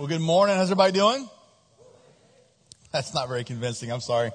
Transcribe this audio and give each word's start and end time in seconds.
Well, 0.00 0.06
good 0.06 0.20
morning. 0.22 0.56
How's 0.56 0.68
everybody 0.68 0.92
doing? 0.92 1.28
That's 2.90 3.12
not 3.12 3.28
very 3.28 3.44
convincing. 3.44 3.92
I'm 3.92 4.00
sorry. 4.00 4.30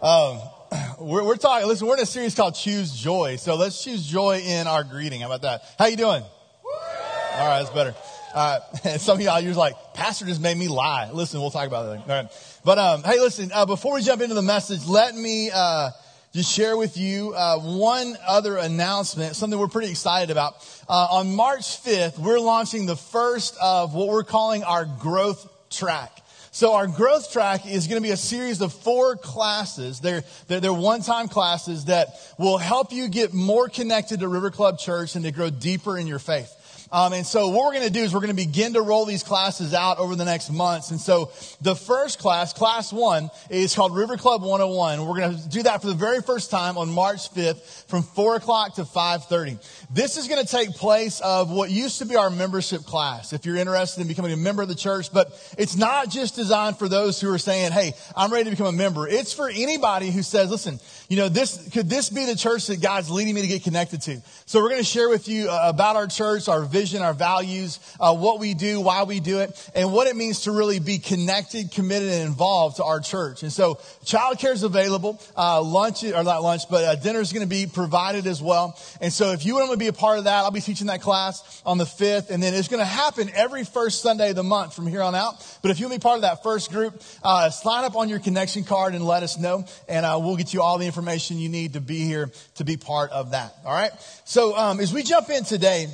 Um, 0.00 0.38
we're, 1.00 1.24
we're, 1.24 1.36
talking. 1.36 1.66
Listen, 1.66 1.88
we're 1.88 1.96
in 1.96 2.02
a 2.02 2.06
series 2.06 2.34
called 2.34 2.54
"Choose 2.54 2.92
Joy." 2.92 3.34
So 3.36 3.56
let's 3.56 3.82
choose 3.82 4.06
joy 4.06 4.40
in 4.40 4.68
our 4.68 4.84
greeting. 4.84 5.22
How 5.22 5.26
about 5.26 5.42
that? 5.42 5.62
How 5.80 5.86
you 5.86 5.96
doing? 5.96 6.22
All 6.22 7.48
right, 7.48 7.58
that's 7.58 7.70
better. 7.70 7.94
Uh, 8.34 8.60
some 8.98 9.18
of 9.18 9.24
y'all, 9.24 9.40
you're 9.40 9.54
like, 9.54 9.74
Pastor 9.94 10.26
just 10.26 10.40
made 10.40 10.56
me 10.56 10.68
lie. 10.68 11.10
Listen, 11.12 11.40
we'll 11.40 11.50
talk 11.50 11.66
about 11.66 11.86
that. 11.86 12.00
All 12.00 12.22
right. 12.22 12.60
But 12.64 12.78
um, 12.78 13.02
hey, 13.02 13.18
listen. 13.18 13.50
Uh, 13.52 13.66
before 13.66 13.94
we 13.94 14.02
jump 14.02 14.22
into 14.22 14.34
the 14.34 14.42
message, 14.42 14.86
let 14.86 15.16
me 15.16 15.50
uh, 15.52 15.90
just 16.32 16.52
share 16.52 16.76
with 16.76 16.96
you 16.96 17.34
uh, 17.34 17.58
one 17.58 18.16
other 18.24 18.56
announcement, 18.56 19.34
something 19.34 19.58
we're 19.58 19.66
pretty 19.66 19.90
excited 19.90 20.30
about. 20.30 20.54
Uh, 20.88 21.08
on 21.10 21.34
March 21.34 21.82
5th, 21.82 22.18
we're 22.18 22.38
launching 22.38 22.86
the 22.86 22.94
first 22.94 23.56
of 23.60 23.94
what 23.94 24.06
we're 24.06 24.22
calling 24.22 24.62
our 24.62 24.84
growth 24.84 25.48
track. 25.70 26.16
So 26.52 26.74
our 26.74 26.86
growth 26.86 27.32
track 27.32 27.66
is 27.66 27.88
going 27.88 28.00
to 28.00 28.06
be 28.06 28.12
a 28.12 28.16
series 28.16 28.60
of 28.60 28.72
four 28.72 29.16
classes. 29.16 29.98
They're, 29.98 30.22
they're, 30.46 30.60
they're 30.60 30.72
one-time 30.72 31.26
classes 31.26 31.86
that 31.86 32.08
will 32.38 32.58
help 32.58 32.92
you 32.92 33.08
get 33.08 33.34
more 33.34 33.68
connected 33.68 34.20
to 34.20 34.28
River 34.28 34.52
Club 34.52 34.78
Church 34.78 35.16
and 35.16 35.24
to 35.24 35.32
grow 35.32 35.50
deeper 35.50 35.98
in 35.98 36.06
your 36.06 36.20
faith. 36.20 36.52
Um, 36.92 37.12
and 37.12 37.24
so 37.24 37.48
what 37.48 37.66
we're 37.66 37.74
going 37.74 37.86
to 37.86 37.92
do 37.92 38.00
is 38.00 38.12
we're 38.12 38.20
going 38.20 38.34
to 38.36 38.46
begin 38.46 38.72
to 38.72 38.82
roll 38.82 39.04
these 39.04 39.22
classes 39.22 39.74
out 39.74 39.98
over 39.98 40.16
the 40.16 40.24
next 40.24 40.50
months. 40.50 40.90
And 40.90 41.00
so 41.00 41.30
the 41.60 41.76
first 41.76 42.18
class, 42.18 42.52
class 42.52 42.92
one, 42.92 43.30
is 43.48 43.74
called 43.74 43.94
River 43.94 44.16
Club 44.16 44.42
101. 44.42 45.06
We're 45.06 45.16
going 45.16 45.36
to 45.36 45.48
do 45.48 45.62
that 45.62 45.82
for 45.82 45.86
the 45.86 45.94
very 45.94 46.20
first 46.20 46.50
time 46.50 46.76
on 46.76 46.90
March 46.90 47.32
5th 47.32 47.88
from 47.88 48.02
4 48.02 48.36
o'clock 48.36 48.74
to 48.74 48.82
5.30. 48.82 49.64
This 49.88 50.16
is 50.16 50.26
going 50.26 50.44
to 50.44 50.50
take 50.50 50.70
place 50.70 51.20
of 51.20 51.50
what 51.50 51.70
used 51.70 51.98
to 52.00 52.06
be 52.06 52.16
our 52.16 52.28
membership 52.28 52.82
class, 52.82 53.32
if 53.32 53.46
you're 53.46 53.56
interested 53.56 54.00
in 54.00 54.08
becoming 54.08 54.32
a 54.32 54.36
member 54.36 54.62
of 54.62 54.68
the 54.68 54.74
church. 54.74 55.12
But 55.12 55.28
it's 55.56 55.76
not 55.76 56.10
just 56.10 56.34
designed 56.34 56.76
for 56.76 56.88
those 56.88 57.20
who 57.20 57.32
are 57.32 57.38
saying, 57.38 57.70
hey, 57.70 57.92
I'm 58.16 58.32
ready 58.32 58.44
to 58.44 58.50
become 58.50 58.66
a 58.66 58.72
member. 58.72 59.06
It's 59.06 59.32
for 59.32 59.48
anybody 59.48 60.10
who 60.10 60.24
says, 60.24 60.50
listen, 60.50 60.80
you 61.08 61.16
know, 61.16 61.28
this, 61.28 61.68
could 61.70 61.88
this 61.88 62.10
be 62.10 62.24
the 62.24 62.36
church 62.36 62.66
that 62.66 62.80
God's 62.80 63.10
leading 63.10 63.34
me 63.36 63.42
to 63.42 63.46
get 63.46 63.62
connected 63.62 64.02
to? 64.02 64.20
So 64.46 64.60
we're 64.60 64.70
going 64.70 64.82
to 64.82 64.84
share 64.84 65.08
with 65.08 65.28
you 65.28 65.48
uh, 65.48 65.60
about 65.66 65.94
our 65.94 66.08
church, 66.08 66.48
our 66.48 66.62
vision, 66.62 66.79
vision, 66.80 67.02
our 67.02 67.12
values, 67.12 67.78
uh, 68.00 68.16
what 68.16 68.40
we 68.40 68.54
do, 68.54 68.80
why 68.80 69.02
we 69.02 69.20
do 69.20 69.40
it, 69.40 69.70
and 69.74 69.92
what 69.92 70.06
it 70.06 70.16
means 70.16 70.40
to 70.40 70.50
really 70.50 70.78
be 70.78 70.98
connected, 70.98 71.70
committed, 71.70 72.08
and 72.08 72.22
involved 72.22 72.76
to 72.76 72.84
our 72.84 73.00
church. 73.00 73.42
And 73.42 73.52
so, 73.52 73.74
childcare 74.04 74.54
is 74.54 74.62
available. 74.62 75.20
Uh, 75.36 75.60
lunch, 75.60 76.02
or 76.04 76.24
not 76.24 76.42
lunch, 76.42 76.62
but 76.70 76.84
uh, 76.84 76.94
dinner 76.94 77.20
is 77.20 77.34
going 77.34 77.44
to 77.44 77.48
be 77.50 77.66
provided 77.66 78.26
as 78.26 78.40
well. 78.40 78.78
And 79.02 79.12
so, 79.12 79.32
if 79.32 79.44
you 79.44 79.56
want 79.56 79.70
to 79.72 79.76
be 79.76 79.88
a 79.88 79.92
part 79.92 80.16
of 80.16 80.24
that, 80.24 80.44
I'll 80.44 80.50
be 80.50 80.62
teaching 80.62 80.86
that 80.86 81.02
class 81.02 81.62
on 81.66 81.76
the 81.76 81.84
5th, 81.84 82.30
and 82.30 82.42
then 82.42 82.54
it's 82.54 82.68
going 82.68 82.80
to 82.80 82.86
happen 82.86 83.30
every 83.34 83.64
first 83.64 84.00
Sunday 84.00 84.30
of 84.30 84.36
the 84.36 84.42
month 84.42 84.74
from 84.74 84.86
here 84.86 85.02
on 85.02 85.14
out. 85.14 85.34
But 85.60 85.70
if 85.70 85.80
you 85.80 85.86
want 85.86 85.94
to 85.94 85.98
be 85.98 86.02
part 86.02 86.16
of 86.16 86.22
that 86.22 86.42
first 86.42 86.72
group, 86.72 86.98
uh, 87.22 87.50
sign 87.50 87.84
up 87.84 87.94
on 87.94 88.08
your 88.08 88.20
connection 88.20 88.64
card 88.64 88.94
and 88.94 89.04
let 89.04 89.22
us 89.22 89.38
know, 89.38 89.66
and 89.86 90.06
uh, 90.06 90.18
we'll 90.18 90.38
get 90.38 90.54
you 90.54 90.62
all 90.62 90.78
the 90.78 90.86
information 90.86 91.36
you 91.36 91.50
need 91.50 91.74
to 91.74 91.80
be 91.82 91.98
here 92.06 92.30
to 92.54 92.64
be 92.64 92.78
part 92.78 93.10
of 93.10 93.32
that. 93.32 93.54
All 93.66 93.74
right? 93.74 93.92
So, 94.24 94.56
um, 94.56 94.80
as 94.80 94.94
we 94.94 95.02
jump 95.02 95.28
in 95.28 95.44
today, 95.44 95.88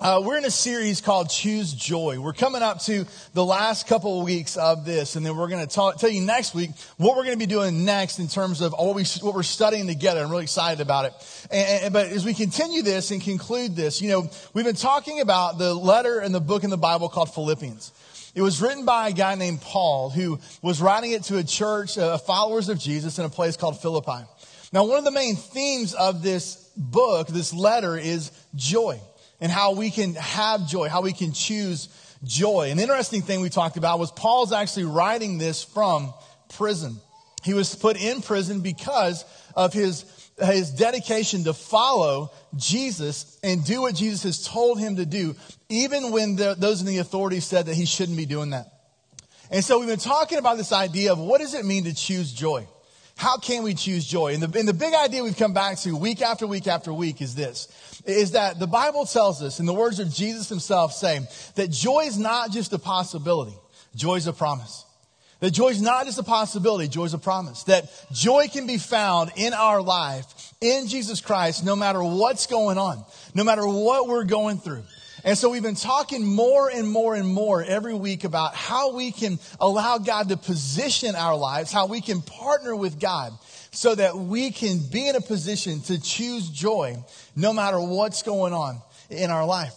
uh, 0.00 0.20
we're 0.24 0.36
in 0.36 0.44
a 0.44 0.50
series 0.50 1.00
called 1.00 1.30
Choose 1.30 1.72
Joy. 1.72 2.18
We're 2.18 2.32
coming 2.32 2.62
up 2.62 2.80
to 2.82 3.06
the 3.32 3.44
last 3.44 3.86
couple 3.86 4.18
of 4.18 4.24
weeks 4.24 4.56
of 4.56 4.84
this, 4.84 5.14
and 5.14 5.24
then 5.24 5.36
we're 5.36 5.46
going 5.46 5.64
to 5.64 5.72
tell 5.72 6.10
you 6.10 6.20
next 6.20 6.52
week 6.52 6.70
what 6.96 7.16
we're 7.16 7.22
going 7.22 7.38
to 7.38 7.46
be 7.46 7.46
doing 7.46 7.84
next 7.84 8.18
in 8.18 8.26
terms 8.26 8.60
of 8.60 8.72
what, 8.72 8.96
we, 8.96 9.04
what 9.22 9.36
we're 9.36 9.44
studying 9.44 9.86
together. 9.86 10.20
I'm 10.20 10.30
really 10.30 10.42
excited 10.42 10.80
about 10.80 11.04
it. 11.04 11.46
And, 11.48 11.84
and, 11.84 11.92
but 11.92 12.08
as 12.08 12.24
we 12.24 12.34
continue 12.34 12.82
this 12.82 13.12
and 13.12 13.22
conclude 13.22 13.76
this, 13.76 14.02
you 14.02 14.08
know, 14.08 14.28
we've 14.52 14.64
been 14.64 14.74
talking 14.74 15.20
about 15.20 15.58
the 15.58 15.72
letter 15.72 16.18
and 16.18 16.34
the 16.34 16.40
book 16.40 16.64
in 16.64 16.70
the 16.70 16.76
Bible 16.76 17.08
called 17.08 17.32
Philippians. 17.32 17.92
It 18.34 18.42
was 18.42 18.60
written 18.60 18.84
by 18.84 19.10
a 19.10 19.12
guy 19.12 19.36
named 19.36 19.60
Paul 19.60 20.10
who 20.10 20.40
was 20.60 20.82
writing 20.82 21.12
it 21.12 21.22
to 21.24 21.38
a 21.38 21.44
church 21.44 21.98
of 21.98 22.20
followers 22.26 22.68
of 22.68 22.80
Jesus 22.80 23.20
in 23.20 23.26
a 23.26 23.30
place 23.30 23.56
called 23.56 23.80
Philippi. 23.80 24.26
Now, 24.72 24.86
one 24.86 24.98
of 24.98 25.04
the 25.04 25.12
main 25.12 25.36
themes 25.36 25.94
of 25.94 26.20
this 26.20 26.68
book, 26.76 27.28
this 27.28 27.54
letter, 27.54 27.96
is 27.96 28.32
joy 28.56 29.00
and 29.40 29.50
how 29.50 29.74
we 29.74 29.90
can 29.90 30.14
have 30.14 30.68
joy, 30.68 30.88
how 30.88 31.02
we 31.02 31.12
can 31.12 31.32
choose 31.32 31.88
joy. 32.24 32.70
An 32.70 32.78
interesting 32.78 33.22
thing 33.22 33.40
we 33.40 33.50
talked 33.50 33.76
about 33.76 33.98
was 33.98 34.10
Paul's 34.12 34.52
actually 34.52 34.84
writing 34.84 35.38
this 35.38 35.62
from 35.62 36.12
prison. 36.56 36.96
He 37.42 37.54
was 37.54 37.74
put 37.74 38.00
in 38.00 38.22
prison 38.22 38.60
because 38.60 39.24
of 39.54 39.72
his, 39.72 40.04
his 40.40 40.70
dedication 40.70 41.44
to 41.44 41.52
follow 41.52 42.32
Jesus 42.56 43.38
and 43.42 43.64
do 43.64 43.82
what 43.82 43.94
Jesus 43.94 44.22
has 44.22 44.46
told 44.46 44.78
him 44.78 44.96
to 44.96 45.04
do, 45.04 45.36
even 45.68 46.10
when 46.10 46.36
the, 46.36 46.54
those 46.58 46.80
in 46.80 46.86
the 46.86 46.98
authority 46.98 47.40
said 47.40 47.66
that 47.66 47.74
he 47.74 47.84
shouldn't 47.84 48.16
be 48.16 48.26
doing 48.26 48.50
that. 48.50 48.66
And 49.50 49.62
so 49.62 49.78
we've 49.78 49.88
been 49.88 49.98
talking 49.98 50.38
about 50.38 50.56
this 50.56 50.72
idea 50.72 51.12
of 51.12 51.18
what 51.18 51.40
does 51.40 51.54
it 51.54 51.64
mean 51.64 51.84
to 51.84 51.94
choose 51.94 52.32
joy? 52.32 52.66
How 53.16 53.38
can 53.38 53.62
we 53.62 53.74
choose 53.74 54.04
joy? 54.06 54.34
And 54.34 54.42
the, 54.42 54.58
and 54.58 54.66
the 54.66 54.74
big 54.74 54.92
idea 54.92 55.22
we've 55.22 55.36
come 55.36 55.54
back 55.54 55.78
to 55.78 55.96
week 55.96 56.20
after 56.20 56.46
week 56.46 56.66
after 56.66 56.92
week 56.92 57.22
is 57.22 57.34
this, 57.34 57.68
is 58.06 58.32
that 58.32 58.58
the 58.58 58.66
Bible 58.66 59.06
tells 59.06 59.42
us, 59.42 59.60
in 59.60 59.66
the 59.66 59.74
words 59.74 60.00
of 60.00 60.12
Jesus 60.12 60.48
himself 60.48 60.92
saying, 60.92 61.26
that 61.54 61.70
joy 61.70 62.00
is 62.00 62.18
not 62.18 62.50
just 62.50 62.72
a 62.72 62.78
possibility, 62.78 63.56
joy 63.94 64.16
is 64.16 64.26
a 64.26 64.32
promise. 64.32 64.84
That 65.40 65.52
joy 65.52 65.68
is 65.68 65.82
not 65.82 66.06
just 66.06 66.18
a 66.18 66.22
possibility, 66.22 66.88
joy 66.88 67.04
is 67.04 67.14
a 67.14 67.18
promise. 67.18 67.64
That 67.64 67.90
joy 68.12 68.48
can 68.48 68.66
be 68.66 68.78
found 68.78 69.30
in 69.36 69.52
our 69.52 69.82
life, 69.82 70.26
in 70.60 70.88
Jesus 70.88 71.20
Christ, 71.20 71.64
no 71.64 71.76
matter 71.76 72.02
what's 72.02 72.46
going 72.46 72.78
on, 72.78 73.04
no 73.34 73.44
matter 73.44 73.66
what 73.66 74.08
we're 74.08 74.24
going 74.24 74.58
through. 74.58 74.84
And 75.24 75.38
so 75.38 75.48
we've 75.48 75.62
been 75.62 75.74
talking 75.74 76.24
more 76.24 76.68
and 76.68 76.86
more 76.86 77.14
and 77.14 77.26
more 77.26 77.64
every 77.64 77.94
week 77.94 78.24
about 78.24 78.54
how 78.54 78.94
we 78.94 79.10
can 79.10 79.38
allow 79.58 79.96
God 79.96 80.28
to 80.28 80.36
position 80.36 81.14
our 81.16 81.34
lives, 81.34 81.72
how 81.72 81.86
we 81.86 82.02
can 82.02 82.20
partner 82.20 82.76
with 82.76 83.00
God 83.00 83.32
so 83.70 83.94
that 83.94 84.16
we 84.16 84.50
can 84.50 84.80
be 84.92 85.08
in 85.08 85.16
a 85.16 85.22
position 85.22 85.80
to 85.82 86.00
choose 86.00 86.50
joy 86.50 87.02
no 87.34 87.54
matter 87.54 87.80
what's 87.80 88.22
going 88.22 88.52
on 88.52 88.80
in 89.08 89.30
our 89.30 89.46
life. 89.46 89.74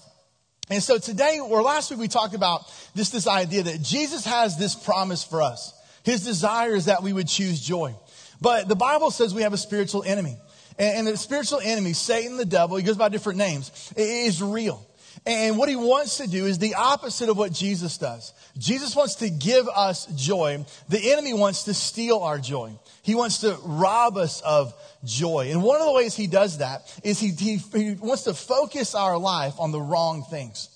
And 0.70 0.84
so 0.84 0.98
today, 0.98 1.40
or 1.40 1.62
last 1.62 1.92
week, 1.92 2.00
we 2.00 2.10
talked 2.10 2.36
about 2.36 2.70
this, 2.94 3.10
this 3.10 3.26
idea 3.26 3.64
that 3.64 3.82
Jesus 3.82 4.26
has 4.26 4.58
this 4.58 4.76
promise 4.76 5.24
for 5.24 5.42
us. 5.42 5.74
His 6.04 6.26
desire 6.26 6.76
is 6.76 6.86
that 6.86 7.04
we 7.04 7.14
would 7.14 7.28
choose 7.28 7.62
joy. 7.62 7.96
But 8.42 8.68
the 8.68 8.76
Bible 8.76 9.12
says 9.12 9.34
we 9.34 9.44
have 9.44 9.54
a 9.54 9.58
spiritual 9.58 10.04
enemy. 10.04 10.38
And, 10.78 11.08
the 11.08 11.18
spiritual 11.18 11.60
enemy, 11.64 11.94
Satan, 11.94 12.38
the 12.38 12.46
devil, 12.46 12.78
he 12.78 12.84
goes 12.84 12.98
by 12.98 13.10
different 13.10 13.40
names, 13.40 13.94
is 13.96 14.44
real. 14.44 14.87
And 15.28 15.58
what 15.58 15.68
he 15.68 15.76
wants 15.76 16.18
to 16.18 16.28
do 16.28 16.46
is 16.46 16.58
the 16.58 16.76
opposite 16.76 17.28
of 17.28 17.38
what 17.38 17.52
Jesus 17.52 17.98
does. 17.98 18.32
Jesus 18.58 18.96
wants 18.96 19.16
to 19.16 19.30
give 19.30 19.68
us 19.68 20.06
joy. 20.16 20.66
The 20.88 21.12
enemy 21.12 21.34
wants 21.34 21.64
to 21.64 21.74
steal 21.74 22.20
our 22.20 22.40
joy. 22.40 22.72
He 23.04 23.14
wants 23.14 23.40
to 23.40 23.58
rob 23.66 24.16
us 24.16 24.40
of 24.40 24.74
joy. 25.04 25.50
And 25.52 25.62
one 25.62 25.82
of 25.82 25.86
the 25.86 25.92
ways 25.92 26.16
he 26.16 26.28
does 26.28 26.60
that 26.60 26.98
is 27.04 27.20
he, 27.20 27.32
he, 27.32 27.58
he 27.58 27.92
wants 27.96 28.24
to 28.24 28.34
focus 28.34 28.96
our 28.96 29.18
life 29.18 29.56
on 29.60 29.74
the 29.74 29.82
wrong 29.82 30.24
things. 30.30 30.70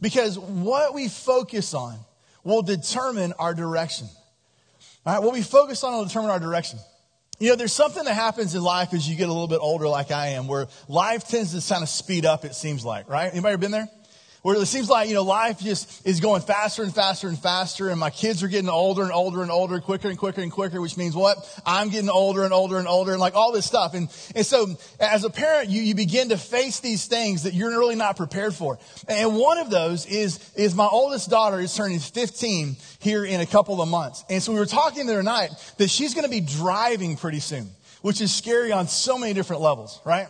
Because 0.00 0.38
what 0.38 0.94
we 0.94 1.08
focus 1.08 1.74
on 1.74 1.98
will 2.44 2.62
determine 2.62 3.32
our 3.40 3.54
direction. 3.54 4.06
All 5.04 5.14
right, 5.14 5.22
what 5.22 5.32
we 5.32 5.42
focus 5.42 5.82
on 5.82 5.94
will 5.94 6.04
determine 6.04 6.30
our 6.30 6.38
direction. 6.38 6.78
You 7.40 7.48
know, 7.48 7.56
there's 7.56 7.72
something 7.72 8.04
that 8.04 8.12
happens 8.12 8.54
in 8.54 8.62
life 8.62 8.92
as 8.92 9.08
you 9.08 9.16
get 9.16 9.30
a 9.30 9.32
little 9.32 9.48
bit 9.48 9.60
older, 9.62 9.88
like 9.88 10.10
I 10.10 10.28
am, 10.28 10.46
where 10.46 10.68
life 10.88 11.26
tends 11.26 11.58
to 11.58 11.72
kind 11.72 11.82
of 11.82 11.88
speed 11.88 12.26
up, 12.26 12.44
it 12.44 12.54
seems 12.54 12.84
like, 12.84 13.08
right? 13.08 13.32
Anybody 13.32 13.54
ever 13.54 13.58
been 13.58 13.70
there? 13.70 13.88
Where 14.42 14.56
it 14.56 14.66
seems 14.66 14.88
like, 14.88 15.08
you 15.08 15.14
know, 15.14 15.22
life 15.22 15.60
just 15.60 16.06
is 16.06 16.20
going 16.20 16.40
faster 16.40 16.82
and 16.82 16.94
faster 16.94 17.28
and 17.28 17.38
faster, 17.38 17.90
and 17.90 18.00
my 18.00 18.08
kids 18.08 18.42
are 18.42 18.48
getting 18.48 18.70
older 18.70 19.02
and 19.02 19.12
older 19.12 19.42
and 19.42 19.50
older, 19.50 19.80
quicker 19.80 20.08
and 20.08 20.18
quicker 20.18 20.40
and 20.40 20.50
quicker, 20.50 20.80
which 20.80 20.96
means 20.96 21.14
what? 21.14 21.36
I'm 21.66 21.90
getting 21.90 22.08
older 22.08 22.44
and 22.44 22.52
older 22.52 22.78
and 22.78 22.88
older, 22.88 23.12
and 23.12 23.20
like 23.20 23.34
all 23.34 23.52
this 23.52 23.66
stuff. 23.66 23.92
And, 23.92 24.08
and 24.34 24.46
so, 24.46 24.78
as 24.98 25.24
a 25.24 25.30
parent, 25.30 25.68
you, 25.68 25.82
you 25.82 25.94
begin 25.94 26.30
to 26.30 26.38
face 26.38 26.80
these 26.80 27.06
things 27.06 27.42
that 27.42 27.52
you're 27.52 27.70
really 27.70 27.96
not 27.96 28.16
prepared 28.16 28.54
for. 28.54 28.78
And 29.08 29.36
one 29.36 29.58
of 29.58 29.70
those 29.70 30.06
is, 30.06 30.38
is 30.54 30.74
my 30.74 30.88
oldest 30.90 31.28
daughter 31.28 31.60
is 31.60 31.74
turning 31.74 31.98
15 31.98 32.76
here 33.00 33.24
in 33.24 33.40
a 33.40 33.46
couple 33.46 33.82
of 33.82 33.88
months. 33.88 34.24
And 34.30 34.42
so 34.42 34.52
we 34.52 34.58
were 34.58 34.66
talking 34.66 35.06
the 35.06 35.12
other 35.12 35.22
night 35.22 35.50
that 35.76 35.90
she's 35.90 36.14
going 36.14 36.24
to 36.24 36.30
be 36.30 36.40
driving 36.40 37.16
pretty 37.16 37.40
soon, 37.40 37.68
which 38.00 38.22
is 38.22 38.34
scary 38.34 38.72
on 38.72 38.88
so 38.88 39.18
many 39.18 39.34
different 39.34 39.60
levels, 39.60 40.00
right? 40.04 40.28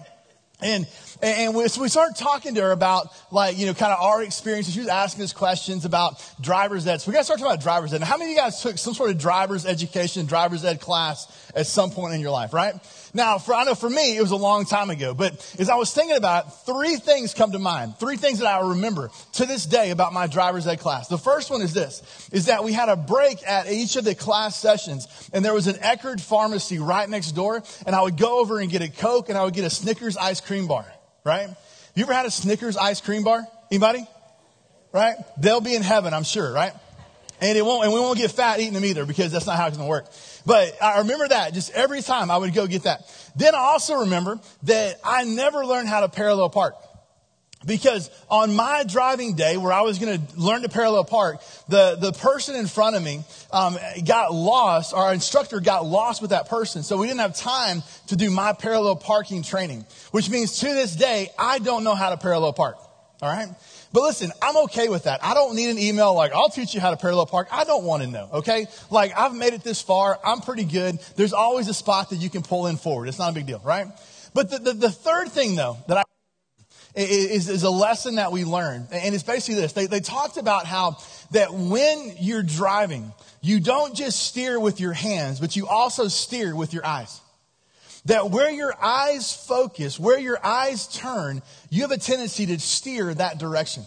And, 0.62 0.86
and 1.22 1.54
we, 1.54 1.68
so 1.68 1.82
we 1.82 1.88
started 1.88 2.16
talking 2.16 2.54
to 2.54 2.62
her 2.62 2.72
about, 2.72 3.08
like, 3.30 3.58
you 3.58 3.66
know, 3.66 3.74
kind 3.74 3.92
of 3.92 4.00
our 4.00 4.22
experiences. 4.22 4.74
She 4.74 4.80
was 4.80 4.88
asking 4.88 5.24
us 5.24 5.32
questions 5.32 5.84
about 5.84 6.22
driver's 6.40 6.86
ed. 6.86 6.98
So 6.98 7.10
we 7.10 7.14
got 7.14 7.20
to 7.20 7.24
start 7.24 7.40
talking 7.40 7.52
about 7.52 7.62
driver's 7.62 7.92
ed. 7.92 8.00
Now, 8.00 8.06
how 8.06 8.16
many 8.16 8.32
of 8.32 8.36
you 8.36 8.42
guys 8.42 8.62
took 8.62 8.78
some 8.78 8.94
sort 8.94 9.10
of 9.10 9.18
driver's 9.18 9.66
education, 9.66 10.26
driver's 10.26 10.64
ed 10.64 10.80
class 10.80 11.50
at 11.54 11.66
some 11.66 11.90
point 11.90 12.14
in 12.14 12.20
your 12.20 12.30
life, 12.30 12.52
right? 12.52 12.74
Now, 13.12 13.38
for, 13.38 13.54
I 13.54 13.64
know 13.64 13.74
for 13.74 13.90
me, 13.90 14.16
it 14.16 14.20
was 14.20 14.30
a 14.30 14.36
long 14.36 14.64
time 14.64 14.88
ago, 14.88 15.14
but 15.14 15.32
as 15.58 15.68
I 15.68 15.74
was 15.74 15.92
thinking 15.92 16.16
about 16.16 16.46
it, 16.46 16.50
three 16.64 16.96
things 16.96 17.34
come 17.34 17.52
to 17.52 17.58
mind. 17.58 17.96
Three 17.98 18.16
things 18.16 18.38
that 18.38 18.46
I 18.46 18.68
remember 18.68 19.10
to 19.34 19.46
this 19.46 19.66
day 19.66 19.90
about 19.90 20.12
my 20.12 20.28
driver's 20.28 20.66
ed 20.66 20.76
class. 20.76 21.08
The 21.08 21.18
first 21.18 21.50
one 21.50 21.60
is 21.60 21.74
this, 21.74 22.28
is 22.32 22.46
that 22.46 22.62
we 22.62 22.72
had 22.72 22.88
a 22.88 22.96
break 22.96 23.46
at 23.46 23.70
each 23.70 23.96
of 23.96 24.04
the 24.04 24.14
class 24.14 24.56
sessions, 24.56 25.08
and 25.32 25.44
there 25.44 25.54
was 25.54 25.66
an 25.66 25.74
Eckerd 25.76 26.20
pharmacy 26.20 26.78
right 26.78 27.08
next 27.08 27.32
door, 27.32 27.62
and 27.84 27.96
I 27.96 28.02
would 28.02 28.16
go 28.16 28.40
over 28.40 28.60
and 28.60 28.70
get 28.70 28.80
a 28.82 28.88
Coke, 28.88 29.28
and 29.28 29.36
I 29.36 29.42
would 29.42 29.54
get 29.54 29.64
a 29.64 29.70
Snickers 29.70 30.16
ice 30.16 30.40
cream 30.40 30.68
bar, 30.68 30.86
right? 31.24 31.48
You 31.94 32.04
ever 32.04 32.12
had 32.12 32.26
a 32.26 32.30
Snickers 32.30 32.76
ice 32.76 33.00
cream 33.00 33.24
bar? 33.24 33.46
Anybody? 33.70 34.06
Right? 34.92 35.16
They'll 35.38 35.60
be 35.60 35.74
in 35.74 35.82
heaven, 35.82 36.14
I'm 36.14 36.24
sure, 36.24 36.52
right? 36.52 36.72
And 37.40 37.56
it 37.56 37.64
won't, 37.64 37.84
and 37.84 37.92
we 37.92 38.00
won't 38.00 38.18
get 38.18 38.30
fat 38.30 38.60
eating 38.60 38.74
them 38.74 38.84
either 38.84 39.06
because 39.06 39.32
that's 39.32 39.46
not 39.46 39.56
how 39.56 39.66
it's 39.66 39.76
going 39.76 39.86
to 39.86 39.90
work. 39.90 40.06
But 40.44 40.76
I 40.82 40.98
remember 40.98 41.28
that 41.28 41.54
just 41.54 41.72
every 41.72 42.02
time 42.02 42.30
I 42.30 42.36
would 42.36 42.52
go 42.52 42.66
get 42.66 42.82
that. 42.82 43.02
Then 43.36 43.54
I 43.54 43.58
also 43.58 44.00
remember 44.00 44.40
that 44.64 45.00
I 45.04 45.24
never 45.24 45.64
learned 45.64 45.88
how 45.88 46.00
to 46.00 46.08
parallel 46.08 46.50
park. 46.50 46.74
Because 47.66 48.10
on 48.30 48.54
my 48.54 48.84
driving 48.88 49.34
day 49.34 49.58
where 49.58 49.72
I 49.72 49.82
was 49.82 49.98
going 49.98 50.26
to 50.26 50.40
learn 50.40 50.62
to 50.62 50.70
parallel 50.70 51.04
park, 51.04 51.42
the, 51.68 51.96
the 52.00 52.12
person 52.12 52.56
in 52.56 52.66
front 52.66 52.96
of 52.96 53.02
me 53.02 53.22
um, 53.52 53.76
got 54.06 54.32
lost. 54.32 54.94
Our 54.94 55.12
instructor 55.12 55.60
got 55.60 55.84
lost 55.84 56.22
with 56.22 56.30
that 56.30 56.48
person. 56.48 56.82
So 56.82 56.96
we 56.96 57.06
didn't 57.06 57.20
have 57.20 57.36
time 57.36 57.82
to 58.06 58.16
do 58.16 58.30
my 58.30 58.54
parallel 58.54 58.96
parking 58.96 59.42
training, 59.42 59.84
which 60.10 60.30
means 60.30 60.58
to 60.60 60.66
this 60.66 60.96
day, 60.96 61.28
I 61.38 61.58
don't 61.58 61.84
know 61.84 61.94
how 61.94 62.10
to 62.10 62.16
parallel 62.16 62.54
park. 62.54 62.76
All 63.20 63.28
right. 63.28 63.48
But 63.92 64.02
listen, 64.04 64.32
I'm 64.40 64.56
okay 64.64 64.88
with 64.88 65.04
that. 65.04 65.22
I 65.22 65.34
don't 65.34 65.54
need 65.54 65.68
an 65.68 65.78
email 65.78 66.14
like, 66.14 66.32
I'll 66.32 66.48
teach 66.48 66.74
you 66.74 66.80
how 66.80 66.90
to 66.90 66.96
parallel 66.96 67.26
park. 67.26 67.48
I 67.52 67.64
don't 67.64 67.84
want 67.84 68.02
to 68.02 68.08
know. 68.08 68.30
Okay. 68.32 68.68
Like 68.90 69.12
I've 69.14 69.34
made 69.34 69.52
it 69.52 69.62
this 69.62 69.82
far. 69.82 70.18
I'm 70.24 70.40
pretty 70.40 70.64
good. 70.64 70.98
There's 71.16 71.34
always 71.34 71.68
a 71.68 71.74
spot 71.74 72.08
that 72.10 72.16
you 72.16 72.30
can 72.30 72.40
pull 72.40 72.68
in 72.68 72.78
forward. 72.78 73.08
It's 73.08 73.18
not 73.18 73.32
a 73.32 73.34
big 73.34 73.46
deal. 73.46 73.60
Right. 73.62 73.86
But 74.32 74.50
the, 74.50 74.58
the, 74.60 74.72
the 74.72 74.90
third 74.90 75.28
thing 75.28 75.56
though 75.56 75.76
that 75.88 75.98
I 75.98 76.04
is, 76.94 77.48
is 77.48 77.62
a 77.62 77.70
lesson 77.70 78.16
that 78.16 78.32
we 78.32 78.44
learn. 78.44 78.86
And 78.90 79.14
it's 79.14 79.24
basically 79.24 79.60
this. 79.60 79.72
They, 79.72 79.86
they 79.86 80.00
talked 80.00 80.36
about 80.36 80.66
how 80.66 80.98
that 81.30 81.52
when 81.52 82.14
you're 82.18 82.42
driving, 82.42 83.12
you 83.40 83.60
don't 83.60 83.94
just 83.94 84.22
steer 84.22 84.58
with 84.58 84.80
your 84.80 84.92
hands, 84.92 85.40
but 85.40 85.56
you 85.56 85.66
also 85.66 86.08
steer 86.08 86.54
with 86.54 86.72
your 86.72 86.84
eyes. 86.84 87.20
That 88.06 88.30
where 88.30 88.50
your 88.50 88.74
eyes 88.82 89.34
focus, 89.34 90.00
where 90.00 90.18
your 90.18 90.44
eyes 90.44 90.88
turn, 90.88 91.42
you 91.68 91.82
have 91.82 91.90
a 91.90 91.98
tendency 91.98 92.46
to 92.46 92.58
steer 92.58 93.12
that 93.12 93.38
direction. 93.38 93.84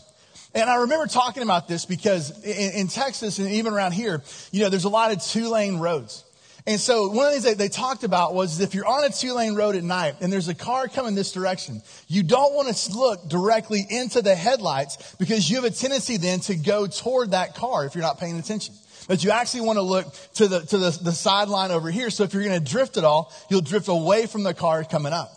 And 0.55 0.69
I 0.69 0.75
remember 0.81 1.07
talking 1.07 1.41
about 1.41 1.67
this 1.67 1.85
because 1.85 2.43
in, 2.43 2.81
in 2.81 2.87
Texas 2.87 3.39
and 3.39 3.49
even 3.49 3.73
around 3.73 3.93
here, 3.93 4.21
you 4.51 4.61
know, 4.61 4.69
there's 4.69 4.83
a 4.83 4.89
lot 4.89 5.11
of 5.11 5.23
two 5.23 5.49
lane 5.49 5.79
roads. 5.79 6.23
And 6.65 6.79
so 6.79 7.09
one 7.09 7.27
of 7.27 7.33
the 7.33 7.41
things 7.41 7.43
that 7.43 7.57
they 7.57 7.67
talked 7.67 8.05
about 8.05 8.33
was 8.33 8.61
if 8.61 8.73
you're 8.73 8.85
on 8.85 9.03
a 9.03 9.09
two 9.09 9.33
lane 9.33 9.55
road 9.55 9.75
at 9.75 9.83
night 9.83 10.15
and 10.21 10.31
there's 10.31 10.47
a 10.47 10.55
car 10.55 10.87
coming 10.87 11.13
this 11.13 11.33
direction, 11.33 11.81
you 12.07 12.23
don't 12.23 12.53
want 12.53 12.73
to 12.73 12.97
look 12.97 13.27
directly 13.27 13.85
into 13.89 14.21
the 14.21 14.33
headlights 14.33 15.15
because 15.19 15.49
you 15.49 15.57
have 15.57 15.65
a 15.65 15.71
tendency 15.71 16.15
then 16.15 16.39
to 16.41 16.55
go 16.55 16.87
toward 16.87 17.31
that 17.31 17.55
car 17.55 17.85
if 17.85 17.95
you're 17.95 18.03
not 18.03 18.17
paying 18.17 18.39
attention. 18.39 18.75
But 19.09 19.25
you 19.25 19.31
actually 19.31 19.61
want 19.61 19.77
to 19.77 19.81
look 19.81 20.05
to 20.35 20.47
the, 20.47 20.61
to 20.61 20.77
the, 20.77 20.97
the 21.01 21.11
sideline 21.11 21.71
over 21.71 21.91
here. 21.91 22.09
So 22.09 22.23
if 22.23 22.33
you're 22.33 22.43
going 22.43 22.63
to 22.63 22.71
drift 22.71 22.95
at 22.95 23.03
all, 23.03 23.33
you'll 23.49 23.59
drift 23.59 23.89
away 23.89 24.27
from 24.27 24.43
the 24.43 24.53
car 24.53 24.85
coming 24.85 25.11
up. 25.11 25.31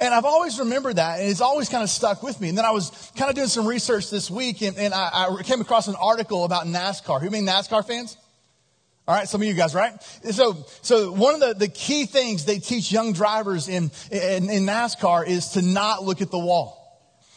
And 0.00 0.12
I've 0.12 0.24
always 0.24 0.58
remembered 0.58 0.96
that, 0.96 1.20
and 1.20 1.28
it's 1.28 1.42
always 1.42 1.68
kind 1.68 1.82
of 1.82 1.90
stuck 1.90 2.22
with 2.22 2.40
me. 2.40 2.48
And 2.48 2.56
then 2.56 2.64
I 2.64 2.70
was 2.70 3.12
kind 3.16 3.28
of 3.28 3.36
doing 3.36 3.48
some 3.48 3.66
research 3.66 4.10
this 4.10 4.30
week, 4.30 4.62
and, 4.62 4.76
and 4.78 4.94
I, 4.94 5.28
I, 5.28 5.42
came 5.42 5.60
across 5.60 5.86
an 5.86 5.96
article 5.96 6.44
about 6.44 6.66
NASCAR. 6.66 7.20
Who 7.20 7.28
mean 7.28 7.46
NASCAR 7.46 7.86
fans? 7.86 8.16
All 9.08 9.16
right, 9.16 9.28
some 9.28 9.42
of 9.42 9.48
you 9.48 9.54
guys, 9.54 9.74
right? 9.74 10.00
So, 10.30 10.64
so 10.80 11.10
one 11.10 11.34
of 11.34 11.40
the, 11.40 11.54
the 11.54 11.68
key 11.68 12.06
things 12.06 12.44
they 12.44 12.60
teach 12.60 12.92
young 12.92 13.12
drivers 13.12 13.68
in, 13.68 13.90
in, 14.12 14.48
in 14.48 14.64
NASCAR 14.64 15.26
is 15.26 15.48
to 15.50 15.62
not 15.62 16.04
look 16.04 16.22
at 16.22 16.30
the 16.30 16.38
wall. 16.38 16.78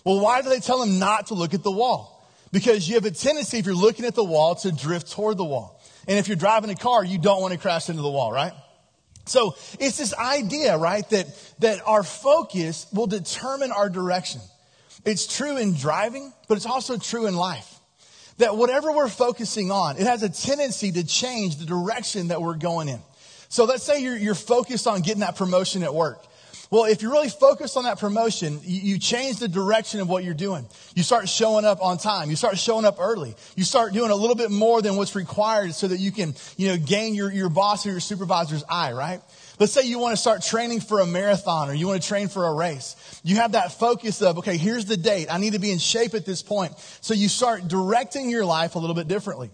Well, 0.06 0.20
why 0.20 0.44
do 0.44 0.50
they 0.50 0.60
tell 0.60 0.80
them 0.80 1.00
not 1.00 1.28
to 1.28 1.34
look 1.34 1.56
at 1.56 1.64
the 1.64 1.72
wall? 1.72 2.30
Because 2.52 2.88
you 2.88 2.96
have 2.96 3.06
a 3.06 3.12
tendency, 3.12 3.58
if 3.58 3.66
you're 3.66 3.74
looking 3.74 4.06
at 4.06 4.14
the 4.14 4.24
wall, 4.24 4.54
to 4.56 4.72
drift 4.72 5.12
toward 5.12 5.38
the 5.38 5.44
wall. 5.44 5.82
And 6.08 6.20
if 6.20 6.28
you're 6.28 6.38
driving 6.38 6.70
a 6.70 6.76
car, 6.76 7.04
you 7.04 7.18
don't 7.18 7.42
want 7.42 7.54
to 7.54 7.60
crash 7.60 7.90
into 7.90 8.04
the 8.04 8.12
wall, 8.12 8.32
right? 8.32 8.54
So 9.26 9.56
it's 9.80 9.98
this 9.98 10.14
idea, 10.14 10.78
right, 10.78 11.10
that, 11.10 11.28
that 11.60 11.80
our 11.88 12.04
focus 12.04 12.86
will 12.94 13.08
determine 13.08 13.72
our 13.72 13.90
direction. 13.90 14.42
It's 15.04 15.26
true 15.26 15.58
in 15.58 15.74
driving, 15.74 16.32
but 16.48 16.58
it's 16.58 16.68
also 16.68 16.98
true 16.98 17.26
in 17.26 17.36
life 17.36 17.76
that 18.38 18.58
whatever 18.58 18.92
we're 18.92 19.08
focusing 19.08 19.72
on, 19.72 19.98
it 19.98 20.08
has 20.08 20.24
a 20.24 20.30
tendency 20.30 20.92
to 20.92 21.04
change 21.06 21.58
the 21.58 21.66
direction 21.66 22.30
that 22.30 22.42
we're 22.42 22.56
going 22.56 22.90
in. 22.90 23.00
So 23.50 23.66
let's 23.66 23.84
say 23.84 24.02
you're, 24.02 24.18
you're 24.18 24.36
focused 24.36 24.88
on 24.88 25.02
getting 25.02 25.22
that 25.22 25.36
promotion 25.38 25.84
at 25.84 25.94
work. 25.94 26.26
Well, 26.76 26.84
if 26.84 27.02
you're 27.02 27.14
really 27.14 27.30
focused 27.30 27.78
on 27.78 27.86
that 27.86 28.00
promotion, 28.00 28.60
you, 28.62 28.82
you, 28.82 29.00
change 29.00 29.38
the 29.38 29.48
direction 29.48 30.02
of 30.02 30.10
what 30.10 30.26
you're 30.26 30.34
doing. 30.34 30.68
You 30.94 31.04
start 31.04 31.30
showing 31.30 31.64
up 31.64 31.82
on 31.82 31.98
time. 31.98 32.30
You 32.30 32.36
start 32.36 32.58
showing 32.58 32.84
up 32.84 32.98
early. 33.00 33.34
You 33.56 33.64
start 33.64 33.94
doing 33.94 34.12
a 34.12 34.16
little 34.16 34.36
bit 34.36 34.52
more 34.52 34.82
than 34.82 34.98
what's 34.98 35.16
required 35.16 35.74
so 35.74 35.88
that 35.88 36.02
you 36.02 36.12
can, 36.12 36.36
you 36.58 36.68
know, 36.68 36.76
gain 36.76 37.16
your, 37.16 37.32
your 37.32 37.48
boss 37.48 37.86
or 37.86 37.92
your 37.92 38.02
supervisor's 38.02 38.66
eye, 38.68 38.92
right? 38.92 39.22
Let's 39.58 39.72
say 39.72 39.84
you 39.84 40.00
want 40.00 40.18
to 40.18 40.22
start 40.22 40.44
training 40.44 40.82
for 40.82 41.00
a 41.00 41.06
marathon 41.06 41.70
or 41.70 41.74
you 41.74 41.88
want 41.88 42.02
to 42.02 42.06
train 42.06 42.28
for 42.28 42.46
a 42.46 42.54
race. 42.54 43.22
You 43.24 43.38
have 43.38 43.54
that 43.54 43.72
focus 43.72 44.22
of, 44.22 44.40
okay, 44.40 44.58
here's 44.58 44.84
the 44.84 44.98
date. 44.98 45.34
I 45.34 45.38
need 45.38 45.54
to 45.54 45.60
be 45.60 45.72
in 45.72 45.80
shape 45.80 46.14
at 46.14 46.26
this 46.26 46.42
point. 46.42 46.78
So 47.00 47.14
you 47.14 47.30
start 47.30 47.70
directing 47.70 48.30
your 48.30 48.44
life 48.44 48.76
a 48.76 48.80
little 48.80 48.96
bit 48.96 49.08
differently. 49.08 49.50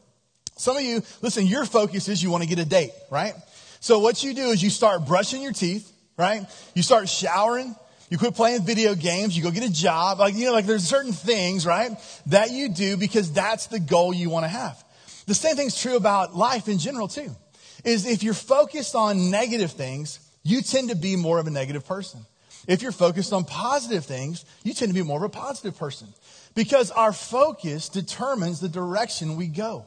Some 0.57 0.75
of 0.75 0.81
you, 0.81 1.03
listen, 1.21 1.45
your 1.45 1.65
focus 1.65 2.09
is 2.09 2.23
you 2.23 2.31
want 2.31 2.41
to 2.41 2.49
get 2.49 2.57
a 2.57 2.65
date, 2.65 2.93
right? 3.11 3.35
So 3.79 3.99
what 3.99 4.23
you 4.23 4.33
do 4.33 4.47
is 4.47 4.63
you 4.63 4.71
start 4.71 5.05
brushing 5.05 5.43
your 5.43 5.53
teeth, 5.53 5.87
right? 6.17 6.45
You 6.75 6.83
start 6.83 7.09
showering. 7.09 7.75
You 8.09 8.17
quit 8.17 8.35
playing 8.35 8.63
video 8.63 8.93
games. 8.93 9.37
You 9.37 9.43
go 9.43 9.51
get 9.51 9.63
a 9.63 9.71
job. 9.71 10.19
Like, 10.19 10.35
you 10.35 10.45
know, 10.45 10.53
like 10.53 10.65
there's 10.65 10.83
certain 10.83 11.13
things, 11.13 11.65
right, 11.65 11.91
that 12.27 12.51
you 12.51 12.69
do 12.69 12.97
because 12.97 13.31
that's 13.31 13.67
the 13.67 13.79
goal 13.79 14.13
you 14.13 14.29
want 14.29 14.43
to 14.43 14.49
have. 14.49 14.83
The 15.27 15.33
same 15.33 15.55
thing's 15.55 15.79
true 15.79 15.95
about 15.95 16.35
life 16.35 16.67
in 16.67 16.77
general, 16.77 17.07
too 17.07 17.35
is 17.83 18.05
if 18.05 18.23
you're 18.23 18.33
focused 18.33 18.95
on 18.95 19.31
negative 19.31 19.71
things, 19.71 20.19
you 20.43 20.61
tend 20.61 20.89
to 20.89 20.95
be 20.95 21.15
more 21.15 21.39
of 21.39 21.47
a 21.47 21.49
negative 21.49 21.85
person. 21.85 22.25
If 22.67 22.81
you're 22.81 22.91
focused 22.91 23.33
on 23.33 23.43
positive 23.45 24.05
things, 24.05 24.45
you 24.63 24.73
tend 24.73 24.89
to 24.89 24.95
be 24.95 25.03
more 25.03 25.17
of 25.17 25.23
a 25.23 25.29
positive 25.29 25.77
person 25.77 26.07
because 26.53 26.91
our 26.91 27.13
focus 27.13 27.89
determines 27.89 28.59
the 28.59 28.69
direction 28.69 29.35
we 29.35 29.47
go. 29.47 29.85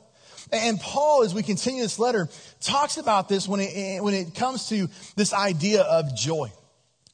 And 0.52 0.78
Paul, 0.80 1.22
as 1.22 1.34
we 1.34 1.42
continue 1.42 1.82
this 1.82 1.98
letter, 1.98 2.28
talks 2.60 2.96
about 2.96 3.28
this 3.28 3.48
when 3.48 3.60
it, 3.60 4.02
when 4.02 4.14
it 4.14 4.34
comes 4.34 4.68
to 4.68 4.88
this 5.16 5.32
idea 5.32 5.82
of 5.82 6.16
joy. 6.16 6.50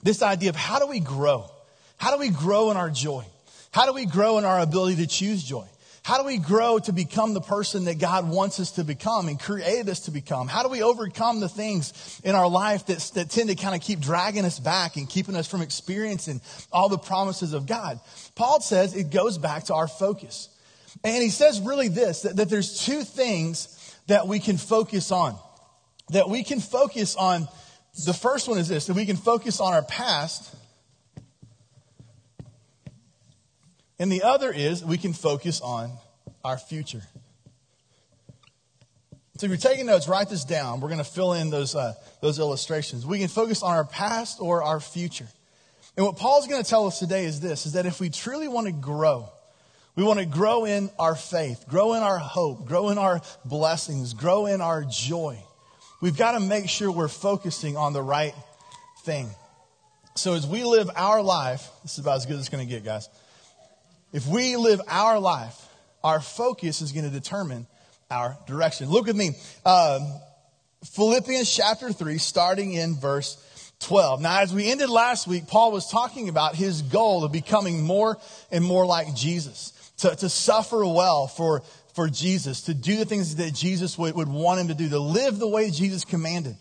This 0.02 0.22
idea 0.22 0.50
of 0.50 0.56
how 0.56 0.78
do 0.78 0.86
we 0.86 1.00
grow? 1.00 1.50
How 1.96 2.12
do 2.12 2.18
we 2.18 2.30
grow 2.30 2.70
in 2.70 2.76
our 2.76 2.90
joy? 2.90 3.24
How 3.72 3.86
do 3.86 3.92
we 3.92 4.06
grow 4.06 4.38
in 4.38 4.44
our 4.44 4.60
ability 4.60 4.96
to 4.96 5.06
choose 5.06 5.42
joy? 5.44 5.66
How 6.02 6.18
do 6.18 6.26
we 6.26 6.38
grow 6.38 6.78
to 6.78 6.92
become 6.92 7.34
the 7.34 7.42
person 7.42 7.84
that 7.84 7.98
God 7.98 8.28
wants 8.28 8.58
us 8.58 8.72
to 8.72 8.84
become 8.84 9.28
and 9.28 9.38
created 9.38 9.88
us 9.90 10.00
to 10.00 10.10
become? 10.10 10.48
How 10.48 10.62
do 10.62 10.70
we 10.70 10.82
overcome 10.82 11.40
the 11.40 11.48
things 11.48 12.20
in 12.24 12.34
our 12.34 12.48
life 12.48 12.86
that, 12.86 12.98
that 13.14 13.30
tend 13.30 13.50
to 13.50 13.54
kind 13.54 13.74
of 13.74 13.82
keep 13.82 14.00
dragging 14.00 14.46
us 14.46 14.58
back 14.58 14.96
and 14.96 15.08
keeping 15.08 15.36
us 15.36 15.46
from 15.46 15.60
experiencing 15.60 16.40
all 16.72 16.88
the 16.88 16.98
promises 16.98 17.52
of 17.52 17.66
God? 17.66 18.00
Paul 18.34 18.60
says 18.60 18.96
it 18.96 19.10
goes 19.10 19.36
back 19.36 19.64
to 19.64 19.74
our 19.74 19.88
focus. 19.88 20.48
And 21.04 21.22
he 21.22 21.30
says 21.30 21.60
really 21.60 21.88
this, 21.88 22.22
that, 22.22 22.36
that 22.36 22.48
there's 22.48 22.84
two 22.84 23.04
things 23.04 23.96
that 24.06 24.26
we 24.26 24.40
can 24.40 24.56
focus 24.56 25.10
on. 25.12 25.36
That 26.10 26.28
we 26.28 26.42
can 26.42 26.60
focus 26.60 27.16
on. 27.16 27.48
The 28.04 28.14
first 28.14 28.48
one 28.48 28.58
is 28.58 28.68
this, 28.68 28.86
that 28.86 28.94
we 28.94 29.06
can 29.06 29.16
focus 29.16 29.60
on 29.60 29.72
our 29.72 29.82
past 29.82 30.54
And 34.00 34.10
the 34.10 34.22
other 34.22 34.50
is 34.50 34.82
we 34.82 34.96
can 34.96 35.12
focus 35.12 35.60
on 35.60 35.92
our 36.42 36.56
future. 36.56 37.02
So 39.36 39.44
if 39.44 39.50
you're 39.50 39.58
taking 39.58 39.86
notes, 39.86 40.08
write 40.08 40.30
this 40.30 40.44
down. 40.44 40.80
We're 40.80 40.88
going 40.88 40.98
to 40.98 41.04
fill 41.04 41.34
in 41.34 41.50
those, 41.50 41.74
uh, 41.74 41.92
those 42.22 42.38
illustrations. 42.38 43.04
We 43.04 43.18
can 43.18 43.28
focus 43.28 43.62
on 43.62 43.72
our 43.72 43.84
past 43.84 44.38
or 44.40 44.62
our 44.62 44.80
future. 44.80 45.28
And 45.98 46.06
what 46.06 46.16
Paul's 46.16 46.46
going 46.46 46.62
to 46.62 46.68
tell 46.68 46.86
us 46.86 46.98
today 46.98 47.26
is 47.26 47.40
this, 47.40 47.66
is 47.66 47.74
that 47.74 47.84
if 47.84 48.00
we 48.00 48.08
truly 48.08 48.48
want 48.48 48.68
to 48.68 48.72
grow, 48.72 49.28
we 49.96 50.04
want 50.04 50.18
to 50.18 50.26
grow 50.26 50.64
in 50.64 50.90
our 50.98 51.14
faith, 51.14 51.64
grow 51.68 51.94
in 51.94 52.02
our 52.02 52.18
hope, 52.18 52.66
grow 52.66 52.90
in 52.90 52.98
our 52.98 53.20
blessings, 53.44 54.14
grow 54.14 54.46
in 54.46 54.60
our 54.60 54.84
joy. 54.84 55.38
We've 56.00 56.16
got 56.16 56.32
to 56.32 56.40
make 56.40 56.68
sure 56.68 56.90
we're 56.90 57.08
focusing 57.08 57.76
on 57.76 57.92
the 57.92 58.02
right 58.02 58.34
thing. 59.04 59.28
So 60.16 60.34
as 60.34 60.46
we 60.46 60.64
live 60.64 60.90
our 60.96 61.22
life, 61.22 61.68
this 61.82 61.92
is 61.94 61.98
about 61.98 62.16
as 62.16 62.26
good 62.26 62.34
as 62.34 62.40
it's 62.40 62.48
going 62.48 62.66
to 62.66 62.72
get, 62.72 62.84
guys. 62.84 63.08
If 64.12 64.26
we 64.26 64.56
live 64.56 64.80
our 64.88 65.18
life, 65.18 65.56
our 66.02 66.20
focus 66.20 66.80
is 66.80 66.92
going 66.92 67.04
to 67.04 67.10
determine 67.10 67.66
our 68.10 68.36
direction. 68.46 68.88
Look 68.88 69.06
with 69.06 69.16
me. 69.16 69.30
Um, 69.64 70.02
Philippians 70.84 71.54
chapter 71.54 71.92
3, 71.92 72.18
starting 72.18 72.72
in 72.72 72.96
verse 72.96 73.36
12. 73.80 74.20
Now, 74.20 74.40
as 74.40 74.52
we 74.52 74.70
ended 74.70 74.90
last 74.90 75.26
week, 75.26 75.46
Paul 75.46 75.72
was 75.72 75.90
talking 75.90 76.28
about 76.28 76.54
his 76.54 76.82
goal 76.82 77.24
of 77.24 77.32
becoming 77.32 77.82
more 77.82 78.18
and 78.50 78.64
more 78.64 78.86
like 78.86 79.14
Jesus, 79.14 79.72
to, 80.00 80.16
to 80.16 80.28
suffer 80.28 80.84
well 80.84 81.26
for, 81.26 81.62
for 81.94 82.08
Jesus, 82.08 82.62
to 82.62 82.74
do 82.74 82.96
the 82.96 83.04
things 83.04 83.36
that 83.36 83.54
Jesus 83.54 83.96
would, 83.98 84.14
would 84.14 84.28
want 84.28 84.60
him 84.60 84.68
to 84.68 84.74
do, 84.74 84.88
to 84.88 84.98
live 84.98 85.38
the 85.38 85.48
way 85.48 85.70
Jesus 85.70 86.04
commanded. 86.04 86.56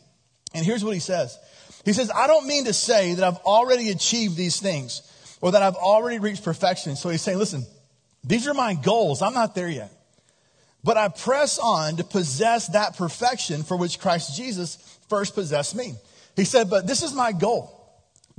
And 0.53 0.65
here's 0.65 0.83
what 0.83 0.93
he 0.93 0.99
says. 0.99 1.37
He 1.85 1.93
says, 1.93 2.11
I 2.13 2.27
don't 2.27 2.47
mean 2.47 2.65
to 2.65 2.73
say 2.73 3.15
that 3.15 3.23
I've 3.23 3.37
already 3.37 3.89
achieved 3.89 4.35
these 4.35 4.59
things 4.59 5.01
or 5.41 5.51
that 5.51 5.61
I've 5.61 5.75
already 5.75 6.19
reached 6.19 6.43
perfection. 6.43 6.95
So 6.95 7.09
he's 7.09 7.21
saying, 7.21 7.37
listen, 7.37 7.65
these 8.23 8.47
are 8.47 8.53
my 8.53 8.73
goals. 8.73 9.21
I'm 9.21 9.33
not 9.33 9.55
there 9.55 9.69
yet. 9.69 9.91
But 10.83 10.97
I 10.97 11.09
press 11.09 11.59
on 11.59 11.97
to 11.97 12.03
possess 12.03 12.67
that 12.69 12.97
perfection 12.97 13.63
for 13.63 13.77
which 13.77 13.99
Christ 13.99 14.35
Jesus 14.35 14.77
first 15.09 15.35
possessed 15.35 15.75
me. 15.75 15.95
He 16.35 16.45
said, 16.45 16.69
but 16.69 16.87
this 16.87 17.03
is 17.03 17.13
my 17.13 17.31
goal 17.31 17.78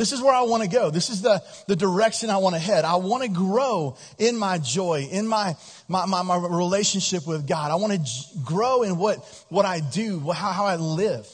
This 0.01 0.13
is 0.13 0.23
where 0.23 0.33
I 0.33 0.41
want 0.41 0.63
to 0.63 0.69
go. 0.71 0.89
This 0.89 1.11
is 1.11 1.21
the, 1.21 1.43
the 1.69 1.77
direction 1.77 2.31
I 2.31 2.39
want 2.39 2.55
to 2.55 2.59
head. 2.59 2.87
I 2.87 2.97
want 2.97 3.23
to 3.23 3.29
grow 3.29 3.99
in 4.19 4.35
my 4.35 4.57
joy, 4.57 5.07
in 5.13 5.27
my, 5.27 5.55
my, 5.89 6.07
my, 6.07 6.23
my 6.23 6.39
relationship 6.39 7.27
with 7.27 7.47
God. 7.47 7.71
I 7.71 7.75
want 7.75 7.93
to 7.93 7.99
j- 7.99 8.41
grow 8.43 8.83
in 8.83 8.97
what, 8.97 9.19
what 9.51 9.67
I 9.67 9.81
do, 9.81 10.21
how, 10.31 10.53
how 10.53 10.65
I 10.65 10.77
live. 10.77 11.29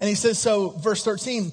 And 0.00 0.08
he 0.08 0.14
says, 0.14 0.38
so 0.38 0.70
verse 0.70 1.04
13, 1.04 1.52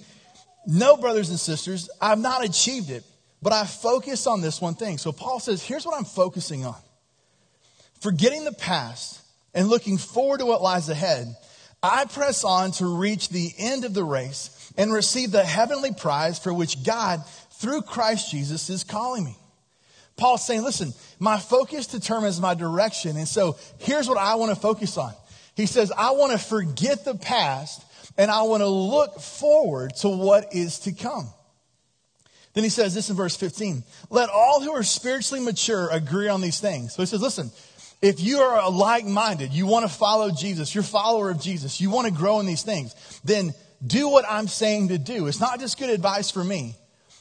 no, 0.65 0.95
brothers 0.95 1.31
and 1.31 1.39
sisters, 1.39 1.89
I've 1.99 2.17
not 2.17 2.45
achieved 2.45 2.91
it, 2.91 3.03
but 3.41 3.51
I 3.51 3.65
focus 3.65 4.25
on 4.25 4.39
this 4.39 4.61
one 4.61 4.75
thing. 4.75 4.99
So 4.99 5.11
Paul 5.11 5.41
says, 5.41 5.61
here's 5.61 5.85
what 5.85 5.97
I'm 5.97 6.05
focusing 6.05 6.63
on. 6.63 6.77
Forgetting 7.99 8.45
the 8.45 8.53
past 8.53 9.19
and 9.53 9.67
looking 9.67 9.97
forward 9.97 10.39
to 10.39 10.45
what 10.45 10.61
lies 10.61 10.87
ahead, 10.87 11.35
I 11.83 12.05
press 12.05 12.45
on 12.45 12.71
to 12.73 12.85
reach 12.85 13.27
the 13.27 13.51
end 13.57 13.83
of 13.83 13.93
the 13.93 14.05
race 14.05 14.55
and 14.79 14.93
receive 14.93 15.31
the 15.31 15.43
heavenly 15.43 15.93
prize 15.93 16.39
for 16.39 16.53
which 16.53 16.85
God, 16.85 17.21
through 17.51 17.81
Christ 17.81 18.31
Jesus, 18.31 18.69
is 18.69 18.85
calling 18.85 19.25
me. 19.25 19.35
Paul's 20.15 20.47
saying, 20.47 20.63
listen, 20.63 20.93
my 21.19 21.37
focus 21.37 21.85
determines 21.85 22.39
my 22.39 22.53
direction. 22.53 23.17
And 23.17 23.27
so 23.27 23.57
here's 23.79 24.07
what 24.07 24.17
I 24.17 24.35
want 24.35 24.55
to 24.55 24.59
focus 24.59 24.97
on. 24.97 25.13
He 25.55 25.65
says, 25.65 25.91
I 25.91 26.11
want 26.11 26.31
to 26.31 26.37
forget 26.37 27.03
the 27.03 27.15
past 27.15 27.83
and 28.17 28.31
I 28.31 28.43
want 28.43 28.61
to 28.61 28.67
look 28.67 29.19
forward 29.19 29.95
to 29.97 30.09
what 30.09 30.55
is 30.55 30.79
to 30.79 30.93
come. 30.93 31.27
Then 32.53 32.63
he 32.63 32.69
says 32.69 32.95
this 32.95 33.09
in 33.09 33.17
verse 33.17 33.35
15 33.35 33.83
Let 34.09 34.29
all 34.29 34.61
who 34.61 34.71
are 34.71 34.83
spiritually 34.83 35.43
mature 35.43 35.89
agree 35.91 36.29
on 36.29 36.39
these 36.39 36.61
things. 36.61 36.95
So 36.95 37.01
he 37.01 37.05
says, 37.05 37.21
listen, 37.21 37.51
if 38.01 38.21
you 38.21 38.39
are 38.39 38.71
like 38.71 39.05
minded, 39.05 39.51
you 39.51 39.65
want 39.65 39.89
to 39.89 39.93
follow 39.93 40.31
Jesus, 40.31 40.73
you're 40.73 40.85
a 40.85 40.87
follower 40.87 41.29
of 41.29 41.41
Jesus, 41.41 41.81
you 41.81 41.89
want 41.89 42.07
to 42.07 42.13
grow 42.13 42.39
in 42.39 42.45
these 42.45 42.63
things, 42.63 42.95
then 43.25 43.53
do 43.85 44.09
what 44.09 44.25
I'm 44.29 44.47
saying 44.47 44.89
to 44.89 44.97
do. 44.97 45.27
It's 45.27 45.39
not 45.39 45.59
just 45.59 45.79
good 45.79 45.89
advice 45.89 46.31
for 46.31 46.43
me, 46.43 46.75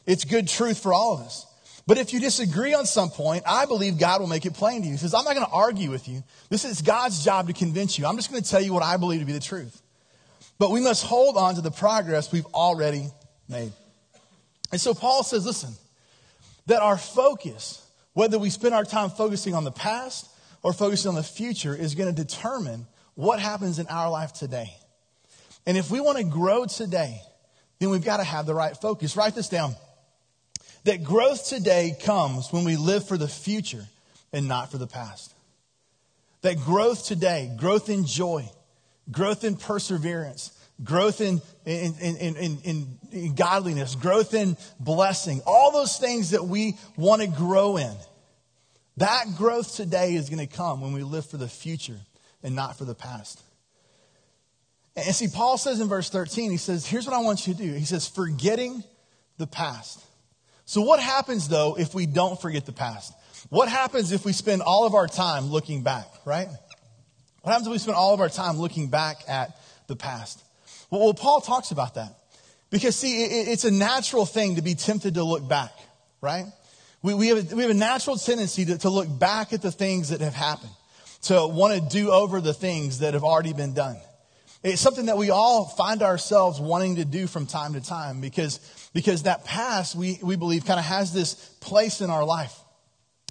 it's 0.07 0.25
good 0.25 0.49
truth 0.49 0.83
for 0.83 0.93
all 0.93 1.15
of 1.15 1.21
us. 1.21 1.47
But 1.87 1.97
if 1.97 2.13
you 2.13 2.21
disagree 2.21 2.75
on 2.75 2.85
some 2.85 3.09
point, 3.09 3.45
I 3.47 3.65
believe 3.65 3.99
God 3.99 4.21
will 4.21 4.29
make 4.29 4.45
it 4.45 4.53
plain 4.53 4.83
to 4.83 4.87
you. 4.87 4.93
He 4.93 4.99
says, 4.99 5.15
I'm 5.15 5.25
not 5.25 5.35
going 5.35 5.47
to 5.47 5.53
argue 5.53 5.91
with 5.91 6.07
you. 6.07 6.23
This 6.51 6.67
is 6.67 6.83
God's 6.83 7.25
job 7.25 7.47
to 7.47 7.55
convince 7.55 7.99
you. 7.99 8.05
I'm 8.05 8.17
just 8.17 8.31
going 8.31 8.43
to 8.43 8.49
tell 8.49 8.61
you 8.61 8.75
what 8.75 8.83
I 8.83 8.99
believe 8.99 9.21
to 9.21 9.27
be 9.27 9.33
the 9.33 9.41
truth. 9.41 9.81
But 10.59 10.71
we 10.71 10.83
must 10.83 11.03
hold 11.03 11.39
on 11.39 11.55
to 11.55 11.63
the 11.63 11.71
progress 11.71 12.31
we've 12.31 12.45
already 12.47 13.07
made. 13.49 13.73
And 14.71 14.79
so 14.79 14.93
Paul 14.93 15.23
says, 15.23 15.47
listen, 15.47 15.73
that 16.67 16.83
our 16.83 16.99
focus, 16.99 17.83
whether 18.13 18.39
we 18.39 18.51
spend 18.51 18.75
our 18.75 18.85
time 18.85 19.09
focusing 19.09 19.55
on 19.55 19.65
the 19.65 19.73
past 19.73 20.29
or 20.63 20.75
focusing 20.75 21.09
on 21.09 21.15
the 21.15 21.23
future, 21.23 21.75
is 21.75 21.95
going 21.95 22.15
to 22.15 22.23
determine 22.23 22.87
what 23.15 23.41
happens 23.41 23.79
in 23.79 23.87
our 23.87 24.11
life 24.11 24.35
today. 24.35 24.77
And 25.69 25.77
if 25.77 25.91
we 25.91 26.01
want 26.01 26.17
to 26.17 26.25
grow 26.25 26.65
today, 26.65 27.21
then 27.79 27.91
we've 27.91 28.03
got 28.03 28.17
to 28.17 28.25
have 28.25 28.47
the 28.47 28.55
right 28.55 28.75
focus. 28.75 29.19
Write 29.19 29.35
this 29.35 29.51
down. 29.51 29.75
That 30.85 31.05
growth 31.05 31.47
today 31.47 31.95
comes 32.03 32.51
when 32.51 32.65
we 32.65 32.77
live 32.77 33.07
for 33.07 33.19
the 33.19 33.29
future 33.29 33.85
and 34.33 34.49
not 34.49 34.71
for 34.71 34.79
the 34.79 34.87
past. 34.87 35.35
That 36.41 36.57
growth 36.57 37.05
today, 37.05 37.53
growth 37.59 37.91
in 37.91 38.07
joy, 38.07 38.49
growth 39.11 39.45
in 39.45 39.57
perseverance, 39.57 40.59
growth 40.83 41.21
in, 41.21 41.43
in, 41.67 41.95
in, 42.01 42.37
in, 42.37 42.99
in 43.13 43.35
godliness, 43.35 43.95
growth 43.95 44.33
in 44.33 44.57
blessing, 44.81 45.43
all 45.45 45.71
those 45.71 45.99
things 45.99 46.31
that 46.31 46.47
we 46.47 46.79
want 46.97 47.21
to 47.21 47.29
grow 47.29 47.77
in. 47.77 47.95
That 48.97 49.27
growth 49.37 49.77
today 49.77 50.15
is 50.15 50.31
going 50.31 50.47
to 50.47 50.57
come 50.57 50.81
when 50.81 50.95
we 50.95 51.03
live 51.03 51.27
for 51.27 51.37
the 51.37 51.47
future 51.47 52.01
and 52.43 52.57
not 52.57 52.79
for 52.79 52.87
the 52.87 52.95
past. 52.95 53.43
And 55.07 55.15
see, 55.15 55.29
Paul 55.29 55.59
says 55.59 55.81
in 55.81 55.89
verse 55.89 56.11
13, 56.11 56.51
he 56.51 56.57
says, 56.57 56.87
Here's 56.87 57.07
what 57.07 57.15
I 57.15 57.21
want 57.21 57.47
you 57.47 57.55
to 57.55 57.59
do. 57.59 57.73
He 57.73 57.85
says, 57.85 58.09
forgetting 58.09 58.83
the 59.37 59.47
past. 59.47 60.05
So, 60.65 60.83
what 60.83 61.01
happens 61.01 61.49
though 61.49 61.77
if 61.79 61.95
we 61.95 62.07
don't 62.07 62.41
forget 62.41 62.67
the 62.67 62.73
past? 62.73 63.13
What 63.49 63.69
happens 63.69 64.13
if 64.13 64.25
we 64.25 64.33
spend 64.33 64.63
all 64.63 64.85
of 64.85 64.95
our 64.95 65.07
time 65.07 65.47
looking 65.47 65.83
back, 65.83 66.07
right? 66.25 66.49
What 67.43 67.53
happens 67.53 67.69
if 67.69 67.73
we 67.73 67.79
spend 67.79 67.97
all 67.97 68.13
of 68.13 68.21
our 68.21 68.29
time 68.29 68.59
looking 68.59 68.89
back 68.89 69.23
at 69.29 69.59
the 69.87 69.97
past? 69.97 70.43
Well, 70.91 71.15
Paul 71.15 71.41
talks 71.41 71.71
about 71.71 71.95
that. 71.95 72.15
Because, 72.71 72.97
see, 72.97 73.25
it, 73.25 73.49
it's 73.49 73.65
a 73.65 73.71
natural 73.71 74.27
thing 74.27 74.57
to 74.57 74.63
be 74.63 74.75
tempted 74.75 75.15
to 75.15 75.25
look 75.25 75.49
back, 75.49 75.73
right? 76.21 76.45
We, 77.03 77.15
we, 77.15 77.29
have, 77.29 77.53
a, 77.53 77.57
we 77.57 77.63
have 77.63 77.71
a 77.71 77.75
natural 77.75 78.17
tendency 78.17 78.67
to, 78.67 78.79
to 78.79 78.91
look 78.91 79.07
back 79.19 79.53
at 79.53 79.63
the 79.63 79.73
things 79.73 80.11
that 80.11 80.21
have 80.21 80.35
happened, 80.35 80.73
to 81.23 81.47
want 81.47 81.75
to 81.75 81.89
do 81.89 82.11
over 82.11 82.41
the 82.41 82.53
things 82.53 82.99
that 82.99 83.15
have 83.15 83.25
already 83.25 83.53
been 83.53 83.73
done. 83.73 83.97
It's 84.63 84.81
something 84.81 85.07
that 85.07 85.17
we 85.17 85.31
all 85.31 85.67
find 85.67 86.03
ourselves 86.03 86.61
wanting 86.61 86.97
to 86.97 87.05
do 87.05 87.29
from 87.29 87.47
time 87.47 87.75
to 87.75 87.81
time 87.81 88.21
because, 88.21 88.59
because 88.93 89.23
that 89.23 89.45
past, 89.45 89.95
we, 89.95 90.19
we 90.21 90.35
believe, 90.35 90.65
kind 90.65 90.81
of 90.81 90.87
has 90.87 91.13
this 91.13 91.35
place 91.61 92.01
in 92.01 92.11
our 92.11 92.25
life. 92.25 92.59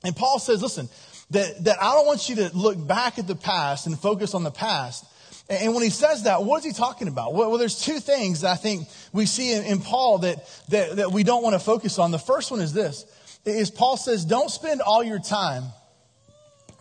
And 0.06 0.16
Paul 0.16 0.40
says, 0.40 0.62
listen, 0.62 0.88
that, 1.32 1.66
that 1.66 1.82
I 1.82 1.94
don't 1.96 2.06
want 2.06 2.30
you 2.30 2.38
to 2.38 2.56
look 2.56 2.88
back 2.88 3.20
at 3.20 3.28
the 3.28 3.36
past 3.36 3.88
and 3.88 4.00
focus 4.00 4.34
on 4.34 4.44
the 4.44 4.52
past. 4.52 5.06
And 5.50 5.74
when 5.74 5.84
he 5.84 5.90
says 5.90 6.24
that, 6.24 6.44
what 6.44 6.60
is 6.60 6.66
he 6.66 6.72
talking 6.72 7.10
about? 7.10 7.34
Well, 7.34 7.58
there's 7.58 7.82
two 7.82 8.00
things 8.00 8.42
that 8.42 8.52
I 8.52 8.56
think 8.56 8.88
we 9.12 9.26
see 9.26 9.52
in, 9.52 9.66
in 9.66 9.80
Paul 9.82 10.20
that, 10.20 10.48
that, 10.70 10.96
that 10.96 11.12
we 11.12 11.24
don't 11.24 11.44
want 11.44 11.56
to 11.56 11.60
focus 11.60 12.00
on. 12.00 12.12
The 12.12 12.20
first 12.20 12.52
one 12.52 12.62
is 12.62 12.72
this, 12.72 13.06
is 13.44 13.70
Paul 13.70 13.98
says, 13.98 14.24
don't 14.24 14.50
spend 14.50 14.82
all 14.82 15.04
your 15.04 15.20
time 15.20 15.64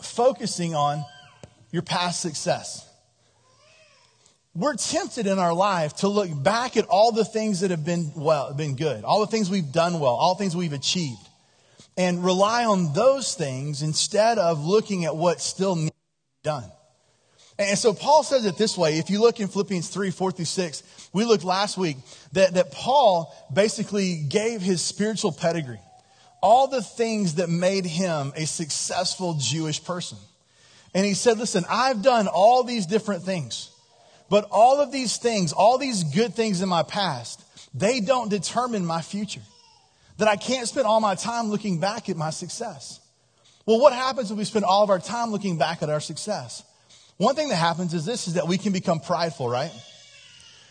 focusing 0.01 0.77
on 0.77 1.05
your 1.73 1.83
past 1.83 2.21
success 2.21 2.86
we're 4.57 4.75
tempted 4.75 5.27
in 5.27 5.39
our 5.39 5.53
life 5.53 5.97
to 5.97 6.09
look 6.09 6.31
back 6.43 6.77
at 6.77 6.87
all 6.87 7.13
the 7.13 7.25
things 7.25 7.61
that 7.61 7.71
have 7.71 7.85
been 7.85 8.11
well, 8.17 8.55
been 8.55 8.75
good, 8.75 9.05
all 9.05 9.21
the 9.21 9.27
things 9.27 9.51
we've 9.51 9.71
done 9.71 10.01
well, 10.01 10.15
all 10.15 10.35
the 10.35 10.39
things 10.39 10.57
we've 10.57 10.73
achieved, 10.73 11.29
and 11.97 12.25
rely 12.25 12.65
on 12.65 12.95
those 12.95 13.35
things 13.35 13.83
instead 13.83 14.39
of 14.39 14.65
looking 14.65 15.05
at 15.05 15.15
what 15.15 15.41
still 15.41 15.77
needs 15.77 15.91
to 15.91 15.95
be 15.95 16.49
done. 16.49 16.71
And 17.59 17.79
so 17.79 17.93
Paul 17.93 18.23
says 18.23 18.45
it 18.45 18.57
this 18.57 18.77
way. 18.77 18.99
If 18.99 19.09
you 19.09 19.21
look 19.21 19.41
in 19.41 19.49
Philippians 19.49 19.89
3, 19.89 20.11
4 20.11 20.33
through 20.33 20.45
6, 20.45 20.83
we 21.13 21.25
looked 21.25 21.45
last 21.45 21.79
week 21.79 21.97
that, 22.33 22.55
that 22.55 22.73
Paul 22.73 23.35
basically 23.53 24.25
gave 24.29 24.61
his 24.61 24.83
spiritual 24.83 25.33
pedigree, 25.33 25.81
all 26.43 26.67
the 26.67 26.83
things 26.83 27.35
that 27.35 27.49
made 27.49 27.87
him 27.87 28.33
a 28.37 28.47
successful 28.47 29.35
Jewish 29.39 29.83
person. 29.85 30.19
And 30.95 31.05
he 31.05 31.15
said, 31.15 31.39
listen, 31.39 31.65
I've 31.69 32.03
done 32.03 32.27
all 32.27 32.63
these 32.63 32.87
different 32.87 33.23
things. 33.23 33.71
But 34.29 34.49
all 34.51 34.81
of 34.81 34.93
these 34.93 35.17
things, 35.19 35.53
all 35.53 35.79
these 35.79 36.05
good 36.05 36.35
things 36.35 36.61
in 36.63 36.69
my 36.69 36.83
past, 36.83 37.43
they 37.75 38.01
don't 38.01 38.29
determine 38.29 38.85
my 38.85 39.03
future. 39.03 39.43
That 40.19 40.29
I 40.29 40.37
can't 40.37 40.67
spend 40.67 40.87
all 40.87 41.01
my 41.01 41.15
time 41.15 41.49
looking 41.49 41.79
back 41.79 42.09
at 42.09 42.17
my 42.17 42.31
success. 42.31 43.01
Well, 43.67 43.81
what 43.81 43.93
happens 43.93 44.31
if 44.31 44.39
we 44.39 44.45
spend 44.45 44.65
all 44.65 44.83
of 44.83 44.91
our 44.91 44.99
time 44.99 45.31
looking 45.31 45.59
back 45.59 45.83
at 45.83 45.91
our 45.91 46.01
success? 46.01 46.63
One 47.19 47.35
thing 47.35 47.49
that 47.49 47.57
happens 47.57 47.95
is 47.95 48.05
this 48.05 48.29
is 48.29 48.35
that 48.35 48.49
we 48.49 48.59
can 48.59 48.73
become 48.73 49.01
prideful, 49.01 49.49
right? 49.49 49.73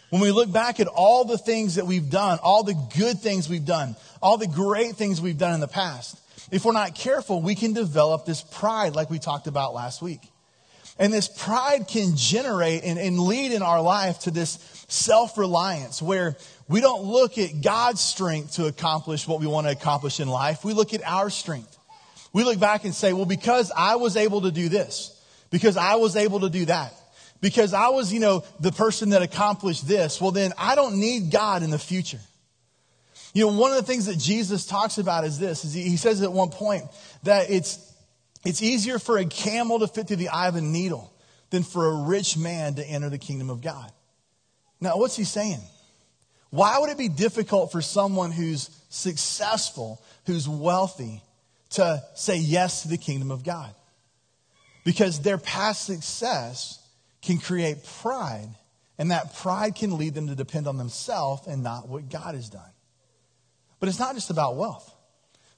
When 0.09 0.21
we 0.21 0.31
look 0.31 0.51
back 0.51 0.79
at 0.79 0.87
all 0.87 1.25
the 1.25 1.37
things 1.37 1.75
that 1.75 1.85
we've 1.85 2.09
done, 2.09 2.39
all 2.41 2.63
the 2.63 2.75
good 2.97 3.19
things 3.19 3.49
we've 3.49 3.65
done, 3.65 3.95
all 4.21 4.37
the 4.37 4.47
great 4.47 4.95
things 4.95 5.19
we've 5.19 5.37
done 5.37 5.53
in 5.53 5.59
the 5.59 5.67
past, 5.67 6.19
if 6.51 6.63
we're 6.63 6.73
not 6.73 6.95
careful, 6.95 7.41
we 7.41 7.55
can 7.55 7.73
develop 7.73 8.25
this 8.25 8.41
pride 8.41 8.95
like 8.95 9.09
we 9.09 9.19
talked 9.19 9.47
about 9.47 9.73
last 9.73 10.01
week. 10.01 10.21
And 10.97 11.11
this 11.11 11.27
pride 11.27 11.87
can 11.87 12.15
generate 12.15 12.83
and, 12.83 12.97
and 12.97 13.19
lead 13.19 13.51
in 13.51 13.61
our 13.61 13.81
life 13.81 14.19
to 14.19 14.31
this 14.31 14.85
self 14.87 15.37
reliance 15.37 16.01
where 16.01 16.37
we 16.67 16.81
don't 16.81 17.03
look 17.03 17.37
at 17.37 17.61
God's 17.61 18.01
strength 18.01 18.53
to 18.53 18.67
accomplish 18.67 19.27
what 19.27 19.39
we 19.39 19.47
want 19.47 19.67
to 19.67 19.71
accomplish 19.71 20.19
in 20.19 20.27
life. 20.27 20.63
We 20.63 20.73
look 20.73 20.93
at 20.93 21.05
our 21.05 21.29
strength. 21.29 21.77
We 22.33 22.43
look 22.43 22.59
back 22.59 22.85
and 22.85 22.93
say, 22.93 23.13
well, 23.13 23.25
because 23.25 23.71
I 23.75 23.95
was 23.95 24.17
able 24.17 24.41
to 24.41 24.51
do 24.51 24.67
this, 24.67 25.21
because 25.51 25.77
I 25.77 25.95
was 25.95 26.15
able 26.15 26.41
to 26.41 26.49
do 26.49 26.65
that, 26.65 26.93
because 27.39 27.73
I 27.73 27.89
was, 27.89 28.11
you 28.11 28.19
know, 28.19 28.43
the 28.59 28.71
person 28.71 29.11
that 29.11 29.21
accomplished 29.21 29.87
this, 29.87 30.19
well, 30.19 30.31
then 30.31 30.51
I 30.57 30.75
don't 30.75 30.99
need 30.99 31.31
God 31.31 31.63
in 31.63 31.69
the 31.69 31.79
future. 31.79 32.19
You 33.33 33.45
know, 33.45 33.57
one 33.57 33.71
of 33.71 33.77
the 33.77 33.83
things 33.83 34.05
that 34.07 34.17
Jesus 34.17 34.65
talks 34.65 34.97
about 34.97 35.25
is 35.25 35.39
this, 35.39 35.65
is 35.65 35.73
he, 35.73 35.83
he 35.83 35.97
says 35.97 36.21
at 36.21 36.31
one 36.31 36.49
point 36.49 36.85
that 37.23 37.49
it's, 37.49 37.93
it's 38.45 38.61
easier 38.61 38.99
for 38.99 39.17
a 39.17 39.25
camel 39.25 39.79
to 39.79 39.87
fit 39.87 40.07
through 40.07 40.17
the 40.17 40.29
eye 40.29 40.47
of 40.47 40.55
a 40.55 40.61
needle 40.61 41.11
than 41.49 41.63
for 41.63 41.87
a 41.87 42.03
rich 42.03 42.37
man 42.37 42.75
to 42.75 42.85
enter 42.85 43.09
the 43.09 43.17
kingdom 43.17 43.49
of 43.49 43.61
God. 43.61 43.91
Now, 44.79 44.97
what's 44.97 45.15
he 45.15 45.23
saying? 45.23 45.61
Why 46.51 46.79
would 46.79 46.89
it 46.89 46.97
be 46.97 47.09
difficult 47.09 47.71
for 47.71 47.81
someone 47.81 48.31
who's 48.31 48.69
successful, 48.89 50.01
who's 50.25 50.47
wealthy, 50.47 51.21
to 51.71 52.01
say 52.13 52.37
yes 52.37 52.83
to 52.83 52.87
the 52.87 52.97
kingdom 52.97 53.31
of 53.31 53.43
God? 53.43 53.73
Because 54.85 55.19
their 55.19 55.37
past 55.37 55.85
success 55.85 56.79
can 57.21 57.39
create 57.39 57.83
pride, 58.01 58.49
and 58.97 59.11
that 59.11 59.35
pride 59.35 59.75
can 59.75 59.97
lead 59.97 60.13
them 60.13 60.27
to 60.27 60.35
depend 60.35 60.67
on 60.67 60.77
themselves 60.77 61.47
and 61.47 61.63
not 61.63 61.89
what 61.89 62.09
God 62.09 62.35
has 62.35 62.49
done. 62.49 62.61
But 63.79 63.89
it's 63.89 63.99
not 63.99 64.15
just 64.15 64.29
about 64.29 64.55
wealth. 64.55 64.94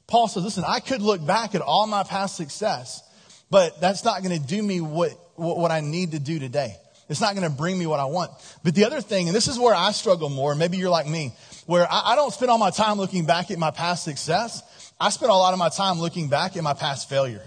Paul 0.07 0.29
says, 0.29 0.43
listen, 0.43 0.63
I 0.65 0.79
could 0.79 1.01
look 1.01 1.25
back 1.25 1.53
at 1.53 1.61
all 1.61 1.85
my 1.85 2.03
past 2.03 2.37
success, 2.37 3.03
but 3.49 3.81
that's 3.81 4.05
not 4.05 4.23
going 4.23 4.39
to 4.39 4.47
do 4.47 4.63
me 4.63 4.79
what, 4.79 5.11
what 5.35 5.69
I 5.69 5.81
need 5.81 6.11
to 6.11 6.19
do 6.19 6.39
today. 6.39 6.75
It's 7.09 7.21
not 7.21 7.35
going 7.35 7.49
to 7.49 7.55
bring 7.55 7.77
me 7.77 7.87
what 7.87 7.99
I 7.99 8.05
want. 8.05 8.31
But 8.63 8.75
the 8.75 8.85
other 8.85 9.01
thing, 9.01 9.27
and 9.27 9.35
this 9.35 9.47
is 9.47 9.59
where 9.59 9.75
I 9.75 9.91
struggle 9.91 10.29
more, 10.29 10.55
maybe 10.55 10.77
you're 10.77 10.89
like 10.89 11.07
me, 11.07 11.33
where 11.65 11.85
I, 11.89 12.13
I 12.13 12.15
don't 12.15 12.33
spend 12.33 12.51
all 12.51 12.57
my 12.57 12.69
time 12.69 12.97
looking 12.97 13.25
back 13.25 13.51
at 13.51 13.59
my 13.59 13.71
past 13.71 14.03
success. 14.03 14.93
I 14.99 15.09
spend 15.09 15.31
a 15.31 15.35
lot 15.35 15.53
of 15.53 15.59
my 15.59 15.69
time 15.69 15.99
looking 15.99 16.29
back 16.29 16.57
at 16.57 16.63
my 16.63 16.73
past 16.73 17.09
failure. 17.09 17.43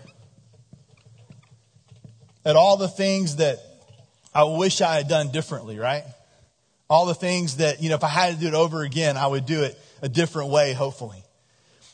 At 2.44 2.56
all 2.56 2.76
the 2.76 2.88
things 2.88 3.36
that 3.36 3.58
I 4.34 4.44
wish 4.44 4.80
I 4.80 4.96
had 4.96 5.08
done 5.08 5.30
differently, 5.30 5.78
right? 5.78 6.04
All 6.88 7.06
the 7.06 7.14
things 7.14 7.56
that, 7.56 7.82
you 7.82 7.88
know, 7.88 7.96
if 7.96 8.04
I 8.04 8.08
had 8.08 8.34
to 8.34 8.40
do 8.40 8.48
it 8.48 8.54
over 8.54 8.82
again, 8.82 9.16
I 9.16 9.26
would 9.26 9.46
do 9.46 9.62
it 9.62 9.78
a 10.02 10.08
different 10.08 10.50
way, 10.50 10.72
hopefully. 10.72 11.22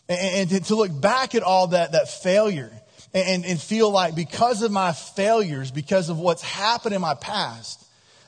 And, 0.08 0.50
and 0.52 0.64
to 0.66 0.76
look 0.76 1.00
back 1.00 1.34
at 1.34 1.42
all 1.42 1.68
that, 1.68 1.92
that 1.92 2.08
failure 2.08 2.72
and, 3.12 3.44
and 3.44 3.60
feel 3.60 3.90
like 3.90 4.14
because 4.14 4.62
of 4.62 4.70
my 4.70 4.92
failures, 4.92 5.70
because 5.70 6.08
of 6.08 6.18
what's 6.18 6.42
happened 6.42 6.94
in 6.94 7.00
my 7.00 7.14
past, 7.14 7.84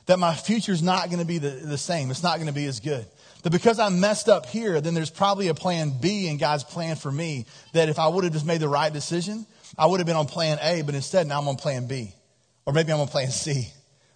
that 0.07 0.19
my 0.19 0.33
future 0.33 0.71
is 0.71 0.81
not 0.81 1.05
going 1.07 1.19
to 1.19 1.25
be 1.25 1.37
the, 1.37 1.49
the 1.49 1.77
same. 1.77 2.09
It's 2.09 2.23
not 2.23 2.37
going 2.37 2.47
to 2.47 2.53
be 2.53 2.65
as 2.65 2.79
good. 2.79 3.05
That 3.43 3.51
because 3.51 3.79
I 3.79 3.89
messed 3.89 4.27
up 4.27 4.47
here, 4.47 4.81
then 4.81 4.93
there's 4.93 5.11
probably 5.11 5.47
a 5.47 5.53
plan 5.53 5.93
B 6.01 6.27
in 6.27 6.37
God's 6.37 6.63
plan 6.63 6.95
for 6.95 7.11
me. 7.11 7.45
That 7.73 7.87
if 7.87 7.99
I 7.99 8.07
would 8.07 8.23
have 8.23 8.33
just 8.33 8.45
made 8.45 8.59
the 8.59 8.67
right 8.67 8.91
decision, 8.91 9.45
I 9.77 9.85
would 9.85 9.99
have 9.99 10.07
been 10.07 10.17
on 10.17 10.25
plan 10.25 10.57
A, 10.61 10.81
but 10.81 10.95
instead 10.95 11.27
now 11.27 11.39
I'm 11.39 11.47
on 11.47 11.55
plan 11.55 11.87
B. 11.87 12.13
Or 12.65 12.73
maybe 12.73 12.91
I'm 12.91 12.99
on 12.99 13.07
plan 13.07 13.29
C. 13.29 13.71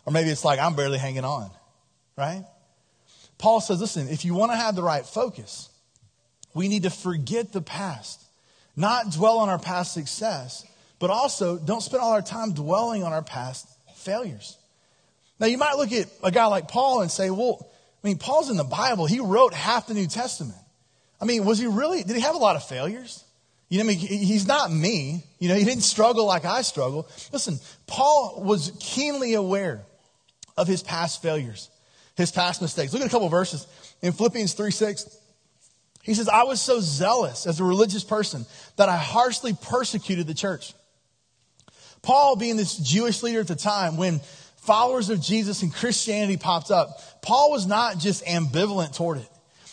Or 0.05 0.11
maybe 0.11 0.29
it's 0.29 0.43
like 0.43 0.59
I'm 0.59 0.75
barely 0.75 0.97
hanging 0.97 1.23
on. 1.23 1.49
Right? 2.17 2.43
Paul 3.37 3.61
says, 3.61 3.79
listen, 3.79 4.09
if 4.09 4.25
you 4.25 4.33
want 4.33 4.51
to 4.51 4.57
have 4.57 4.75
the 4.75 4.83
right 4.83 5.05
focus, 5.05 5.69
we 6.53 6.67
need 6.67 6.83
to 6.83 6.89
forget 6.89 7.51
the 7.51 7.61
past, 7.61 8.21
not 8.75 9.11
dwell 9.11 9.39
on 9.39 9.49
our 9.49 9.59
past 9.59 9.93
success, 9.93 10.65
but 10.99 11.09
also 11.09 11.57
don't 11.57 11.81
spend 11.81 12.01
all 12.01 12.13
our 12.13 12.21
time 12.21 12.53
dwelling 12.53 13.03
on 13.03 13.13
our 13.13 13.23
past 13.23 13.67
failures. 13.95 14.57
Now, 15.39 15.47
you 15.47 15.57
might 15.57 15.75
look 15.75 15.91
at 15.91 16.07
a 16.23 16.31
guy 16.31 16.45
like 16.45 16.67
Paul 16.67 17.01
and 17.01 17.11
say, 17.11 17.29
well, 17.29 17.67
I 18.03 18.07
mean, 18.07 18.17
Paul's 18.17 18.49
in 18.49 18.57
the 18.57 18.63
Bible. 18.63 19.05
He 19.05 19.19
wrote 19.19 19.53
half 19.53 19.87
the 19.87 19.93
New 19.93 20.07
Testament. 20.07 20.57
I 21.19 21.25
mean, 21.25 21.45
was 21.45 21.57
he 21.57 21.67
really, 21.67 22.03
did 22.03 22.15
he 22.15 22.21
have 22.21 22.35
a 22.35 22.39
lot 22.39 22.55
of 22.55 22.63
failures? 22.63 23.23
You 23.69 23.79
know, 23.79 23.85
I 23.85 23.87
mean, 23.87 23.97
he's 23.97 24.45
not 24.45 24.71
me. 24.71 25.23
You 25.39 25.49
know, 25.49 25.55
he 25.55 25.63
didn't 25.63 25.83
struggle 25.83 26.25
like 26.25 26.45
I 26.45 26.61
struggle. 26.61 27.07
Listen, 27.31 27.59
Paul 27.87 28.43
was 28.45 28.71
keenly 28.79 29.33
aware 29.33 29.83
of 30.57 30.67
his 30.67 30.83
past 30.83 31.21
failures, 31.21 31.69
his 32.15 32.31
past 32.31 32.61
mistakes. 32.61 32.93
Look 32.93 33.01
at 33.01 33.07
a 33.07 33.11
couple 33.11 33.29
verses 33.29 33.65
in 34.01 34.11
Philippians 34.11 34.53
3 34.53 34.69
6. 34.69 35.17
He 36.03 36.13
says, 36.13 36.27
I 36.27 36.43
was 36.43 36.61
so 36.61 36.81
zealous 36.81 37.47
as 37.47 37.59
a 37.59 37.63
religious 37.63 38.03
person 38.03 38.45
that 38.75 38.89
I 38.89 38.97
harshly 38.97 39.57
persecuted 39.59 40.27
the 40.27 40.33
church. 40.33 40.73
Paul, 42.01 42.35
being 42.35 42.57
this 42.57 42.77
Jewish 42.77 43.23
leader 43.23 43.39
at 43.39 43.47
the 43.47 43.55
time, 43.55 43.95
when 43.95 44.19
followers 44.57 45.09
of 45.09 45.21
Jesus 45.21 45.63
and 45.63 45.73
Christianity 45.73 46.35
popped 46.35 46.71
up, 46.71 47.21
Paul 47.21 47.51
was 47.51 47.65
not 47.65 47.97
just 47.99 48.25
ambivalent 48.25 48.95
toward 48.95 49.19
it. 49.19 49.29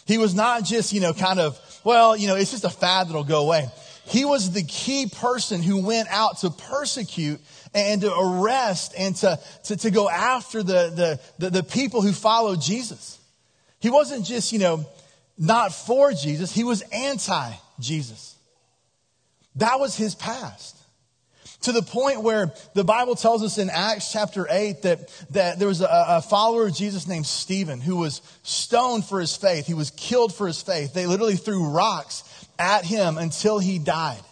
He 0.07 0.19
was 0.19 0.33
not 0.33 0.65
just, 0.65 0.93
you 0.93 1.01
know, 1.01 1.13
kind 1.13 1.41
of, 1.41 1.59
well, 1.83 2.17
you 2.17 2.29
know, 2.29 2.37
it's 2.37 2.53
just 2.53 2.65
a 2.65 2.71
fad 2.71 3.09
that'll 3.09 3.25
go 3.25 3.43
away. 3.43 3.69
He 4.07 4.25
was 4.25 4.53
the 4.53 4.63
key 4.63 5.07
person 5.07 5.63
who 5.63 5.85
went 5.85 6.09
out 6.11 6.39
to 6.39 6.51
persecute 6.51 7.41
and 7.75 8.01
to 8.03 8.13
arrest 8.13 8.95
and 8.97 9.17
to, 9.17 9.39
to, 9.65 9.77
to 9.77 9.91
go 9.91 10.09
after 10.09 10.63
the, 10.63 11.19
the, 11.39 11.45
the, 11.45 11.51
the 11.51 11.63
people 11.65 12.03
who 12.03 12.13
followed 12.13 12.61
Jesus. 12.61 13.19
He 13.81 13.91
wasn't 13.91 14.25
just, 14.25 14.53
you 14.53 14.61
know, 14.61 14.87
not 15.41 15.73
for 15.73 16.13
Jesus, 16.13 16.53
he 16.53 16.65
was 16.65 16.83
anti 16.93 17.51
Jesus. 17.81 18.37
That 19.57 19.81
was 19.81 19.97
his 19.97 20.15
past. 20.15 20.77
To 21.63 21.73
the 21.73 21.83
point 21.83 22.23
where 22.23 22.53
the 22.75 22.85
Bible 22.85 23.17
tells 23.17 23.43
us 23.43 23.59
in 23.59 23.69
Acts 23.71 24.13
chapter 24.13 24.47
8 24.49 24.83
that, 24.83 25.09
that 25.31 25.59
there 25.59 25.69
was 25.69 25.81
a, 25.81 25.89
a, 25.91 26.23
follower 26.23 26.67
of 26.67 26.75
Jesus 26.75 27.07
named 27.07 27.27
Stephen 27.27 27.81
who 27.81 27.97
was 27.97 28.23
stoned 28.43 29.05
for 29.05 29.21
his 29.21 29.37
faith. 29.37 29.67
He 29.67 29.75
was 29.75 29.91
killed 29.91 30.35
for 30.35 30.47
his 30.47 30.63
faith. 30.63 30.95
They 30.95 31.07
literally 31.07 31.37
threw 31.37 31.69
rocks 31.69 32.23
at 32.59 32.85
him 32.85 33.19
until 33.19 33.59
he 33.59 33.79
died. 33.79 34.23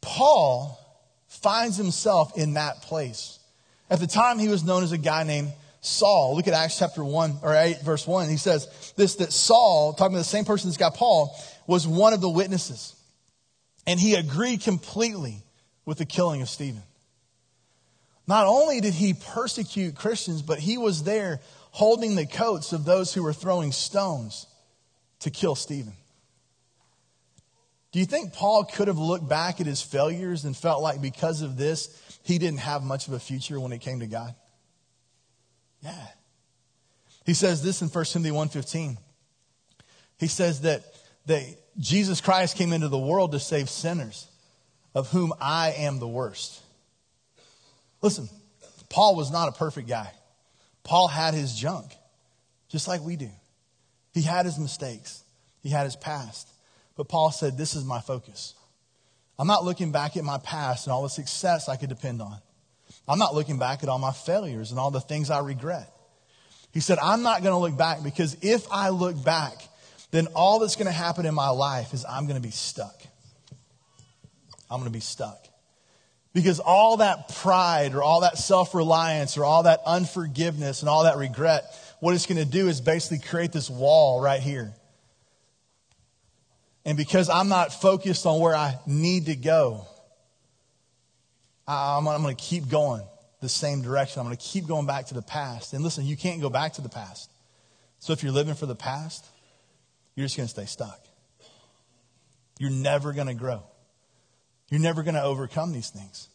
Paul 0.00 0.78
finds 1.28 1.76
himself 1.76 2.36
in 2.36 2.54
that 2.54 2.82
place. 2.82 3.38
At 3.90 4.00
the 4.00 4.06
time, 4.06 4.38
he 4.38 4.48
was 4.48 4.64
known 4.64 4.82
as 4.82 4.92
a 4.92 4.98
guy 4.98 5.24
named 5.24 5.52
Saul. 5.80 6.36
Look 6.36 6.48
at 6.48 6.54
Acts 6.54 6.78
chapter 6.78 7.04
1 7.04 7.38
or 7.42 7.54
8, 7.54 7.82
verse 7.82 8.06
1. 8.06 8.28
He 8.28 8.36
says 8.36 8.92
this 8.96 9.16
that 9.16 9.32
Saul, 9.32 9.92
talking 9.94 10.14
to 10.14 10.18
the 10.18 10.24
same 10.24 10.44
person 10.44 10.68
that's 10.68 10.76
got 10.76 10.94
Paul, 10.94 11.36
was 11.66 11.86
one 11.86 12.12
of 12.12 12.20
the 12.20 12.28
witnesses. 12.28 12.94
And 13.86 13.98
he 13.98 14.14
agreed 14.14 14.62
completely 14.62 15.42
with 15.84 15.98
the 15.98 16.04
killing 16.04 16.42
of 16.42 16.48
Stephen. 16.48 16.82
Not 18.26 18.46
only 18.46 18.80
did 18.80 18.92
he 18.92 19.14
persecute 19.14 19.94
Christians, 19.94 20.42
but 20.42 20.58
he 20.58 20.76
was 20.76 21.02
there 21.02 21.40
holding 21.70 22.14
the 22.14 22.26
coats 22.26 22.72
of 22.72 22.84
those 22.84 23.14
who 23.14 23.22
were 23.22 23.32
throwing 23.32 23.72
stones 23.72 24.46
to 25.20 25.30
kill 25.30 25.54
Stephen. 25.54 25.94
Do 27.92 27.98
you 27.98 28.04
think 28.04 28.34
Paul 28.34 28.64
could 28.64 28.88
have 28.88 28.98
looked 28.98 29.26
back 29.26 29.60
at 29.60 29.66
his 29.66 29.80
failures 29.80 30.44
and 30.44 30.54
felt 30.54 30.82
like 30.82 31.00
because 31.00 31.40
of 31.40 31.56
this, 31.56 31.88
he 32.22 32.38
didn't 32.38 32.60
have 32.60 32.82
much 32.82 33.08
of 33.08 33.14
a 33.14 33.18
future 33.18 33.58
when 33.58 33.72
it 33.72 33.80
came 33.80 34.00
to 34.00 34.06
God? 34.06 34.34
Yeah. 35.82 36.06
He 37.24 37.34
says 37.34 37.62
this 37.62 37.82
in 37.82 37.88
1 37.88 38.04
Timothy 38.06 38.30
1.15. 38.30 38.96
He 40.18 40.26
says 40.26 40.62
that, 40.62 40.82
that 41.26 41.42
Jesus 41.78 42.20
Christ 42.20 42.56
came 42.56 42.72
into 42.72 42.88
the 42.88 42.98
world 42.98 43.32
to 43.32 43.40
save 43.40 43.68
sinners, 43.68 44.26
of 44.94 45.10
whom 45.10 45.32
I 45.40 45.72
am 45.72 45.98
the 45.98 46.08
worst. 46.08 46.60
Listen, 48.02 48.28
Paul 48.88 49.16
was 49.16 49.30
not 49.30 49.48
a 49.48 49.52
perfect 49.52 49.88
guy. 49.88 50.10
Paul 50.84 51.08
had 51.08 51.34
his 51.34 51.54
junk, 51.54 51.92
just 52.68 52.88
like 52.88 53.02
we 53.02 53.16
do. 53.16 53.30
He 54.14 54.22
had 54.22 54.46
his 54.46 54.58
mistakes. 54.58 55.22
He 55.62 55.68
had 55.68 55.84
his 55.84 55.96
past. 55.96 56.48
But 56.96 57.08
Paul 57.08 57.30
said, 57.30 57.56
This 57.56 57.74
is 57.74 57.84
my 57.84 58.00
focus. 58.00 58.54
I'm 59.38 59.46
not 59.46 59.64
looking 59.64 59.92
back 59.92 60.16
at 60.16 60.24
my 60.24 60.38
past 60.38 60.86
and 60.86 60.92
all 60.92 61.02
the 61.02 61.08
success 61.08 61.68
I 61.68 61.76
could 61.76 61.88
depend 61.88 62.20
on. 62.20 62.38
I'm 63.08 63.18
not 63.18 63.34
looking 63.34 63.58
back 63.58 63.82
at 63.82 63.88
all 63.88 63.98
my 63.98 64.12
failures 64.12 64.70
and 64.70 64.78
all 64.78 64.90
the 64.90 65.00
things 65.00 65.30
I 65.30 65.40
regret. 65.40 65.90
He 66.72 66.80
said, 66.80 66.98
I'm 66.98 67.22
not 67.22 67.42
going 67.42 67.52
to 67.52 67.58
look 67.58 67.76
back 67.76 68.02
because 68.02 68.36
if 68.42 68.70
I 68.70 68.90
look 68.90 69.22
back, 69.24 69.54
then 70.10 70.26
all 70.34 70.58
that's 70.58 70.76
going 70.76 70.86
to 70.86 70.92
happen 70.92 71.26
in 71.26 71.34
my 71.34 71.48
life 71.48 71.94
is 71.94 72.04
I'm 72.04 72.24
going 72.26 72.36
to 72.36 72.46
be 72.46 72.52
stuck. 72.52 73.02
I'm 74.70 74.78
going 74.80 74.90
to 74.90 74.96
be 74.96 75.00
stuck. 75.00 75.46
Because 76.34 76.60
all 76.60 76.98
that 76.98 77.34
pride 77.36 77.94
or 77.94 78.02
all 78.02 78.20
that 78.20 78.36
self 78.36 78.74
reliance 78.74 79.38
or 79.38 79.44
all 79.44 79.62
that 79.62 79.80
unforgiveness 79.86 80.82
and 80.82 80.88
all 80.88 81.04
that 81.04 81.16
regret, 81.16 81.64
what 82.00 82.14
it's 82.14 82.26
going 82.26 82.38
to 82.38 82.44
do 82.44 82.68
is 82.68 82.80
basically 82.80 83.18
create 83.18 83.50
this 83.50 83.70
wall 83.70 84.20
right 84.20 84.40
here. 84.40 84.72
And 86.84 86.96
because 86.96 87.28
I'm 87.28 87.48
not 87.48 87.72
focused 87.72 88.24
on 88.24 88.40
where 88.40 88.54
I 88.54 88.78
need 88.86 89.26
to 89.26 89.36
go, 89.36 89.86
I'm, 91.68 92.04
going 92.04 92.34
to 92.34 92.42
keep 92.42 92.68
going 92.68 93.02
the 93.40 93.48
same 93.48 93.82
direction. 93.82 94.20
I'm 94.20 94.26
going 94.26 94.36
to 94.36 94.42
keep 94.42 94.66
going 94.66 94.86
back 94.86 95.06
to 95.06 95.14
the 95.14 95.22
past. 95.22 95.74
And 95.74 95.84
listen, 95.84 96.06
you 96.06 96.16
can't 96.16 96.40
go 96.40 96.48
back 96.48 96.74
to 96.74 96.82
the 96.82 96.88
past. 96.88 97.30
So 97.98 98.12
if 98.12 98.22
you're 98.22 98.32
living 98.32 98.54
for 98.54 98.66
the 98.66 98.74
past, 98.74 99.26
you're 100.14 100.24
just 100.24 100.36
going 100.36 100.46
to 100.46 100.50
stay 100.50 100.64
stuck. 100.64 101.00
You're 102.58 102.70
never 102.70 103.12
going 103.12 103.26
to 103.26 103.34
grow. 103.34 103.62
You're 104.70 104.80
never 104.80 105.02
going 105.02 105.14
to 105.14 105.22
overcome 105.22 105.72
these 105.72 105.90
things. 105.90 106.28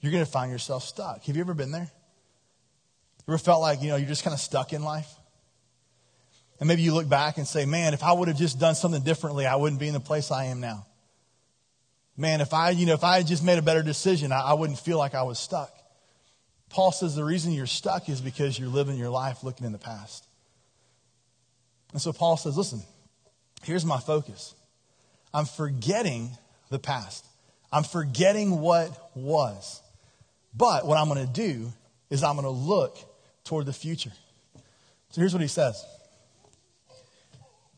You're 0.00 0.12
going 0.12 0.24
to 0.24 0.30
find 0.30 0.50
yourself 0.50 0.82
stuck. 0.82 1.24
Have 1.24 1.36
you 1.36 1.42
ever 1.42 1.54
been 1.54 1.72
there? 1.72 1.90
You 3.26 3.34
ever 3.34 3.38
felt 3.38 3.60
like, 3.60 3.82
you 3.82 3.88
know, 3.88 3.96
you're 3.96 4.08
just 4.08 4.24
kind 4.24 4.34
of 4.34 4.40
stuck 4.40 4.72
in 4.72 4.82
life? 4.82 5.08
And 6.58 6.66
maybe 6.66 6.82
you 6.82 6.94
look 6.94 7.08
back 7.08 7.36
and 7.36 7.46
say, 7.46 7.66
man, 7.66 7.94
if 7.94 8.02
I 8.02 8.12
would 8.12 8.28
have 8.28 8.36
just 8.36 8.58
done 8.58 8.74
something 8.74 9.02
differently, 9.02 9.46
I 9.46 9.56
wouldn't 9.56 9.80
be 9.80 9.88
in 9.88 9.94
the 9.94 10.00
place 10.00 10.30
I 10.30 10.46
am 10.46 10.60
now 10.60 10.86
man, 12.20 12.40
if 12.40 12.52
I, 12.52 12.70
you 12.70 12.86
know, 12.86 12.92
if 12.92 13.02
I 13.02 13.16
had 13.16 13.26
just 13.26 13.42
made 13.42 13.58
a 13.58 13.62
better 13.62 13.82
decision, 13.82 14.30
I, 14.30 14.40
I 14.40 14.52
wouldn't 14.52 14.78
feel 14.78 14.98
like 14.98 15.14
I 15.14 15.22
was 15.22 15.38
stuck. 15.38 15.72
Paul 16.68 16.92
says 16.92 17.16
the 17.16 17.24
reason 17.24 17.52
you're 17.52 17.66
stuck 17.66 18.08
is 18.08 18.20
because 18.20 18.58
you're 18.58 18.68
living 18.68 18.96
your 18.96 19.10
life 19.10 19.42
looking 19.42 19.66
in 19.66 19.72
the 19.72 19.78
past. 19.78 20.26
And 21.92 22.00
so 22.00 22.12
Paul 22.12 22.36
says, 22.36 22.56
listen, 22.56 22.82
here's 23.64 23.84
my 23.84 23.98
focus. 23.98 24.54
I'm 25.32 25.46
forgetting 25.46 26.30
the 26.68 26.78
past. 26.78 27.26
I'm 27.72 27.84
forgetting 27.84 28.60
what 28.60 29.10
was. 29.14 29.80
But 30.54 30.86
what 30.86 30.98
I'm 30.98 31.08
going 31.08 31.26
to 31.26 31.32
do 31.32 31.72
is 32.10 32.22
I'm 32.22 32.36
going 32.36 32.44
to 32.44 32.50
look 32.50 32.98
toward 33.44 33.66
the 33.66 33.72
future. 33.72 34.12
So 35.10 35.20
here's 35.20 35.32
what 35.32 35.42
he 35.42 35.48
says. 35.48 35.84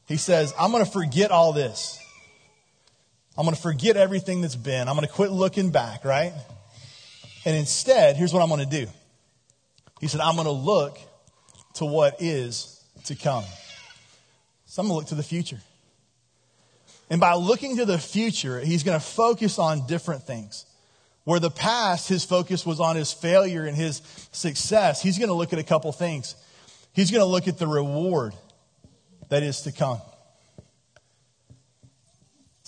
He 0.08 0.16
says, 0.16 0.52
I'm 0.58 0.72
going 0.72 0.84
to 0.84 0.90
forget 0.90 1.30
all 1.30 1.52
this. 1.52 2.01
I'm 3.42 3.46
going 3.46 3.56
to 3.56 3.60
forget 3.60 3.96
everything 3.96 4.40
that's 4.42 4.54
been. 4.54 4.88
I'm 4.88 4.94
going 4.94 5.04
to 5.04 5.12
quit 5.12 5.32
looking 5.32 5.72
back, 5.72 6.04
right? 6.04 6.32
And 7.44 7.56
instead, 7.56 8.14
here's 8.14 8.32
what 8.32 8.40
I'm 8.40 8.48
going 8.48 8.60
to 8.60 8.86
do. 8.86 8.88
He 10.00 10.06
said, 10.06 10.20
I'm 10.20 10.36
going 10.36 10.46
to 10.46 10.52
look 10.52 10.96
to 11.74 11.84
what 11.84 12.22
is 12.22 12.80
to 13.06 13.16
come. 13.16 13.42
So 14.66 14.80
I'm 14.80 14.86
going 14.86 14.94
to 14.94 15.00
look 15.00 15.08
to 15.08 15.16
the 15.16 15.24
future. 15.24 15.58
And 17.10 17.20
by 17.20 17.34
looking 17.34 17.78
to 17.78 17.84
the 17.84 17.98
future, 17.98 18.60
he's 18.60 18.84
going 18.84 18.96
to 18.96 19.04
focus 19.04 19.58
on 19.58 19.88
different 19.88 20.22
things. 20.22 20.64
Where 21.24 21.40
the 21.40 21.50
past, 21.50 22.08
his 22.08 22.24
focus 22.24 22.64
was 22.64 22.78
on 22.78 22.94
his 22.94 23.12
failure 23.12 23.66
and 23.66 23.76
his 23.76 24.02
success, 24.30 25.02
he's 25.02 25.18
going 25.18 25.30
to 25.30 25.34
look 25.34 25.52
at 25.52 25.58
a 25.58 25.64
couple 25.64 25.90
things. 25.90 26.36
He's 26.92 27.10
going 27.10 27.22
to 27.22 27.26
look 27.26 27.48
at 27.48 27.58
the 27.58 27.66
reward 27.66 28.34
that 29.30 29.42
is 29.42 29.62
to 29.62 29.72
come. 29.72 30.00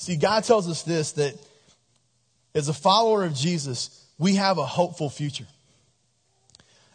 See, 0.04 0.16
God 0.16 0.44
tells 0.44 0.68
us 0.68 0.82
this 0.82 1.12
that 1.12 1.34
as 2.54 2.68
a 2.68 2.74
follower 2.74 3.24
of 3.24 3.34
Jesus, 3.34 4.06
we 4.18 4.34
have 4.34 4.58
a 4.58 4.66
hopeful 4.66 5.08
future. 5.08 5.46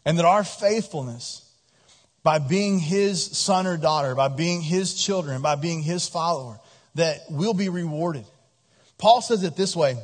And 0.06 0.20
that 0.20 0.26
our 0.26 0.44
faithfulness, 0.44 1.44
by 2.22 2.38
being 2.38 2.78
his 2.78 3.26
son 3.36 3.66
or 3.66 3.78
daughter, 3.78 4.14
by 4.14 4.28
being 4.28 4.62
his 4.62 4.94
children, 4.94 5.42
by 5.42 5.56
being 5.56 5.82
his 5.82 6.08
follower, 6.08 6.60
that 6.94 7.22
we'll 7.32 7.56
be 7.56 7.70
rewarded. 7.70 8.26
Paul 9.00 9.24
says 9.24 9.42
it 9.42 9.56
this 9.56 9.76
way 9.76 9.98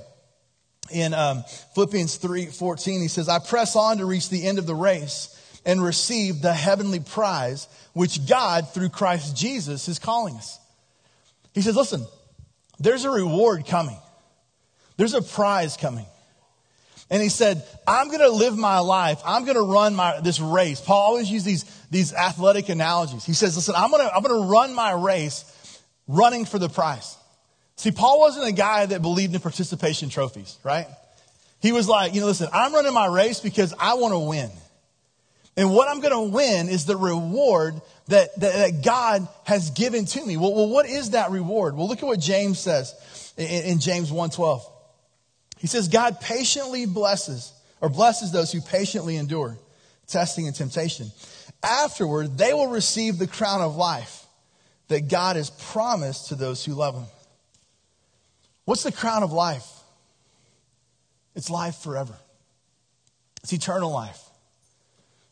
in 0.89 1.13
um, 1.13 1.43
Philippians 1.75 2.17
3 2.17 2.47
14. 2.47 3.01
He 3.01 3.07
says, 3.07 3.29
I 3.29 3.37
press 3.37 3.75
on 3.75 3.99
to 3.99 4.05
reach 4.05 4.29
the 4.29 4.47
end 4.47 4.57
of 4.57 4.65
the 4.65 4.73
race 4.73 5.29
and 5.63 5.83
receive 5.83 6.41
the 6.41 6.53
heavenly 6.55 7.01
prize 7.01 7.67
which 7.93 8.27
God, 8.27 8.73
through 8.73 8.89
Christ 8.89 9.37
Jesus, 9.37 9.87
is 9.87 9.99
calling 9.99 10.37
us. 10.37 10.59
He 11.53 11.61
says, 11.61 11.75
Listen, 11.75 12.03
there's 12.79 13.05
a 13.05 13.09
reward 13.09 13.65
coming, 13.65 13.97
there's 14.97 15.13
a 15.13 15.21
prize 15.21 15.77
coming. 15.77 16.05
And 17.09 17.21
he 17.21 17.29
said, 17.29 17.63
I'm 17.85 18.07
going 18.07 18.21
to 18.21 18.31
live 18.31 18.57
my 18.57 18.79
life. 18.79 19.21
I'm 19.23 19.43
going 19.45 19.57
to 19.57 19.61
run 19.61 19.93
my, 19.93 20.21
this 20.21 20.39
race. 20.39 20.81
Paul 20.81 21.01
always 21.01 21.29
uses 21.29 21.45
these, 21.45 21.63
these 21.91 22.13
athletic 22.13 22.69
analogies. 22.69 23.23
He 23.23 23.33
says, 23.33 23.55
listen, 23.55 23.75
I'm 23.77 23.91
going 23.91 24.03
to, 24.03 24.11
I'm 24.11 24.23
going 24.23 24.41
to 24.41 24.47
run 24.47 24.73
my 24.73 24.91
race 24.91 25.79
running 26.07 26.45
for 26.45 26.57
the 26.57 26.67
prize. 26.67 27.15
See, 27.75 27.91
Paul 27.91 28.19
wasn't 28.19 28.47
a 28.47 28.51
guy 28.51 28.87
that 28.87 29.03
believed 29.03 29.35
in 29.35 29.41
participation 29.41 30.09
trophies, 30.09 30.57
right? 30.63 30.87
He 31.61 31.71
was 31.71 31.87
like, 31.87 32.15
you 32.15 32.21
know, 32.21 32.27
listen, 32.27 32.49
I'm 32.51 32.73
running 32.73 32.93
my 32.93 33.07
race 33.07 33.39
because 33.39 33.73
I 33.79 33.95
want 33.95 34.13
to 34.13 34.19
win. 34.19 34.49
And 35.57 35.73
what 35.73 35.87
I'm 35.87 36.01
going 36.01 36.13
to 36.13 36.33
win 36.33 36.67
is 36.67 36.85
the 36.85 36.97
reward 36.97 37.81
that, 38.07 38.37
that, 38.39 38.53
that, 38.53 38.83
God 38.83 39.27
has 39.45 39.69
given 39.71 40.05
to 40.05 40.25
me. 40.25 40.35
Well, 40.35 40.53
well, 40.53 40.69
what 40.69 40.85
is 40.85 41.11
that 41.11 41.31
reward? 41.31 41.77
Well, 41.77 41.87
look 41.87 41.99
at 41.99 42.05
what 42.05 42.19
James 42.19 42.59
says 42.59 43.33
in, 43.37 43.45
in 43.45 43.79
James 43.79 44.11
1.12. 44.11 44.61
He 45.57 45.67
says, 45.67 45.87
God 45.87 46.19
patiently 46.19 46.85
blesses 46.85 47.53
or 47.79 47.89
blesses 47.89 48.31
those 48.31 48.51
who 48.51 48.59
patiently 48.61 49.15
endure 49.15 49.57
testing 50.07 50.47
and 50.47 50.55
temptation. 50.55 51.07
Afterward, 51.63 52.37
they 52.37 52.53
will 52.53 52.67
receive 52.67 53.17
the 53.17 53.27
crown 53.27 53.61
of 53.61 53.75
life 53.75 54.25
that 54.87 55.07
God 55.07 55.35
has 55.35 55.49
promised 55.49 56.29
to 56.29 56.35
those 56.35 56.63
who 56.63 56.73
love 56.73 56.95
him. 56.95 57.05
What's 58.65 58.83
the 58.83 58.91
crown 58.91 59.23
of 59.23 59.31
life? 59.31 59.67
It's 61.35 61.49
life 61.49 61.77
forever. 61.77 62.15
It's 63.43 63.53
eternal 63.53 63.91
life. 63.91 64.21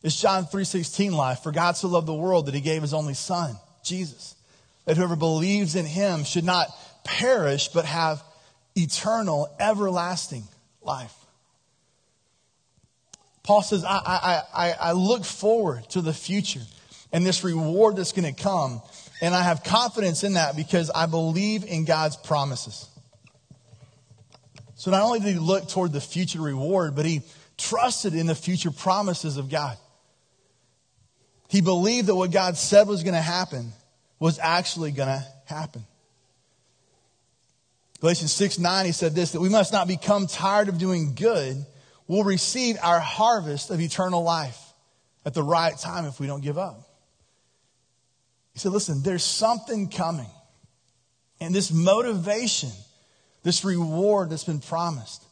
It's 0.04 0.20
John 0.20 0.44
3:16 0.44 1.12
life. 1.12 1.42
For 1.42 1.50
God 1.50 1.78
so 1.78 1.88
loved 1.88 2.06
the 2.06 2.14
world 2.14 2.46
that 2.46 2.54
he 2.54 2.60
gave 2.60 2.82
his 2.82 2.92
only 2.92 3.14
son, 3.14 3.58
Jesus, 3.82 4.36
that 4.84 4.98
whoever 4.98 5.16
believes 5.16 5.74
in 5.74 5.86
him 5.86 6.24
should 6.24 6.44
not 6.44 6.68
perish 7.04 7.68
but 7.68 7.86
have 7.86 8.22
eternal, 8.76 9.48
everlasting 9.58 10.44
life. 10.82 11.14
Paul 13.42 13.62
says, 13.62 13.82
I, 13.82 13.98
I, 14.06 14.42
I, 14.54 14.72
I 14.72 14.92
look 14.92 15.24
forward 15.24 15.88
to 15.90 16.02
the 16.02 16.14
future 16.14 16.62
and 17.12 17.24
this 17.24 17.42
reward 17.42 17.96
that's 17.96 18.12
going 18.12 18.32
to 18.32 18.42
come. 18.42 18.82
And 19.20 19.34
I 19.34 19.42
have 19.42 19.64
confidence 19.64 20.24
in 20.24 20.34
that 20.34 20.56
because 20.56 20.90
I 20.90 21.06
believe 21.06 21.64
in 21.64 21.84
God's 21.84 22.16
promises. 22.16 22.88
So 24.76 24.90
not 24.90 25.02
only 25.02 25.20
did 25.20 25.34
he 25.34 25.38
look 25.38 25.68
toward 25.68 25.92
the 25.92 26.00
future 26.00 26.40
reward, 26.40 26.96
but 26.96 27.06
he 27.06 27.22
trusted 27.56 28.14
in 28.14 28.26
the 28.26 28.34
future 28.34 28.70
promises 28.70 29.36
of 29.36 29.48
God. 29.48 29.78
He 31.54 31.60
believed 31.60 32.08
that 32.08 32.16
what 32.16 32.32
God 32.32 32.56
said 32.56 32.88
was 32.88 33.04
going 33.04 33.14
to 33.14 33.20
happen 33.20 33.72
was 34.18 34.40
actually 34.40 34.90
going 34.90 35.06
to 35.06 35.24
happen. 35.44 35.84
Galatians 38.00 38.32
6 38.32 38.58
9, 38.58 38.86
he 38.86 38.90
said 38.90 39.14
this 39.14 39.30
that 39.30 39.40
we 39.40 39.48
must 39.48 39.72
not 39.72 39.86
become 39.86 40.26
tired 40.26 40.68
of 40.68 40.78
doing 40.78 41.14
good. 41.14 41.64
We'll 42.08 42.24
receive 42.24 42.76
our 42.82 42.98
harvest 42.98 43.70
of 43.70 43.80
eternal 43.80 44.24
life 44.24 44.58
at 45.24 45.32
the 45.32 45.44
right 45.44 45.78
time 45.78 46.06
if 46.06 46.18
we 46.18 46.26
don't 46.26 46.42
give 46.42 46.58
up. 46.58 46.80
He 48.54 48.58
said, 48.58 48.72
listen, 48.72 49.04
there's 49.04 49.22
something 49.22 49.90
coming. 49.90 50.30
And 51.40 51.54
this 51.54 51.70
motivation 51.70 52.72
this 53.44 53.64
reward 53.64 54.30
that's 54.30 54.42
been 54.42 54.58
promised, 54.58 55.22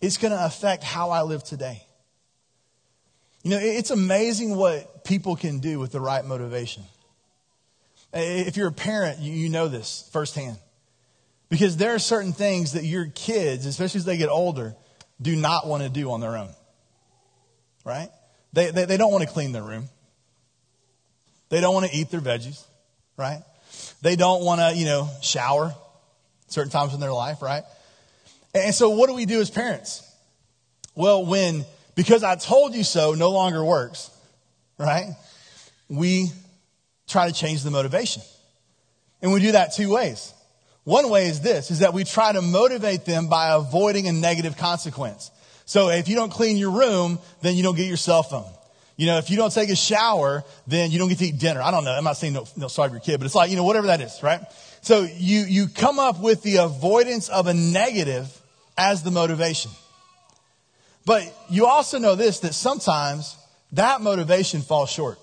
it's 0.00 0.16
going 0.16 0.32
to 0.32 0.42
affect 0.46 0.82
how 0.82 1.10
I 1.10 1.20
live 1.24 1.44
today. 1.44 1.82
You 3.48 3.54
know, 3.54 3.60
it's 3.62 3.90
amazing 3.90 4.56
what 4.56 5.04
people 5.04 5.34
can 5.34 5.60
do 5.60 5.78
with 5.78 5.90
the 5.90 6.02
right 6.02 6.22
motivation. 6.22 6.82
If 8.12 8.58
you're 8.58 8.68
a 8.68 8.72
parent, 8.72 9.20
you 9.20 9.48
know 9.48 9.68
this 9.68 10.06
firsthand. 10.12 10.58
Because 11.48 11.78
there 11.78 11.94
are 11.94 11.98
certain 11.98 12.34
things 12.34 12.72
that 12.72 12.84
your 12.84 13.06
kids, 13.06 13.64
especially 13.64 14.00
as 14.00 14.04
they 14.04 14.18
get 14.18 14.28
older, 14.28 14.76
do 15.22 15.34
not 15.34 15.66
want 15.66 15.82
to 15.82 15.88
do 15.88 16.10
on 16.10 16.20
their 16.20 16.36
own. 16.36 16.50
Right? 17.86 18.10
They, 18.52 18.70
they, 18.70 18.84
they 18.84 18.98
don't 18.98 19.12
want 19.12 19.26
to 19.26 19.32
clean 19.32 19.52
their 19.52 19.62
room. 19.62 19.88
They 21.48 21.62
don't 21.62 21.72
want 21.72 21.90
to 21.90 21.96
eat 21.96 22.10
their 22.10 22.20
veggies. 22.20 22.62
Right? 23.16 23.40
They 24.02 24.16
don't 24.16 24.44
want 24.44 24.60
to, 24.60 24.78
you 24.78 24.84
know, 24.84 25.08
shower 25.22 25.74
certain 26.48 26.70
times 26.70 26.92
in 26.92 27.00
their 27.00 27.14
life, 27.14 27.40
right? 27.40 27.62
And 28.54 28.74
so 28.74 28.90
what 28.90 29.06
do 29.06 29.14
we 29.14 29.24
do 29.24 29.40
as 29.40 29.48
parents? 29.48 30.02
Well, 30.94 31.24
when 31.24 31.64
because 31.98 32.22
I 32.22 32.36
told 32.36 32.76
you 32.76 32.84
so 32.84 33.14
no 33.14 33.30
longer 33.30 33.64
works, 33.64 34.08
right? 34.78 35.16
We 35.88 36.30
try 37.08 37.26
to 37.26 37.34
change 37.34 37.64
the 37.64 37.72
motivation. 37.72 38.22
And 39.20 39.32
we 39.32 39.40
do 39.40 39.50
that 39.50 39.74
two 39.74 39.90
ways. 39.90 40.32
One 40.84 41.10
way 41.10 41.26
is 41.26 41.40
this, 41.40 41.72
is 41.72 41.80
that 41.80 41.94
we 41.94 42.04
try 42.04 42.30
to 42.30 42.40
motivate 42.40 43.04
them 43.04 43.26
by 43.26 43.52
avoiding 43.52 44.06
a 44.06 44.12
negative 44.12 44.56
consequence. 44.56 45.32
So 45.64 45.88
if 45.88 46.06
you 46.06 46.14
don't 46.14 46.30
clean 46.30 46.56
your 46.56 46.70
room, 46.70 47.18
then 47.42 47.56
you 47.56 47.64
don't 47.64 47.74
get 47.74 47.88
your 47.88 47.96
cell 47.96 48.22
phone. 48.22 48.48
You 48.96 49.06
know, 49.06 49.18
if 49.18 49.28
you 49.28 49.36
don't 49.36 49.52
take 49.52 49.70
a 49.70 49.76
shower, 49.76 50.44
then 50.68 50.92
you 50.92 51.00
don't 51.00 51.08
get 51.08 51.18
to 51.18 51.26
eat 51.26 51.38
dinner. 51.40 51.60
I 51.60 51.72
don't 51.72 51.82
know. 51.82 51.90
I'm 51.90 52.04
not 52.04 52.16
saying 52.16 52.32
no, 52.32 52.46
no 52.56 52.68
sorry 52.68 52.90
for 52.90 52.94
your 52.94 53.00
kid, 53.00 53.18
but 53.18 53.26
it's 53.26 53.34
like, 53.34 53.50
you 53.50 53.56
know, 53.56 53.64
whatever 53.64 53.88
that 53.88 54.00
is, 54.00 54.22
right? 54.22 54.40
So 54.82 55.02
you, 55.02 55.40
you 55.40 55.66
come 55.66 55.98
up 55.98 56.20
with 56.20 56.44
the 56.44 56.58
avoidance 56.58 57.28
of 57.28 57.48
a 57.48 57.54
negative 57.54 58.28
as 58.76 59.02
the 59.02 59.10
motivation. 59.10 59.72
But 61.08 61.34
you 61.48 61.64
also 61.64 61.98
know 61.98 62.16
this, 62.16 62.40
that 62.40 62.52
sometimes 62.52 63.34
that 63.72 64.02
motivation 64.02 64.60
falls 64.60 64.90
short. 64.90 65.18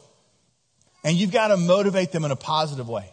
And 1.04 1.16
you've 1.16 1.32
got 1.32 1.50
to 1.50 1.58
motivate 1.58 2.12
them 2.12 2.26
in 2.26 2.32
a 2.32 2.36
positive 2.36 2.90
way. 2.90 3.08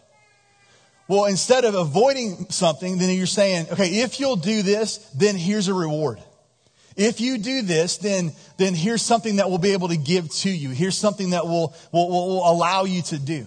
Well, 1.07 1.25
instead 1.25 1.65
of 1.65 1.75
avoiding 1.75 2.47
something, 2.49 2.97
then 2.97 3.15
you're 3.15 3.27
saying, 3.27 3.67
okay, 3.73 4.01
if 4.01 4.19
you'll 4.19 4.37
do 4.37 4.63
this, 4.63 4.97
then 5.15 5.35
here's 5.35 5.67
a 5.67 5.73
reward. 5.75 6.19
If 6.97 7.21
you 7.21 7.37
do 7.37 7.61
this, 7.61 7.97
then, 7.97 8.31
then 8.57 8.73
here's 8.73 9.03
something 9.03 9.35
that 9.35 9.49
we'll 9.49 9.59
be 9.59 9.73
able 9.73 9.89
to 9.89 9.97
give 9.97 10.31
to 10.37 10.49
you. 10.49 10.71
Here's 10.71 10.97
something 10.97 11.29
that 11.29 11.45
will, 11.45 11.75
will, 11.91 12.09
will 12.09 12.51
allow 12.51 12.85
you 12.85 13.03
to 13.03 13.19
do. 13.19 13.45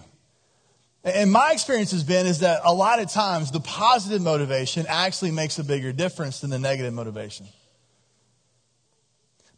And 1.03 1.33
my 1.33 1.51
experience 1.51 1.91
has 1.91 2.05
been 2.05 2.27
is 2.27 2.39
that 2.41 2.61
a 2.65 2.73
lot 2.73 3.01
of 3.01 3.11
times 3.11 3.51
the 3.51 3.59
positive 3.59 4.23
motivation 4.23 4.87
actually 4.89 5.33
makes 5.33 5.59
a 5.59 5.65
bigger 5.65 5.93
difference 5.93 6.43
than 6.43 6.51
the 6.51 6.61
negative 6.61 6.95
motivation. 6.95 7.49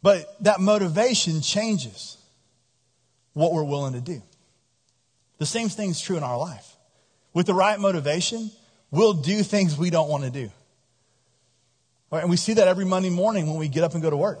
But 0.01 0.43
that 0.43 0.59
motivation 0.59 1.41
changes 1.41 2.17
what 3.33 3.51
we're 3.51 3.63
willing 3.63 3.93
to 3.93 4.01
do. 4.01 4.21
The 5.37 5.45
same 5.45 5.69
thing's 5.69 6.01
true 6.01 6.17
in 6.17 6.23
our 6.23 6.37
life. 6.37 6.75
With 7.33 7.45
the 7.45 7.53
right 7.53 7.79
motivation, 7.79 8.51
we'll 8.91 9.13
do 9.13 9.43
things 9.43 9.77
we 9.77 9.89
don't 9.89 10.09
want 10.09 10.23
to 10.23 10.29
do. 10.29 10.51
Right? 12.11 12.21
And 12.21 12.29
we 12.29 12.37
see 12.37 12.53
that 12.53 12.67
every 12.67 12.85
Monday 12.85 13.09
morning 13.09 13.47
when 13.47 13.57
we 13.57 13.67
get 13.67 13.83
up 13.83 13.93
and 13.93 14.01
go 14.01 14.09
to 14.09 14.17
work. 14.17 14.39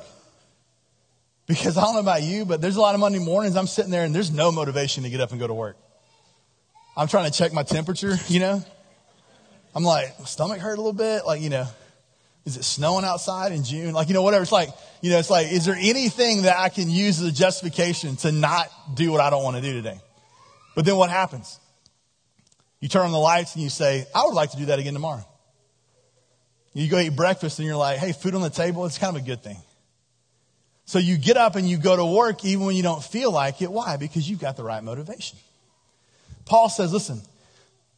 Because 1.45 1.77
I 1.77 1.81
don't 1.81 1.93
know 1.93 1.99
about 1.99 2.23
you, 2.23 2.45
but 2.45 2.61
there's 2.61 2.75
a 2.75 2.81
lot 2.81 2.93
of 2.93 3.01
Monday 3.01 3.19
mornings 3.19 3.55
I'm 3.55 3.67
sitting 3.67 3.91
there 3.91 4.03
and 4.03 4.13
there's 4.13 4.31
no 4.31 4.51
motivation 4.51 5.03
to 5.03 5.09
get 5.09 5.19
up 5.19 5.31
and 5.31 5.39
go 5.39 5.47
to 5.47 5.53
work. 5.53 5.77
I'm 6.95 7.07
trying 7.07 7.31
to 7.31 7.35
check 7.35 7.53
my 7.53 7.63
temperature, 7.63 8.15
you 8.27 8.39
know. 8.39 8.63
I'm 9.73 9.83
like, 9.83 10.13
stomach 10.25 10.59
hurt 10.59 10.73
a 10.73 10.81
little 10.81 10.93
bit. 10.93 11.25
Like, 11.25 11.41
you 11.41 11.49
know, 11.49 11.67
is 12.45 12.57
it 12.57 12.63
snowing 12.63 13.05
outside 13.05 13.51
in 13.51 13.63
June? 13.63 13.93
Like, 13.93 14.07
you 14.07 14.13
know, 14.13 14.21
whatever. 14.23 14.43
It's 14.43 14.51
like, 14.51 14.69
you 15.01 15.11
know, 15.11 15.19
it's 15.19 15.29
like, 15.29 15.51
is 15.51 15.65
there 15.65 15.75
anything 15.75 16.43
that 16.43 16.57
I 16.57 16.69
can 16.69 16.89
use 16.89 17.21
as 17.21 17.27
a 17.27 17.31
justification 17.31 18.15
to 18.17 18.31
not 18.31 18.69
do 18.95 19.11
what 19.11 19.21
I 19.21 19.29
don't 19.29 19.43
want 19.43 19.57
to 19.57 19.61
do 19.61 19.73
today? 19.73 19.99
But 20.75 20.85
then 20.85 20.95
what 20.95 21.09
happens? 21.09 21.59
You 22.79 22.87
turn 22.87 23.05
on 23.05 23.11
the 23.11 23.19
lights 23.19 23.55
and 23.55 23.63
you 23.63 23.69
say, 23.69 24.05
I 24.15 24.23
would 24.25 24.33
like 24.33 24.51
to 24.51 24.57
do 24.57 24.65
that 24.67 24.79
again 24.79 24.93
tomorrow. 24.93 25.25
You 26.73 26.87
go 26.87 26.97
eat 26.97 27.15
breakfast 27.15 27.59
and 27.59 27.67
you're 27.67 27.75
like, 27.75 27.99
hey, 27.99 28.13
food 28.13 28.35
on 28.35 28.41
the 28.41 28.49
table, 28.49 28.85
it's 28.85 28.97
kind 28.97 29.15
of 29.15 29.23
a 29.23 29.25
good 29.25 29.43
thing. 29.43 29.57
So 30.85 30.97
you 30.97 31.17
get 31.17 31.37
up 31.37 31.55
and 31.55 31.69
you 31.69 31.77
go 31.77 31.95
to 31.95 32.05
work 32.05 32.43
even 32.45 32.65
when 32.65 32.75
you 32.75 32.83
don't 32.83 33.03
feel 33.03 33.31
like 33.31 33.61
it. 33.61 33.71
Why? 33.71 33.97
Because 33.97 34.27
you've 34.29 34.39
got 34.39 34.55
the 34.55 34.63
right 34.63 34.83
motivation. 34.83 35.37
Paul 36.45 36.69
says, 36.69 36.91
listen, 36.91 37.21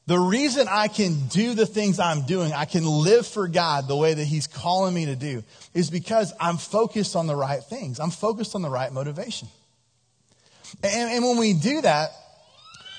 The 0.07 0.19
reason 0.19 0.67
I 0.69 0.87
can 0.87 1.27
do 1.27 1.53
the 1.53 1.65
things 1.65 1.99
I'm 1.99 2.25
doing, 2.25 2.53
I 2.53 2.65
can 2.65 2.85
live 2.85 3.27
for 3.27 3.47
God 3.47 3.87
the 3.87 3.95
way 3.95 4.13
that 4.13 4.25
He's 4.25 4.47
calling 4.47 4.93
me 4.93 5.05
to 5.05 5.15
do, 5.15 5.43
is 5.73 5.89
because 5.89 6.33
I'm 6.39 6.57
focused 6.57 7.15
on 7.15 7.27
the 7.27 7.35
right 7.35 7.63
things. 7.63 7.99
I'm 7.99 8.09
focused 8.09 8.55
on 8.55 8.61
the 8.61 8.69
right 8.69 8.91
motivation. 8.91 9.47
And, 10.83 11.11
and 11.11 11.23
when 11.23 11.37
we 11.37 11.53
do 11.53 11.81
that, 11.81 12.11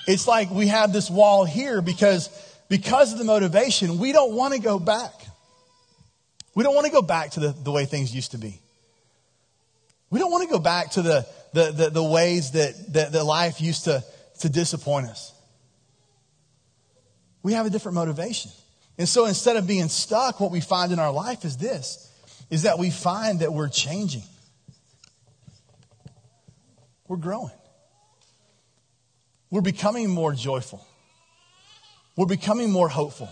it's 0.07 0.27
like 0.27 0.49
we 0.49 0.67
have 0.67 0.93
this 0.93 1.09
wall 1.09 1.45
here 1.45 1.81
because, 1.81 2.29
because 2.69 3.11
of 3.11 3.19
the 3.19 3.25
motivation, 3.25 3.99
we 3.99 4.11
don't 4.11 4.33
want 4.33 4.53
to 4.53 4.59
go 4.59 4.79
back. 4.79 5.11
We 6.55 6.63
don't 6.63 6.75
want 6.75 6.85
to 6.85 6.91
go 6.91 7.01
back 7.01 7.31
to 7.31 7.39
the, 7.39 7.55
the 7.63 7.71
way 7.71 7.85
things 7.85 8.13
used 8.13 8.31
to 8.31 8.37
be. 8.37 8.59
We 10.09 10.19
don't 10.19 10.31
want 10.31 10.47
to 10.47 10.49
go 10.49 10.59
back 10.59 10.91
to 10.91 11.01
the, 11.01 11.27
the, 11.53 11.71
the, 11.71 11.89
the 11.89 12.03
ways 12.03 12.51
that, 12.51 12.93
that, 12.93 13.11
that 13.11 13.23
life 13.23 13.59
used 13.59 13.85
to, 13.85 14.03
to 14.39 14.49
disappoint 14.49 15.07
us. 15.07 15.32
We 17.43 17.53
have 17.53 17.65
a 17.65 17.69
different 17.69 17.95
motivation. 17.95 18.51
And 18.97 19.07
so 19.07 19.25
instead 19.25 19.57
of 19.57 19.67
being 19.67 19.89
stuck, 19.89 20.39
what 20.39 20.51
we 20.51 20.61
find 20.61 20.91
in 20.91 20.99
our 20.99 21.11
life 21.11 21.45
is 21.45 21.57
this, 21.57 22.09
is 22.49 22.63
that 22.63 22.79
we 22.79 22.89
find 22.89 23.39
that 23.39 23.53
we're 23.53 23.69
changing. 23.69 24.23
We're 27.07 27.17
growing. 27.17 27.51
We're 29.51 29.61
becoming 29.61 30.09
more 30.09 30.33
joyful. 30.33 30.85
We're 32.15 32.27
becoming 32.27 32.71
more 32.71 32.89
hopeful. 32.89 33.31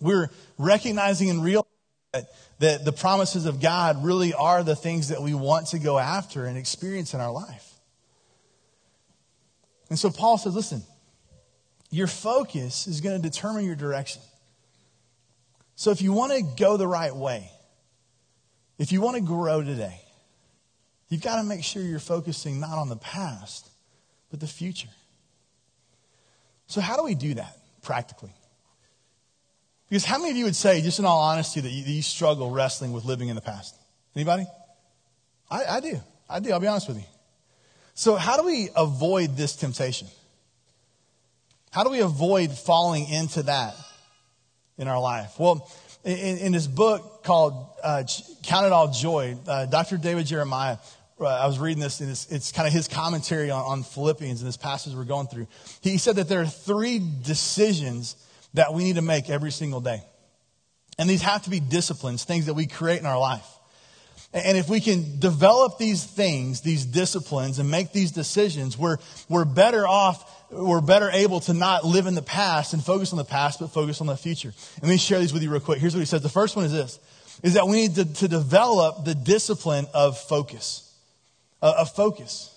We're 0.00 0.30
recognizing 0.58 1.30
and 1.30 1.42
realizing 1.42 1.68
that, 2.12 2.26
that 2.58 2.84
the 2.84 2.92
promises 2.92 3.46
of 3.46 3.60
God 3.60 4.04
really 4.04 4.34
are 4.34 4.62
the 4.62 4.76
things 4.76 5.08
that 5.08 5.22
we 5.22 5.34
want 5.34 5.68
to 5.68 5.78
go 5.78 5.98
after 5.98 6.44
and 6.44 6.58
experience 6.58 7.14
in 7.14 7.20
our 7.20 7.32
life. 7.32 7.72
And 9.90 9.98
so 9.98 10.10
Paul 10.10 10.38
says, 10.38 10.54
listen, 10.54 10.82
your 11.90 12.06
focus 12.06 12.86
is 12.86 13.00
going 13.00 13.20
to 13.20 13.22
determine 13.22 13.64
your 13.64 13.76
direction. 13.76 14.22
So 15.74 15.90
if 15.90 16.02
you 16.02 16.12
want 16.12 16.32
to 16.32 16.42
go 16.56 16.76
the 16.76 16.86
right 16.86 17.14
way, 17.14 17.50
if 18.78 18.92
you 18.92 19.00
want 19.00 19.16
to 19.16 19.22
grow 19.22 19.62
today, 19.62 20.00
you've 21.08 21.22
got 21.22 21.36
to 21.36 21.44
make 21.44 21.64
sure 21.64 21.82
you're 21.82 21.98
focusing 21.98 22.60
not 22.60 22.78
on 22.78 22.88
the 22.88 22.96
past, 22.96 23.68
but 24.30 24.40
the 24.40 24.46
future. 24.46 24.88
So, 26.66 26.80
how 26.80 26.96
do 26.96 27.02
we 27.02 27.14
do 27.14 27.34
that 27.34 27.56
practically? 27.82 28.32
Because 29.88 30.04
how 30.04 30.18
many 30.18 30.32
of 30.32 30.36
you 30.36 30.44
would 30.44 30.56
say, 30.56 30.82
just 30.82 30.98
in 30.98 31.06
all 31.06 31.20
honesty, 31.20 31.60
that 31.60 31.70
you, 31.70 31.82
that 31.82 31.90
you 31.90 32.02
struggle 32.02 32.50
wrestling 32.50 32.92
with 32.92 33.04
living 33.04 33.28
in 33.28 33.36
the 33.36 33.40
past? 33.40 33.74
Anybody? 34.14 34.46
I, 35.50 35.64
I 35.64 35.80
do. 35.80 35.98
I 36.28 36.40
do. 36.40 36.52
I'll 36.52 36.60
be 36.60 36.66
honest 36.66 36.88
with 36.88 36.98
you. 36.98 37.06
So, 37.94 38.16
how 38.16 38.36
do 38.36 38.44
we 38.44 38.68
avoid 38.76 39.36
this 39.36 39.56
temptation? 39.56 40.08
How 41.70 41.84
do 41.84 41.90
we 41.90 42.00
avoid 42.00 42.52
falling 42.52 43.08
into 43.08 43.42
that 43.44 43.74
in 44.78 44.88
our 44.88 45.00
life? 45.00 45.38
Well, 45.38 45.70
in, 46.04 46.38
in 46.38 46.52
this 46.52 46.66
book 46.66 47.24
called 47.24 47.66
uh, 47.82 48.04
Count 48.44 48.66
It 48.66 48.72
All 48.72 48.90
Joy, 48.90 49.36
uh, 49.46 49.66
Dr. 49.66 49.96
David 49.96 50.26
Jeremiah 50.26 50.78
uh, 51.20 51.26
I 51.26 51.46
was 51.46 51.58
reading 51.58 51.82
this, 51.82 52.00
and 52.00 52.10
it's, 52.10 52.30
it's 52.30 52.52
kind 52.52 52.66
of 52.66 52.72
his 52.72 52.86
commentary 52.86 53.50
on, 53.50 53.64
on 53.64 53.82
Philippians 53.82 54.40
and 54.40 54.48
this 54.48 54.56
passage 54.56 54.94
we're 54.94 55.04
going 55.04 55.26
through. 55.26 55.48
He 55.80 55.98
said 55.98 56.16
that 56.16 56.28
there 56.28 56.40
are 56.40 56.46
three 56.46 57.00
decisions 57.22 58.16
that 58.54 58.72
we 58.72 58.84
need 58.84 58.96
to 58.96 59.02
make 59.02 59.28
every 59.28 59.50
single 59.50 59.80
day. 59.80 60.02
And 60.98 61.08
these 61.08 61.22
have 61.22 61.42
to 61.44 61.50
be 61.50 61.60
disciplines, 61.60 62.24
things 62.24 62.46
that 62.46 62.54
we 62.54 62.66
create 62.66 63.00
in 63.00 63.06
our 63.06 63.18
life. 63.18 63.46
And 64.32 64.58
if 64.58 64.68
we 64.68 64.80
can 64.80 65.18
develop 65.20 65.78
these 65.78 66.04
things, 66.04 66.60
these 66.60 66.84
disciplines, 66.84 67.58
and 67.58 67.70
make 67.70 67.92
these 67.92 68.12
decisions, 68.12 68.76
we're, 68.76 68.98
we're 69.28 69.44
better 69.44 69.88
off, 69.88 70.37
we're 70.50 70.80
better 70.80 71.10
able 71.10 71.40
to 71.40 71.52
not 71.52 71.84
live 71.84 72.06
in 72.06 72.14
the 72.14 72.22
past 72.22 72.72
and 72.72 72.82
focus 72.82 73.12
on 73.12 73.18
the 73.18 73.24
past, 73.24 73.60
but 73.60 73.72
focus 73.72 74.00
on 74.00 74.06
the 74.06 74.16
future. 74.16 74.48
And 74.76 74.84
let 74.84 74.90
me 74.90 74.96
share 74.96 75.18
these 75.18 75.32
with 75.32 75.42
you 75.42 75.50
real 75.50 75.60
quick. 75.60 75.78
Here's 75.78 75.94
what 75.94 76.00
he 76.00 76.06
says. 76.06 76.22
The 76.22 76.28
first 76.28 76.56
one 76.56 76.64
is 76.64 76.72
this, 76.72 76.98
is 77.42 77.54
that 77.54 77.66
we 77.66 77.76
need 77.76 77.94
to, 77.96 78.04
to 78.14 78.28
develop 78.28 79.04
the 79.04 79.14
discipline 79.14 79.86
of 79.92 80.18
focus 80.18 80.84
uh, 81.60 81.74
Of 81.78 81.94
focus. 81.94 82.54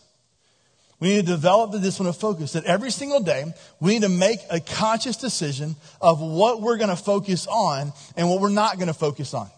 We 0.99 1.09
need 1.09 1.25
to 1.25 1.31
develop 1.31 1.71
the 1.71 1.79
discipline 1.79 2.09
of 2.09 2.17
focus 2.17 2.53
that 2.53 2.65
every 2.65 2.91
single 2.91 3.21
day 3.21 3.45
we 3.79 3.93
need 3.93 4.03
to 4.03 4.09
make 4.09 4.39
a 4.51 4.59
conscious 4.59 5.17
decision 5.17 5.75
of 5.99 6.21
what 6.21 6.61
we're 6.61 6.77
going 6.77 6.91
to 6.91 6.95
focus 6.95 7.47
on 7.47 7.91
and 8.15 8.29
what 8.29 8.39
we're 8.39 8.49
not 8.49 8.75
going 8.75 8.87
to 8.87 8.93
focus 8.93 9.33
on. 9.33 9.49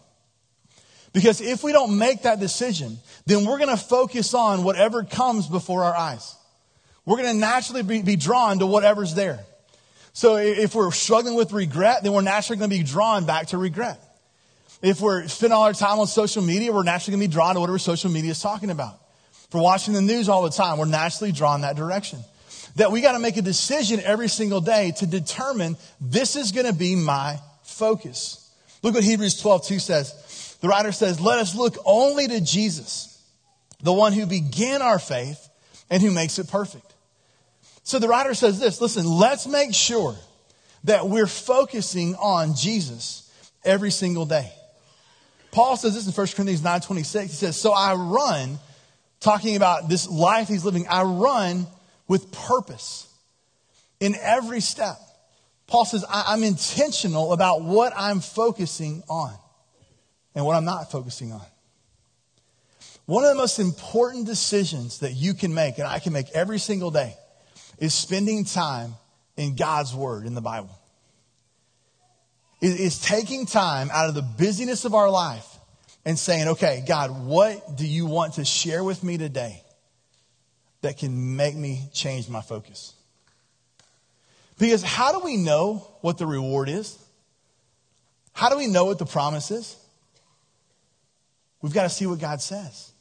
Because 1.11 1.41
if 1.41 1.61
we 1.63 1.73
don't 1.73 1.97
make 1.97 2.21
that 2.21 2.39
decision, 2.39 2.97
then 3.25 3.45
we're 3.45 3.57
going 3.57 3.69
to 3.69 3.83
focus 3.83 4.33
on 4.33 4.63
whatever 4.63 5.03
comes 5.03 5.47
before 5.47 5.83
our 5.83 5.93
eyes. 5.93 6.33
We're 7.05 7.17
going 7.17 7.33
to 7.33 7.39
naturally 7.39 7.83
be, 7.83 8.01
be 8.01 8.15
drawn 8.15 8.59
to 8.59 8.65
whatever's 8.65 9.13
there. 9.13 9.39
So 10.13 10.35
if 10.35 10.75
we're 10.75 10.91
struggling 10.91 11.35
with 11.35 11.51
regret, 11.51 12.03
then 12.03 12.13
we're 12.13 12.21
naturally 12.21 12.59
going 12.59 12.69
to 12.69 12.77
be 12.77 12.83
drawn 12.83 13.25
back 13.25 13.47
to 13.47 13.57
regret. 13.57 13.99
If 14.81 15.01
we're 15.01 15.27
spending 15.27 15.55
all 15.55 15.63
our 15.63 15.73
time 15.73 15.99
on 15.99 16.07
social 16.07 16.43
media, 16.43 16.71
we're 16.71 16.83
naturally 16.83 17.17
going 17.17 17.23
to 17.23 17.29
be 17.29 17.33
drawn 17.33 17.55
to 17.55 17.61
whatever 17.61 17.79
social 17.79 18.11
media 18.11 18.31
is 18.31 18.41
talking 18.41 18.69
about 18.69 18.99
for 19.53 19.61
watching 19.61 19.93
the 19.93 20.01
news 20.01 20.29
all 20.29 20.41
the 20.41 20.49
time, 20.49 20.79
we're 20.79 20.85
naturally 20.85 21.31
drawn 21.31 21.61
that 21.61 21.75
direction. 21.75 22.17
That 22.77 22.91
we 22.91 23.01
got 23.01 23.11
to 23.11 23.19
make 23.19 23.37
a 23.37 23.41
decision 23.43 23.99
every 23.99 24.27
single 24.27 24.61
day 24.61 24.93
to 24.97 25.05
determine 25.05 25.77
this 26.01 26.35
is 26.35 26.51
going 26.51 26.65
to 26.65 26.73
be 26.73 26.95
my 26.95 27.37
focus. 27.61 28.49
Look 28.81 28.95
what 28.95 29.03
Hebrews 29.03 29.39
12, 29.39 29.67
2 29.67 29.77
says. 29.77 30.57
The 30.59 30.67
writer 30.67 30.91
says, 30.91 31.21
let 31.21 31.37
us 31.37 31.53
look 31.53 31.75
only 31.85 32.27
to 32.29 32.41
Jesus, 32.41 33.21
the 33.83 33.93
one 33.93 34.11
who 34.11 34.25
began 34.25 34.81
our 34.81 34.97
faith 34.97 35.47
and 35.91 36.01
who 36.01 36.09
makes 36.09 36.39
it 36.39 36.47
perfect. 36.47 36.92
So 37.83 37.99
the 37.99 38.07
writer 38.07 38.33
says 38.33 38.59
this, 38.59 38.79
listen, 38.79 39.05
let's 39.05 39.45
make 39.45 39.73
sure 39.73 40.15
that 40.85 41.07
we're 41.07 41.27
focusing 41.27 42.15
on 42.15 42.55
Jesus 42.55 43.29
every 43.63 43.91
single 43.91 44.25
day. 44.25 44.51
Paul 45.51 45.77
says 45.77 45.93
this 45.93 46.07
in 46.07 46.13
1 46.13 46.27
Corinthians 46.27 46.63
9, 46.63 46.81
26. 46.81 47.29
He 47.29 47.35
says, 47.35 47.57
so 47.57 47.73
I 47.73 47.93
run 47.93 48.57
talking 49.19 49.55
about 49.55 49.87
this 49.87 50.09
life 50.09 50.47
he's 50.47 50.65
living. 50.65 50.87
I 50.89 51.03
run 51.03 51.67
with 52.07 52.31
purpose 52.31 53.07
in 53.99 54.15
every 54.15 54.61
step. 54.61 54.97
Paul 55.67 55.85
says, 55.85 56.05
I'm 56.09 56.43
intentional 56.43 57.33
about 57.33 57.61
what 57.63 57.93
I'm 57.95 58.19
focusing 58.19 59.03
on 59.09 59.33
and 60.35 60.45
what 60.45 60.55
I'm 60.55 60.65
not 60.65 60.91
focusing 60.91 61.31
on. 61.31 61.41
One 63.05 63.23
of 63.23 63.29
the 63.29 63.35
most 63.35 63.59
important 63.59 64.25
decisions 64.25 64.99
that 64.99 65.13
you 65.13 65.33
can 65.33 65.53
make, 65.53 65.77
and 65.77 65.87
I 65.87 65.99
can 65.99 66.13
make 66.13 66.29
every 66.31 66.59
single 66.59 66.89
day, 66.89 67.15
is 67.77 67.93
spending 67.93 68.45
time 68.45 68.95
in 69.37 69.55
God's 69.55 69.93
Word, 69.93 70.25
in 70.25 70.35
the 70.35 70.41
Bible. 70.41 70.77
Is 72.61 72.99
taking 72.99 73.45
time 73.45 73.89
out 73.91 74.07
of 74.07 74.15
the 74.15 74.21
busyness 74.21 74.85
of 74.85 74.93
our 74.93 75.09
life 75.09 75.45
and 76.05 76.17
saying, 76.17 76.47
okay, 76.49 76.83
God, 76.87 77.25
what 77.25 77.75
do 77.75 77.85
you 77.85 78.05
want 78.05 78.35
to 78.35 78.45
share 78.45 78.83
with 78.83 79.03
me 79.03 79.17
today 79.17 79.61
that 80.81 80.97
can 80.97 81.35
make 81.35 81.55
me 81.55 81.89
change 81.93 82.29
my 82.29 82.41
focus? 82.41 82.93
Because 84.57 84.81
how 84.81 85.11
do 85.11 85.25
we 85.25 85.35
know 85.35 85.85
what 85.99 86.17
the 86.17 86.25
reward 86.25 86.69
is? 86.69 86.97
How 88.31 88.49
do 88.49 88.57
we 88.57 88.67
know 88.67 88.85
what 88.85 88.97
the 88.97 89.05
promise 89.05 89.51
is? 89.51 89.75
We've 91.61 91.73
got 91.73 91.83
to 91.83 91.89
see 91.89 92.05
what 92.05 92.19
God 92.19 92.41
says. 92.41 92.92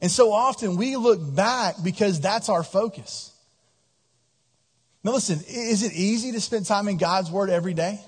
And 0.00 0.10
so 0.10 0.32
often 0.32 0.76
we 0.76 0.96
look 0.96 1.18
back 1.34 1.76
because 1.82 2.20
that's 2.20 2.48
our 2.48 2.62
focus. 2.62 3.32
Now, 5.02 5.12
listen, 5.12 5.40
is 5.48 5.82
it 5.82 5.92
easy 5.92 6.32
to 6.32 6.40
spend 6.40 6.66
time 6.66 6.88
in 6.88 6.98
God's 6.98 7.30
Word 7.30 7.50
every 7.50 7.74
day? 7.74 8.00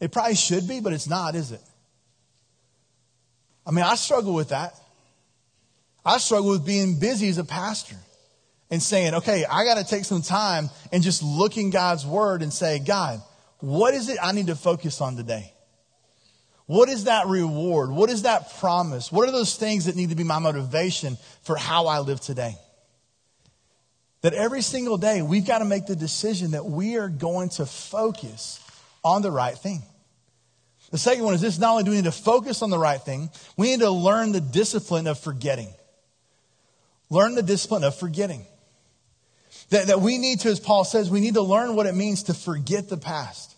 It 0.00 0.12
probably 0.12 0.36
should 0.36 0.68
be, 0.68 0.80
but 0.80 0.92
it's 0.92 1.08
not, 1.08 1.34
is 1.34 1.52
it? 1.52 1.62
I 3.66 3.70
mean, 3.70 3.84
I 3.84 3.96
struggle 3.96 4.34
with 4.34 4.50
that. 4.50 4.74
I 6.04 6.18
struggle 6.18 6.50
with 6.50 6.64
being 6.64 6.98
busy 6.98 7.28
as 7.28 7.38
a 7.38 7.44
pastor 7.44 7.96
and 8.70 8.82
saying, 8.82 9.14
okay, 9.14 9.44
I 9.44 9.64
got 9.64 9.76
to 9.76 9.84
take 9.84 10.04
some 10.04 10.22
time 10.22 10.70
and 10.92 11.02
just 11.02 11.22
look 11.22 11.56
in 11.56 11.70
God's 11.70 12.06
word 12.06 12.42
and 12.42 12.52
say, 12.52 12.78
God, 12.78 13.20
what 13.60 13.94
is 13.94 14.08
it 14.08 14.18
I 14.22 14.32
need 14.32 14.46
to 14.46 14.56
focus 14.56 15.00
on 15.00 15.16
today? 15.16 15.52
What 16.68 16.90
is 16.90 17.04
that 17.04 17.26
reward? 17.26 17.90
What 17.90 18.10
is 18.10 18.22
that 18.22 18.58
promise? 18.58 19.10
What 19.10 19.26
are 19.26 19.32
those 19.32 19.56
things 19.56 19.86
that 19.86 19.96
need 19.96 20.10
to 20.10 20.14
be 20.14 20.22
my 20.22 20.38
motivation 20.38 21.16
for 21.40 21.56
how 21.56 21.86
I 21.86 22.00
live 22.00 22.20
today? 22.20 22.56
That 24.20 24.34
every 24.34 24.60
single 24.60 24.98
day 24.98 25.22
we've 25.22 25.46
got 25.46 25.60
to 25.60 25.64
make 25.64 25.86
the 25.86 25.96
decision 25.96 26.50
that 26.50 26.66
we 26.66 26.98
are 26.98 27.08
going 27.08 27.48
to 27.50 27.64
focus 27.64 28.60
on 29.02 29.22
the 29.22 29.30
right 29.30 29.56
thing. 29.56 29.82
The 30.90 30.98
second 30.98 31.24
one 31.24 31.32
is 31.32 31.40
this 31.40 31.58
not 31.58 31.70
only 31.70 31.84
do 31.84 31.90
we 31.90 31.96
need 31.96 32.04
to 32.04 32.12
focus 32.12 32.60
on 32.60 32.68
the 32.68 32.78
right 32.78 33.00
thing, 33.00 33.30
we 33.56 33.70
need 33.70 33.80
to 33.80 33.90
learn 33.90 34.32
the 34.32 34.40
discipline 34.42 35.06
of 35.06 35.18
forgetting. 35.18 35.72
Learn 37.08 37.34
the 37.34 37.42
discipline 37.42 37.82
of 37.82 37.94
forgetting. 37.94 38.44
That, 39.70 39.86
that 39.86 40.02
we 40.02 40.18
need 40.18 40.40
to, 40.40 40.50
as 40.50 40.60
Paul 40.60 40.84
says, 40.84 41.08
we 41.08 41.20
need 41.20 41.34
to 41.34 41.42
learn 41.42 41.76
what 41.76 41.86
it 41.86 41.94
means 41.94 42.24
to 42.24 42.34
forget 42.34 42.90
the 42.90 42.98
past, 42.98 43.54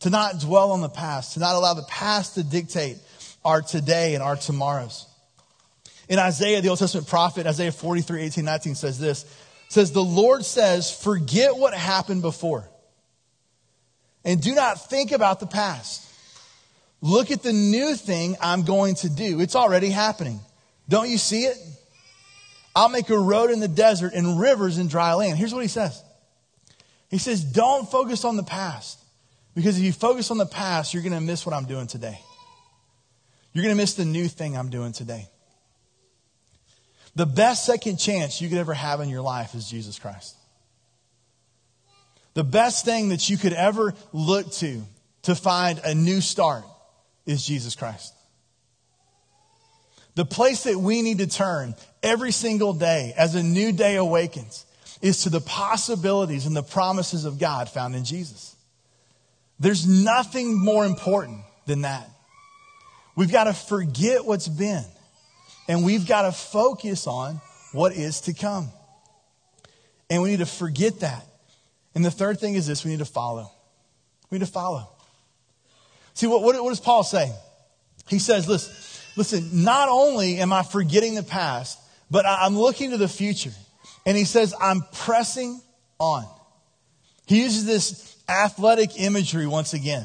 to 0.00 0.10
not 0.10 0.40
dwell 0.40 0.72
on 0.72 0.80
the 0.80 0.88
past, 0.88 1.34
to 1.34 1.40
not 1.40 1.54
allow 1.54 1.74
the 1.74 1.82
past 1.82 2.34
to 2.34 2.42
dictate 2.42 2.98
our 3.44 3.62
today 3.62 4.14
and 4.14 4.22
our 4.22 4.36
tomorrows. 4.36 5.06
In 6.08 6.18
Isaiah, 6.18 6.60
the 6.60 6.68
Old 6.68 6.78
Testament 6.78 7.08
prophet, 7.08 7.46
Isaiah 7.46 7.72
43, 7.72 8.22
18, 8.22 8.44
19 8.44 8.74
says 8.74 8.98
this 8.98 9.24
says, 9.68 9.92
The 9.92 10.02
Lord 10.02 10.44
says, 10.44 10.90
forget 10.90 11.56
what 11.56 11.74
happened 11.74 12.22
before. 12.22 12.68
And 14.24 14.42
do 14.42 14.54
not 14.54 14.88
think 14.88 15.12
about 15.12 15.40
the 15.40 15.46
past. 15.46 16.04
Look 17.00 17.30
at 17.30 17.42
the 17.42 17.52
new 17.52 17.94
thing 17.94 18.36
I'm 18.40 18.64
going 18.64 18.96
to 18.96 19.08
do. 19.08 19.40
It's 19.40 19.54
already 19.54 19.90
happening. 19.90 20.40
Don't 20.88 21.08
you 21.08 21.18
see 21.18 21.44
it? 21.44 21.56
I'll 22.74 22.88
make 22.88 23.10
a 23.10 23.18
road 23.18 23.50
in 23.50 23.60
the 23.60 23.68
desert 23.68 24.14
and 24.14 24.40
rivers 24.40 24.78
in 24.78 24.88
dry 24.88 25.14
land. 25.14 25.38
Here's 25.38 25.54
what 25.54 25.62
he 25.62 25.68
says. 25.68 26.02
He 27.10 27.18
says, 27.18 27.42
don't 27.42 27.90
focus 27.90 28.24
on 28.24 28.36
the 28.36 28.42
past. 28.42 28.98
Because 29.58 29.76
if 29.76 29.82
you 29.82 29.92
focus 29.92 30.30
on 30.30 30.38
the 30.38 30.46
past, 30.46 30.94
you're 30.94 31.02
going 31.02 31.16
to 31.16 31.20
miss 31.20 31.44
what 31.44 31.52
I'm 31.52 31.64
doing 31.64 31.88
today. 31.88 32.20
You're 33.52 33.64
going 33.64 33.74
to 33.74 33.82
miss 33.82 33.94
the 33.94 34.04
new 34.04 34.28
thing 34.28 34.56
I'm 34.56 34.70
doing 34.70 34.92
today. 34.92 35.26
The 37.16 37.26
best 37.26 37.66
second 37.66 37.96
chance 37.96 38.40
you 38.40 38.48
could 38.48 38.58
ever 38.58 38.72
have 38.72 39.00
in 39.00 39.08
your 39.08 39.20
life 39.20 39.56
is 39.56 39.68
Jesus 39.68 39.98
Christ. 39.98 40.36
The 42.34 42.44
best 42.44 42.84
thing 42.84 43.08
that 43.08 43.28
you 43.28 43.36
could 43.36 43.52
ever 43.52 43.94
look 44.12 44.52
to 44.52 44.80
to 45.22 45.34
find 45.34 45.80
a 45.82 45.92
new 45.92 46.20
start 46.20 46.62
is 47.26 47.44
Jesus 47.44 47.74
Christ. 47.74 48.14
The 50.14 50.24
place 50.24 50.62
that 50.62 50.78
we 50.78 51.02
need 51.02 51.18
to 51.18 51.26
turn 51.26 51.74
every 52.00 52.30
single 52.30 52.74
day 52.74 53.12
as 53.16 53.34
a 53.34 53.42
new 53.42 53.72
day 53.72 53.96
awakens 53.96 54.64
is 55.02 55.24
to 55.24 55.30
the 55.30 55.40
possibilities 55.40 56.46
and 56.46 56.54
the 56.54 56.62
promises 56.62 57.24
of 57.24 57.40
God 57.40 57.68
found 57.68 57.96
in 57.96 58.04
Jesus. 58.04 58.54
There's 59.60 59.86
nothing 59.86 60.56
more 60.56 60.86
important 60.86 61.40
than 61.66 61.82
that. 61.82 62.08
We've 63.16 63.32
got 63.32 63.44
to 63.44 63.52
forget 63.52 64.24
what's 64.24 64.48
been 64.48 64.84
and 65.68 65.84
we've 65.84 66.06
got 66.06 66.22
to 66.22 66.32
focus 66.32 67.06
on 67.06 67.40
what 67.72 67.92
is 67.92 68.22
to 68.22 68.32
come. 68.32 68.70
And 70.08 70.22
we 70.22 70.30
need 70.30 70.38
to 70.38 70.46
forget 70.46 71.00
that. 71.00 71.26
And 71.94 72.04
the 72.04 72.10
third 72.10 72.38
thing 72.40 72.54
is 72.54 72.66
this 72.66 72.84
we 72.84 72.92
need 72.92 73.00
to 73.00 73.04
follow. 73.04 73.50
We 74.30 74.38
need 74.38 74.46
to 74.46 74.52
follow. 74.52 74.88
See, 76.14 76.26
what, 76.26 76.42
what, 76.42 76.62
what 76.62 76.70
does 76.70 76.80
Paul 76.80 77.04
say? 77.04 77.32
He 78.08 78.18
says, 78.18 78.48
listen, 78.48 78.74
listen, 79.16 79.64
not 79.64 79.88
only 79.88 80.38
am 80.38 80.52
I 80.52 80.62
forgetting 80.62 81.14
the 81.14 81.22
past, 81.22 81.78
but 82.10 82.24
I'm 82.26 82.56
looking 82.56 82.90
to 82.90 82.96
the 82.96 83.08
future. 83.08 83.52
And 84.06 84.16
he 84.16 84.24
says, 84.24 84.54
I'm 84.58 84.82
pressing 84.92 85.60
on. 85.98 86.24
He 87.26 87.42
uses 87.42 87.66
this 87.66 88.16
athletic 88.28 89.00
imagery 89.00 89.46
once 89.46 89.74
again. 89.74 90.04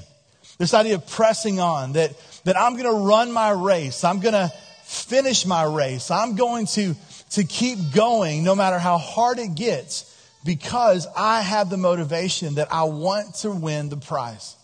This 0.58 0.74
idea 0.74 0.96
of 0.96 1.08
pressing 1.08 1.60
on, 1.60 1.94
that, 1.94 2.12
that 2.46 2.58
I'm 2.58 2.74
going 2.74 2.86
to 2.86 3.06
run 3.08 3.32
my 3.32 3.52
race. 3.52 4.04
I'm 4.04 4.20
going 4.20 4.34
to 4.34 4.52
finish 4.84 5.46
my 5.46 5.64
race. 5.64 6.12
I'm 6.12 6.36
going 6.36 6.68
to, 6.68 6.96
to 7.32 7.44
keep 7.44 7.78
going 7.94 8.44
no 8.44 8.56
matter 8.56 8.80
how 8.80 8.98
hard 8.98 9.40
it 9.40 9.56
gets 9.56 10.10
because 10.46 11.08
I 11.16 11.42
have 11.42 11.70
the 11.70 11.78
motivation 11.78 12.56
that 12.56 12.72
I 12.72 12.84
want 12.84 13.36
to 13.36 13.52
win 13.52 13.90
the 13.90 13.98
prize. 13.98 14.56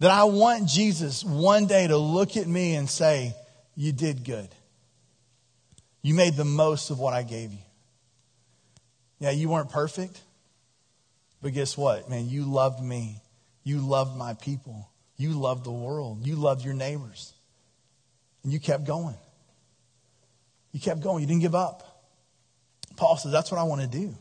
That 0.00 0.10
I 0.10 0.24
want 0.24 0.68
Jesus 0.68 1.24
one 1.24 1.66
day 1.66 1.86
to 1.86 1.96
look 1.96 2.36
at 2.36 2.46
me 2.46 2.74
and 2.74 2.88
say, 2.88 3.34
You 3.74 3.92
did 3.92 4.24
good. 4.24 4.48
You 6.02 6.14
made 6.14 6.34
the 6.34 6.44
most 6.44 6.90
of 6.90 6.98
what 6.98 7.14
I 7.14 7.22
gave 7.22 7.52
you. 7.52 7.58
Yeah, 9.18 9.32
you 9.32 9.48
weren't 9.48 9.70
perfect, 9.70 10.20
but 11.42 11.52
guess 11.52 11.76
what, 11.76 12.08
man? 12.10 12.28
You 12.28 12.44
loved 12.44 12.82
me. 12.82 13.20
You 13.64 13.78
loved 13.78 14.16
my 14.16 14.34
people. 14.34 14.88
You 15.16 15.30
loved 15.30 15.64
the 15.64 15.72
world. 15.72 16.26
You 16.26 16.36
loved 16.36 16.64
your 16.64 16.74
neighbors. 16.74 17.32
And 18.42 18.52
you 18.52 18.60
kept 18.60 18.84
going. 18.84 19.16
You 20.72 20.80
kept 20.80 21.00
going. 21.00 21.22
You 21.22 21.26
didn't 21.26 21.42
give 21.42 21.54
up. 21.54 22.06
Paul 22.96 23.16
says, 23.16 23.32
That's 23.32 23.50
what 23.50 23.58
I 23.58 23.64
want 23.64 23.80
to 23.82 23.86
do. 23.88 24.14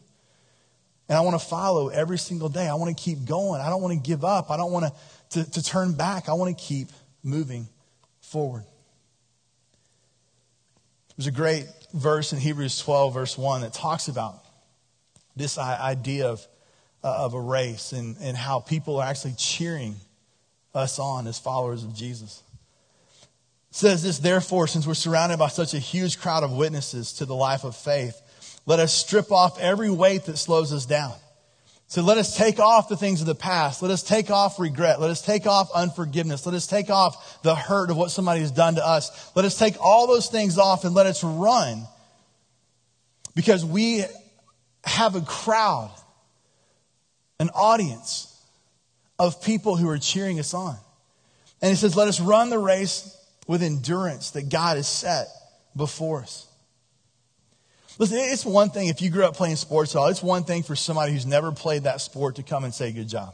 And 1.09 1.17
I 1.17 1.21
want 1.21 1.39
to 1.39 1.45
follow 1.45 1.89
every 1.89 2.17
single 2.17 2.49
day. 2.49 2.67
I 2.67 2.75
want 2.75 2.95
to 2.95 3.01
keep 3.01 3.25
going. 3.25 3.61
I 3.61 3.69
don't 3.69 3.81
want 3.81 3.93
to 3.93 3.99
give 3.99 4.25
up. 4.25 4.51
I 4.51 4.57
don't 4.57 4.71
want 4.71 4.93
to, 5.29 5.43
to, 5.43 5.51
to 5.51 5.63
turn 5.63 5.93
back. 5.93 6.27
I 6.27 6.33
want 6.33 6.57
to 6.57 6.63
keep 6.63 6.89
moving 7.23 7.67
forward. 8.19 8.65
There's 11.15 11.27
a 11.27 11.31
great 11.31 11.67
verse 11.93 12.33
in 12.33 12.39
Hebrews 12.39 12.79
12, 12.79 13.13
verse 13.13 13.37
1, 13.37 13.61
that 13.61 13.73
talks 13.73 14.07
about 14.07 14.43
this 15.35 15.57
idea 15.57 16.27
of, 16.27 16.45
Uh, 17.07 17.19
of 17.19 17.33
a 17.35 17.39
race 17.39 17.93
and, 17.93 18.17
and 18.19 18.35
how 18.35 18.59
people 18.59 18.97
are 18.97 19.07
actually 19.07 19.33
cheering 19.37 19.95
us 20.75 20.99
on 20.99 21.25
as 21.25 21.39
followers 21.39 21.85
of 21.85 21.95
Jesus. 21.95 22.43
It 23.69 23.75
says 23.75 24.03
this, 24.03 24.19
therefore, 24.19 24.67
since 24.67 24.85
we're 24.85 24.93
surrounded 24.93 25.39
by 25.39 25.47
such 25.47 25.73
a 25.73 25.79
huge 25.79 26.19
crowd 26.19 26.43
of 26.43 26.51
witnesses 26.51 27.13
to 27.13 27.25
the 27.25 27.33
life 27.33 27.63
of 27.63 27.77
faith, 27.77 28.21
let 28.65 28.79
us 28.81 28.93
strip 28.93 29.31
off 29.31 29.57
every 29.57 29.89
weight 29.89 30.25
that 30.25 30.35
slows 30.35 30.73
us 30.73 30.85
down. 30.85 31.13
So 31.87 32.01
let 32.01 32.17
us 32.17 32.35
take 32.35 32.59
off 32.59 32.89
the 32.89 32.97
things 32.97 33.21
of 33.21 33.27
the 33.27 33.35
past. 33.35 33.81
Let 33.81 33.89
us 33.89 34.03
take 34.03 34.29
off 34.29 34.59
regret. 34.59 34.99
Let 34.99 35.09
us 35.09 35.21
take 35.21 35.47
off 35.47 35.69
unforgiveness. 35.73 36.45
Let 36.45 36.55
us 36.55 36.67
take 36.67 36.89
off 36.89 37.41
the 37.41 37.55
hurt 37.55 37.89
of 37.89 37.95
what 37.95 38.11
somebody 38.11 38.41
has 38.41 38.51
done 38.51 38.75
to 38.75 38.85
us. 38.85 39.31
Let 39.33 39.45
us 39.45 39.57
take 39.57 39.75
all 39.79 40.07
those 40.07 40.27
things 40.27 40.57
off 40.57 40.83
and 40.83 40.93
let 40.93 41.05
us 41.05 41.23
run 41.23 41.87
because 43.33 43.63
we 43.63 44.03
have 44.83 45.15
a 45.15 45.21
crowd, 45.21 45.91
an 47.39 47.49
audience 47.49 48.33
of 49.19 49.41
people 49.41 49.75
who 49.75 49.89
are 49.89 49.97
cheering 49.97 50.39
us 50.39 50.53
on. 50.53 50.75
And 51.61 51.69
he 51.69 51.75
says, 51.75 51.95
let 51.95 52.07
us 52.07 52.19
run 52.19 52.49
the 52.49 52.59
race 52.59 53.15
with 53.47 53.63
endurance 53.63 54.31
that 54.31 54.49
God 54.49 54.77
has 54.77 54.87
set 54.87 55.27
before 55.75 56.21
us. 56.21 56.47
Listen, 57.99 58.17
it's 58.19 58.45
one 58.45 58.69
thing 58.69 58.89
if 58.89 59.01
you 59.01 59.09
grew 59.09 59.25
up 59.25 59.35
playing 59.35 59.55
sports 59.55 59.95
at 59.95 59.99
all, 59.99 60.07
it's 60.07 60.21
one 60.21 60.43
thing 60.43 60.61
for 60.61 60.75
somebody 60.75 61.13
who's 61.13 61.25
never 61.25 61.51
played 61.51 61.83
that 61.83 61.99
sport 61.99 62.35
to 62.35 62.43
come 62.43 62.63
and 62.63 62.73
say, 62.73 62.91
good 62.91 63.09
job. 63.09 63.33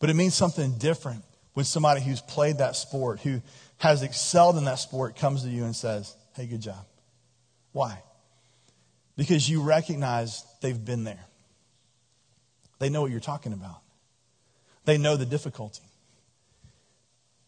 But 0.00 0.10
it 0.10 0.14
means 0.14 0.34
something 0.34 0.76
different 0.76 1.24
when 1.54 1.64
somebody 1.64 2.02
who's 2.02 2.20
played 2.20 2.58
that 2.58 2.76
sport, 2.76 3.20
who 3.20 3.40
has 3.78 4.02
excelled 4.02 4.58
in 4.58 4.64
that 4.66 4.78
sport, 4.78 5.16
comes 5.16 5.44
to 5.44 5.48
you 5.48 5.64
and 5.64 5.74
says, 5.74 6.14
hey, 6.34 6.46
good 6.46 6.60
job. 6.60 6.84
Why? 7.72 7.98
Because 9.16 9.48
you 9.48 9.62
recognize 9.62 10.44
they've 10.60 10.84
been 10.84 11.04
there. 11.04 11.24
They 12.84 12.90
know 12.90 13.00
what 13.00 13.10
you're 13.10 13.18
talking 13.18 13.54
about. 13.54 13.80
They 14.84 14.98
know 14.98 15.16
the 15.16 15.24
difficulty. 15.24 15.80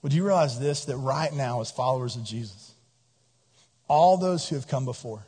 Would 0.01 0.15
you 0.15 0.25
realize 0.25 0.59
this 0.59 0.87
that 0.87 0.97
right 0.97 1.31
now, 1.31 1.61
as 1.61 1.71
followers 1.71 2.17
of 2.17 2.25
Jesus, 2.25 2.73
all 3.87 4.17
those 4.17 4.49
who 4.49 4.57
have 4.57 4.67
come 4.67 4.87
before, 4.87 5.27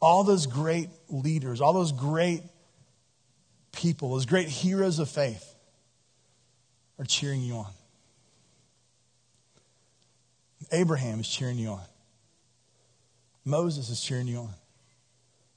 all 0.00 0.22
those 0.22 0.46
great 0.46 0.88
leaders, 1.08 1.60
all 1.60 1.72
those 1.72 1.90
great 1.90 2.44
people, 3.72 4.10
those 4.10 4.24
great 4.24 4.46
heroes 4.46 5.00
of 5.00 5.08
faith 5.08 5.56
are 7.00 7.04
cheering 7.04 7.42
you 7.42 7.54
on. 7.54 7.72
Abraham 10.70 11.18
is 11.18 11.28
cheering 11.28 11.58
you 11.58 11.70
on. 11.70 11.82
Moses 13.44 13.90
is 13.90 14.00
cheering 14.00 14.28
you 14.28 14.38
on. 14.38 14.54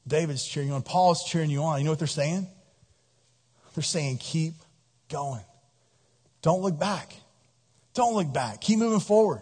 David's 0.08 0.44
cheering 0.44 0.70
you 0.70 0.74
on. 0.74 0.82
Paul's 0.82 1.24
cheering 1.26 1.52
you 1.52 1.62
on. 1.62 1.78
You 1.78 1.86
know 1.86 1.92
what 1.92 2.00
they're 2.00 2.08
saying? 2.08 2.48
They're 3.80 3.84
saying, 3.84 4.18
keep 4.18 4.56
going. 5.10 5.46
Don't 6.42 6.62
look 6.62 6.78
back. 6.78 7.14
Don't 7.94 8.14
look 8.14 8.34
back. 8.34 8.60
Keep 8.60 8.80
moving 8.80 9.00
forward. 9.00 9.42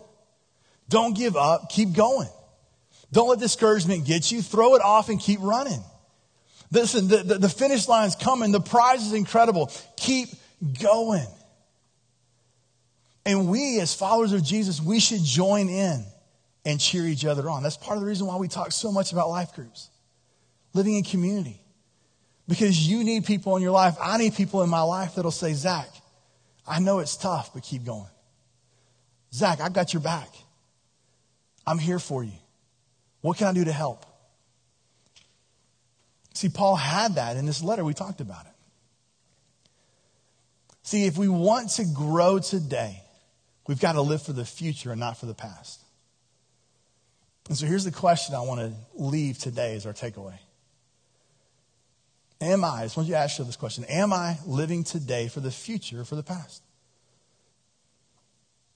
Don't 0.89 1.17
give 1.17 1.35
up. 1.35 1.71
Keep 1.71 1.93
going. 1.93 2.29
Don't 3.11 3.29
let 3.29 3.39
discouragement 3.39 4.05
get 4.05 4.31
you. 4.31 4.43
Throw 4.43 4.75
it 4.75 4.83
off 4.83 5.09
and 5.09 5.19
keep 5.19 5.39
running. 5.41 5.83
Listen, 6.71 7.07
the, 7.07 7.23
the, 7.23 7.37
the 7.39 7.49
finish 7.49 7.87
line's 7.87 8.13
coming. 8.13 8.51
The 8.51 8.61
prize 8.61 9.07
is 9.07 9.13
incredible. 9.13 9.71
Keep 9.95 10.29
going. 10.83 11.25
And 13.25 13.49
we, 13.49 13.79
as 13.79 13.95
followers 13.95 14.33
of 14.33 14.43
Jesus, 14.43 14.79
we 14.79 14.99
should 14.99 15.23
join 15.23 15.67
in 15.67 16.05
and 16.63 16.79
cheer 16.79 17.07
each 17.07 17.25
other 17.25 17.49
on. 17.49 17.63
That's 17.63 17.75
part 17.75 17.97
of 17.97 18.01
the 18.01 18.07
reason 18.07 18.27
why 18.27 18.35
we 18.35 18.47
talk 18.47 18.71
so 18.71 18.91
much 18.91 19.11
about 19.11 19.29
life 19.29 19.55
groups, 19.55 19.89
living 20.75 20.93
in 20.93 21.03
community. 21.03 21.59
Because 22.47 22.87
you 22.87 23.03
need 23.03 23.25
people 23.25 23.55
in 23.57 23.61
your 23.61 23.71
life. 23.71 23.95
I 24.01 24.17
need 24.17 24.35
people 24.35 24.63
in 24.63 24.69
my 24.69 24.81
life 24.81 25.15
that'll 25.15 25.31
say, 25.31 25.53
Zach, 25.53 25.89
I 26.65 26.79
know 26.79 26.99
it's 26.99 27.17
tough, 27.17 27.53
but 27.53 27.63
keep 27.63 27.83
going. 27.83 28.09
Zach, 29.33 29.59
I've 29.59 29.73
got 29.73 29.93
your 29.93 30.01
back. 30.01 30.29
I'm 31.65 31.77
here 31.77 31.99
for 31.99 32.23
you. 32.23 32.39
What 33.21 33.37
can 33.37 33.47
I 33.47 33.53
do 33.53 33.65
to 33.65 33.71
help? 33.73 34.05
See, 36.33 36.49
Paul 36.49 36.75
had 36.75 37.15
that 37.15 37.35
in 37.35 37.45
this 37.45 37.61
letter. 37.61 37.83
We 37.83 37.93
talked 37.93 38.21
about 38.21 38.45
it. 38.45 38.51
See, 40.83 41.05
if 41.05 41.17
we 41.17 41.27
want 41.27 41.71
to 41.71 41.85
grow 41.85 42.39
today, 42.39 43.03
we've 43.67 43.79
got 43.79 43.93
to 43.93 44.01
live 44.01 44.21
for 44.21 44.33
the 44.33 44.45
future 44.45 44.91
and 44.91 44.99
not 44.99 45.17
for 45.17 45.25
the 45.25 45.33
past. 45.33 45.81
And 47.49 47.57
so 47.57 47.65
here's 47.65 47.83
the 47.83 47.91
question 47.91 48.35
I 48.35 48.41
want 48.41 48.61
to 48.61 48.73
leave 48.95 49.37
today 49.37 49.75
as 49.75 49.85
our 49.85 49.93
takeaway. 49.93 50.37
Am 52.39 52.63
I, 52.63 52.67
I 52.67 52.83
just 52.83 52.95
want 52.95 53.09
you 53.09 53.15
to 53.15 53.19
ask 53.19 53.33
yourself 53.33 53.47
this 53.47 53.55
question, 53.55 53.83
am 53.85 54.13
I 54.13 54.37
living 54.45 54.83
today 54.83 55.27
for 55.27 55.39
the 55.39 55.51
future 55.51 56.01
or 56.01 56.05
for 56.05 56.15
the 56.15 56.23
past? 56.23 56.61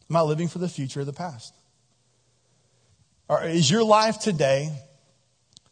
Am 0.10 0.16
I 0.16 0.22
living 0.22 0.48
for 0.48 0.60
the 0.60 0.68
future 0.68 1.02
or 1.02 1.06
the 1.06 1.14
past? 1.14 1.54
Or 3.28 3.44
is 3.44 3.70
your 3.70 3.84
life 3.84 4.20
today 4.20 4.76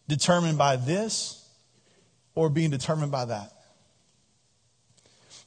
determined 0.07 0.57
by 0.57 0.75
this 0.75 1.45
or 2.35 2.49
being 2.49 2.69
determined 2.69 3.11
by 3.11 3.25
that? 3.25 3.51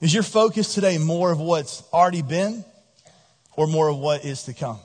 Is 0.00 0.12
your 0.12 0.24
focus 0.24 0.74
today 0.74 0.98
more 0.98 1.30
of 1.30 1.38
what's 1.38 1.84
already 1.92 2.22
been 2.22 2.64
or 3.56 3.68
more 3.68 3.88
of 3.88 3.98
what 3.98 4.24
is 4.24 4.42
to 4.44 4.52
come? 4.52 4.80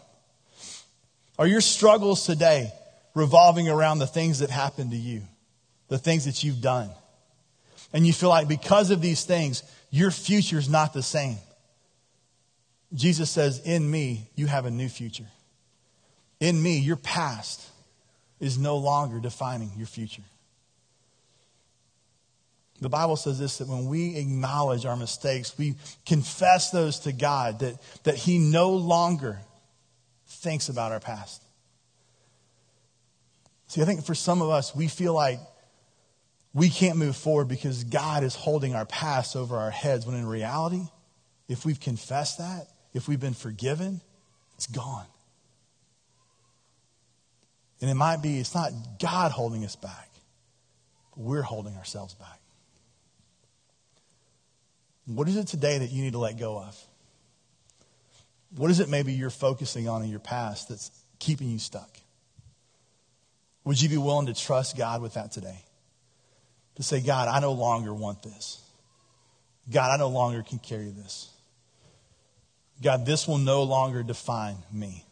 Are 1.40 1.48
your 1.48 1.62
struggles 1.62 2.26
today 2.26 2.72
revolving 3.16 3.68
around 3.68 3.98
the 3.98 4.08
things 4.08 4.40
that 4.40 4.52
happened 4.52 4.92
to 4.92 4.98
you, 4.98 5.24
the 5.88 5.98
things 5.98 6.26
that 6.26 6.44
you've 6.44 6.62
done? 6.62 6.92
And 7.94 8.06
you 8.06 8.14
feel 8.14 8.30
like 8.30 8.48
because 8.48 8.92
of 8.92 9.02
these 9.02 9.24
things, 9.24 9.64
your 9.90 10.12
future 10.12 10.58
is 10.58 10.70
not 10.70 10.94
the 10.94 11.04
same. 11.04 11.38
Jesus 12.94 13.30
says, 13.30 13.60
In 13.60 13.90
me, 13.90 14.30
you 14.36 14.48
have 14.48 14.66
a 14.66 14.72
new 14.72 14.90
future. 14.90 15.28
In 16.40 16.62
me, 16.62 16.80
your 16.80 16.98
past 16.98 17.66
is 18.40 18.58
no 18.58 18.78
longer 18.78 19.20
defining 19.20 19.72
your 19.78 19.88
future. 19.88 20.24
The 22.80 22.90
Bible 22.90 23.16
says 23.16 23.40
this 23.40 23.58
that 23.58 23.68
when 23.68 23.88
we 23.88 24.16
acknowledge 24.18 24.86
our 24.86 24.96
mistakes, 24.96 25.58
we 25.58 25.76
confess 26.06 26.70
those 26.70 27.00
to 27.00 27.12
God, 27.12 27.60
that, 27.60 27.76
that 28.04 28.16
He 28.16 28.38
no 28.38 28.72
longer 28.72 29.40
thinks 30.28 30.70
about 30.70 30.92
our 30.92 31.00
past. 31.00 31.42
See, 33.68 33.82
I 33.82 33.86
think 33.86 34.06
for 34.06 34.16
some 34.16 34.42
of 34.42 34.50
us, 34.50 34.76
we 34.76 34.88
feel 34.88 35.14
like 35.14 35.40
we 36.54 36.70
can't 36.70 36.98
move 36.98 37.16
forward 37.16 37.48
because 37.48 37.84
God 37.84 38.24
is 38.24 38.36
holding 38.36 38.74
our 38.74 38.86
past 38.86 39.36
over 39.36 39.58
our 39.58 39.72
heads, 39.72 40.06
when 40.06 40.16
in 40.16 40.26
reality, 40.26 40.84
if 41.48 41.66
we've 41.66 41.80
confessed 41.80 42.40
that, 42.40 42.68
if 42.94 43.08
we've 43.08 43.20
been 43.20 43.34
forgiven, 43.34 44.02
it's 44.56 44.68
gone. 44.68 45.06
And 47.80 47.90
it 47.90 47.94
might 47.94 48.24
be, 48.24 48.40
it's 48.40 48.56
not 48.56 48.72
God 49.00 49.32
holding 49.32 49.64
us 49.64 49.76
back, 49.76 50.10
but 51.12 51.24
we're 51.24 51.44
holding 51.44 51.76
ourselves 51.76 52.16
back. 52.16 52.40
What 55.06 55.28
is 55.28 55.38
it 55.38 55.48
today 55.48 55.78
that 55.78 55.92
you 55.92 56.04
need 56.04 56.14
to 56.14 56.20
let 56.20 56.38
go 56.38 56.58
of? 56.60 56.78
What 58.56 58.72
is 58.72 58.80
it 58.80 58.90
maybe 58.90 59.14
you're 59.14 59.30
focusing 59.30 59.88
on 59.88 60.04
in 60.04 60.10
your 60.10 60.20
past 60.20 60.70
that's 60.70 60.92
keeping 61.20 61.50
you 61.50 61.60
stuck? 61.60 61.98
Would 63.64 63.82
you 63.82 63.90
be 63.90 63.98
willing 63.98 64.28
to 64.28 64.34
trust 64.34 64.78
God 64.78 65.02
with 65.02 65.14
that 65.14 65.32
today? 65.32 65.64
To 66.78 66.84
say, 66.84 67.02
God, 67.02 67.28
I 67.28 67.40
no 67.40 67.54
longer 67.54 67.94
want 67.94 68.24
this. 68.24 68.62
God, 69.72 69.92
I 69.92 69.98
no 69.98 70.08
longer 70.08 70.44
can 70.44 70.60
carry 70.60 70.90
this. 70.90 71.30
God, 72.82 73.06
this 73.06 73.28
will 73.28 73.40
no 73.40 73.64
longer 73.64 74.04
define 74.04 74.58
me 74.72 75.04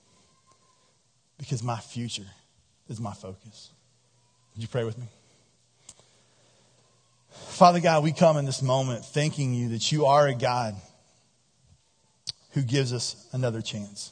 because 1.38 1.64
my 1.64 1.80
future 1.80 2.28
is 2.88 3.00
my 3.00 3.14
focus. 3.14 3.72
Would 4.54 4.62
you 4.62 4.68
pray 4.68 4.84
with 4.84 4.98
me? 4.98 5.08
Father 7.30 7.80
God, 7.80 8.04
we 8.04 8.14
come 8.14 8.38
in 8.38 8.46
this 8.46 8.62
moment 8.62 9.04
thanking 9.04 9.54
you 9.54 9.70
that 9.70 9.92
you 9.92 10.06
are 10.06 10.28
a 10.28 10.36
God 10.36 10.76
who 12.52 12.62
gives 12.62 12.94
us 12.94 13.28
another 13.34 13.62
chance. 13.62 14.12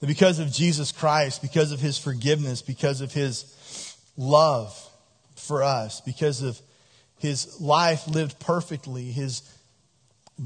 That 0.00 0.06
because 0.06 0.38
of 0.38 0.50
Jesus 0.50 0.90
Christ, 0.92 1.42
because 1.42 1.72
of 1.72 1.80
his 1.80 1.98
forgiveness, 1.98 2.62
because 2.62 3.02
of 3.02 3.12
his 3.12 3.94
love 4.16 4.89
for 5.50 5.64
us, 5.64 6.00
because 6.00 6.42
of 6.42 6.60
his 7.18 7.60
life 7.60 8.06
lived 8.06 8.38
perfectly, 8.38 9.06
his 9.06 9.42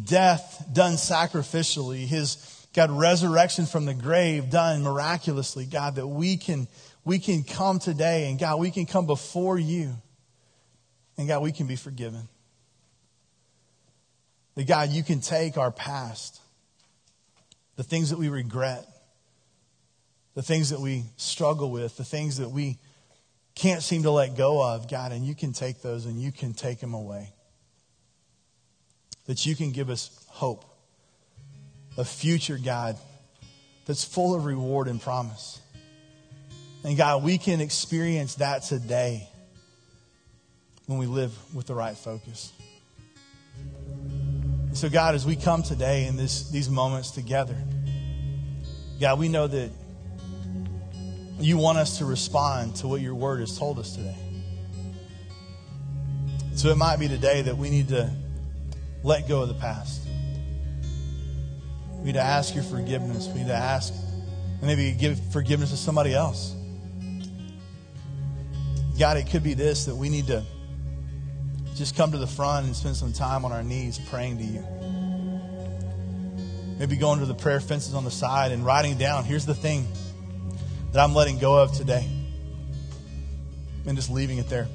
death 0.07 0.66
done 0.72 0.94
sacrificially, 0.94 2.07
his 2.07 2.66
God 2.74 2.90
resurrection 2.90 3.66
from 3.66 3.84
the 3.84 3.92
grave 3.92 4.48
done 4.48 4.82
miraculously, 4.82 5.66
God, 5.66 5.96
that 5.96 6.07
we 6.07 6.38
can 6.38 6.68
we 7.05 7.18
can 7.18 7.44
come 7.44 7.80
today 7.80 8.30
and 8.30 8.38
God, 8.38 8.59
we 8.59 8.70
can 8.70 8.86
come 8.86 9.07
before 9.07 9.59
you. 9.59 9.92
And 11.18 11.28
God, 11.28 11.42
we 11.42 11.52
can 11.52 11.66
be 11.66 11.76
forgiven. 11.76 12.28
That 14.55 14.66
God, 14.66 14.88
you 14.88 15.02
can 15.02 15.20
take 15.20 15.59
our 15.59 15.70
past, 15.70 16.40
the 17.76 17.84
things 17.84 18.09
that 18.09 18.18
we 18.18 18.30
regret, 18.30 18.86
the 20.34 20.42
things 20.42 20.70
that 20.70 20.80
we 20.80 21.05
struggle 21.18 21.70
with, 21.70 21.98
the 21.98 22.05
things 22.05 22.38
that 22.38 22.48
we 22.48 22.78
can't 23.55 23.82
seem 23.82 24.02
to 24.02 24.11
let 24.11 24.36
go 24.36 24.62
of, 24.62 24.90
God, 24.90 25.12
and 25.12 25.24
you 25.24 25.34
can 25.34 25.52
take 25.52 25.82
those 25.82 26.07
and 26.07 26.20
you 26.20 26.32
can 26.32 26.52
take 26.52 26.80
them 26.80 26.94
away 26.94 27.34
that 29.26 29.46
you 29.46 29.57
can 29.57 29.72
give 29.72 29.90
us 29.90 30.11
hope, 30.28 30.64
a 31.96 32.05
future, 32.05 32.59
God, 32.62 32.98
that's 33.86 34.05
full 34.05 34.34
of 34.34 34.44
reward 34.44 34.88
and 34.88 35.00
promise. 35.00 35.61
And 36.82 36.96
God, 36.96 37.22
we 37.22 37.38
can 37.38 37.61
experience 37.61 38.36
that 38.36 38.62
today 38.62 39.28
when 40.86 40.98
we 40.98 41.07
live 41.07 41.32
with 41.55 41.66
the 41.66 41.74
right 41.74 41.96
focus. 41.96 42.52
So, 44.74 44.90
God, 44.90 45.14
as 45.14 45.24
we 45.24 45.36
come 45.36 45.62
today 45.62 46.07
in 46.07 46.16
this, 46.16 46.50
these 46.50 46.68
moments 46.68 47.12
together, 47.12 47.57
God, 49.00 49.18
we 49.18 49.28
know 49.28 49.46
that 49.46 49.70
you 51.39 51.59
want 51.59 51.78
us 51.78 51.99
to 51.99 52.05
respond 52.05 52.76
to 52.76 52.89
what 52.89 53.01
your 53.01 53.14
word 53.14 53.41
has 53.41 53.59
told 53.59 53.78
us 53.78 53.95
today. 53.95 54.16
So 56.55 56.68
it 56.68 56.76
might 56.76 56.99
be 56.99 57.09
today 57.09 57.43
that 57.43 57.57
we 57.57 57.70
need 57.70 57.89
to 57.89 58.11
let 59.03 59.28
go 59.28 59.43
of 59.43 59.49
the 59.49 59.55
past. 59.55 60.03
We 61.99 62.07
need 62.07 62.14
to 62.14 62.22
ask 62.22 62.55
your 62.55 62.64
forgiveness. 62.64 63.28
We 63.28 63.41
need 63.41 63.49
to 63.49 63.55
ask 63.55 63.93
maybe 64.62 64.93
give 64.93 65.20
forgiveness 65.32 65.70
to 65.70 65.76
somebody 65.76 66.14
else. 66.14 66.55
God, 68.99 69.16
it 69.16 69.28
could 69.30 69.43
be 69.43 69.55
this 69.55 69.87
that 69.87 69.95
we 69.95 70.09
need 70.09 70.28
to 70.28 70.45
just 71.74 71.97
come 71.97 72.12
to 72.12 72.18
the 72.18 72.26
front 72.26 72.66
and 72.66 72.76
spend 72.76 72.97
some 72.97 73.12
time 73.12 73.45
on 73.45 73.51
our 73.51 73.62
knees 73.62 73.99
praying 74.09 74.39
to 74.39 74.45
you. 74.45 74.64
Maybe 76.78 76.97
going 76.97 77.18
to 77.20 77.26
the 77.26 77.35
prayer 77.35 77.61
fences 77.61 77.95
on 77.95 78.05
the 78.05 78.11
side 78.11 78.53
and 78.53 78.64
writing 78.64 78.97
down 78.97 79.24
here's 79.24 79.47
the 79.47 79.55
thing 79.55 79.87
that 80.95 81.03
I'm 81.03 81.12
letting 81.12 81.40
go 81.40 81.61
of 81.61 81.72
today. 81.72 82.09
And 83.84 83.97
just 83.97 84.11
leaving 84.11 84.38
it 84.38 84.49
there. 84.49 84.68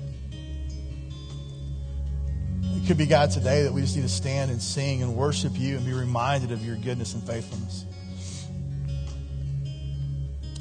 It 2.62 2.88
could 2.88 2.98
be, 2.98 3.06
God, 3.06 3.32
today 3.32 3.64
that 3.64 3.72
we 3.72 3.80
just 3.80 3.96
need 3.96 4.02
to 4.02 4.10
stand 4.10 4.52
and 4.52 4.62
sing 4.62 5.02
and 5.02 5.16
worship 5.16 5.54
you 5.56 5.78
and 5.78 5.86
be 5.86 5.94
reminded 5.94 6.52
of 6.52 6.64
your 6.64 6.76
goodness 6.76 7.14
and 7.14 7.24
faithfulness. 7.24 7.86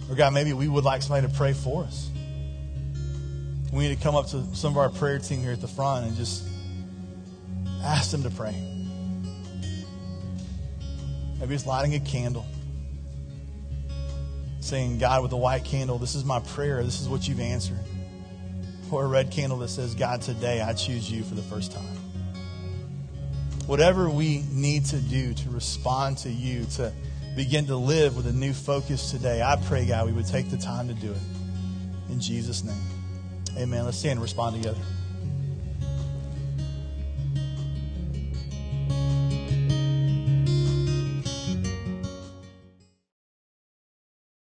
Or, 0.09 0.15
God, 0.15 0.33
maybe 0.33 0.53
we 0.53 0.69
would 0.69 0.85
like 0.85 1.03
somebody 1.03 1.27
to 1.27 1.35
pray 1.35 1.55
for 1.55 1.83
us. 1.83 2.09
We 3.73 3.89
need 3.89 3.97
to 3.97 4.03
come 4.03 4.15
up 4.15 4.29
to 4.29 4.45
some 4.55 4.75
of 4.75 4.79
our 4.79 4.91
prayer 4.91 5.19
team 5.19 5.41
here 5.41 5.53
at 5.53 5.61
the 5.61 5.67
front 5.67 6.07
and 6.07 6.17
just 6.17 6.45
ask 7.83 8.13
them 8.13 8.23
to 8.23 8.31
pray. 8.31 8.55
Maybe 11.41 11.55
it's 11.57 11.67
lighting 11.67 11.97
a 11.97 12.01
candle, 12.01 12.47
saying, 14.69 14.99
God, 14.99 15.23
with 15.23 15.33
a 15.33 15.37
white 15.37 15.65
candle, 15.65 15.99
this 15.99 16.15
is 16.15 16.25
my 16.25 16.41
prayer. 16.41 16.83
This 16.85 17.01
is 17.01 17.09
what 17.09 17.27
you've 17.27 17.41
answered. 17.41 17.79
Or 18.91 19.05
a 19.05 19.09
red 19.09 19.31
candle 19.31 19.59
that 19.59 19.69
says, 19.69 19.95
God, 19.95 20.23
today 20.23 20.61
I 20.61 20.73
choose 20.73 21.11
you 21.11 21.23
for 21.23 21.35
the 21.35 21.43
first 21.43 21.73
time 21.73 21.99
whatever 23.69 24.09
we 24.09 24.43
need 24.51 24.83
to 24.87 24.97
do 24.97 25.35
to 25.35 25.51
respond 25.51 26.17
to 26.17 26.31
you, 26.31 26.65
to 26.65 26.91
begin 27.37 27.67
to 27.67 27.77
live 27.77 28.17
with 28.17 28.27
a 28.27 28.33
new 28.33 28.55
focus 28.55 29.11
today, 29.11 29.43
I 29.43 29.57
pray, 29.67 29.85
God, 29.85 30.07
we 30.07 30.13
would 30.13 30.27
take 30.27 30.51
the 30.51 30.57
time 30.57 30.89
to 30.89 30.95
do 30.95 31.13
it. 31.13 31.21
In 32.09 32.19
Jesus' 32.19 32.65
name. 32.65 32.75
Amen. 33.59 33.85
Let's 33.85 33.99
stand 33.99 34.13
and 34.13 34.23
respond 34.23 34.57
together. 34.57 34.81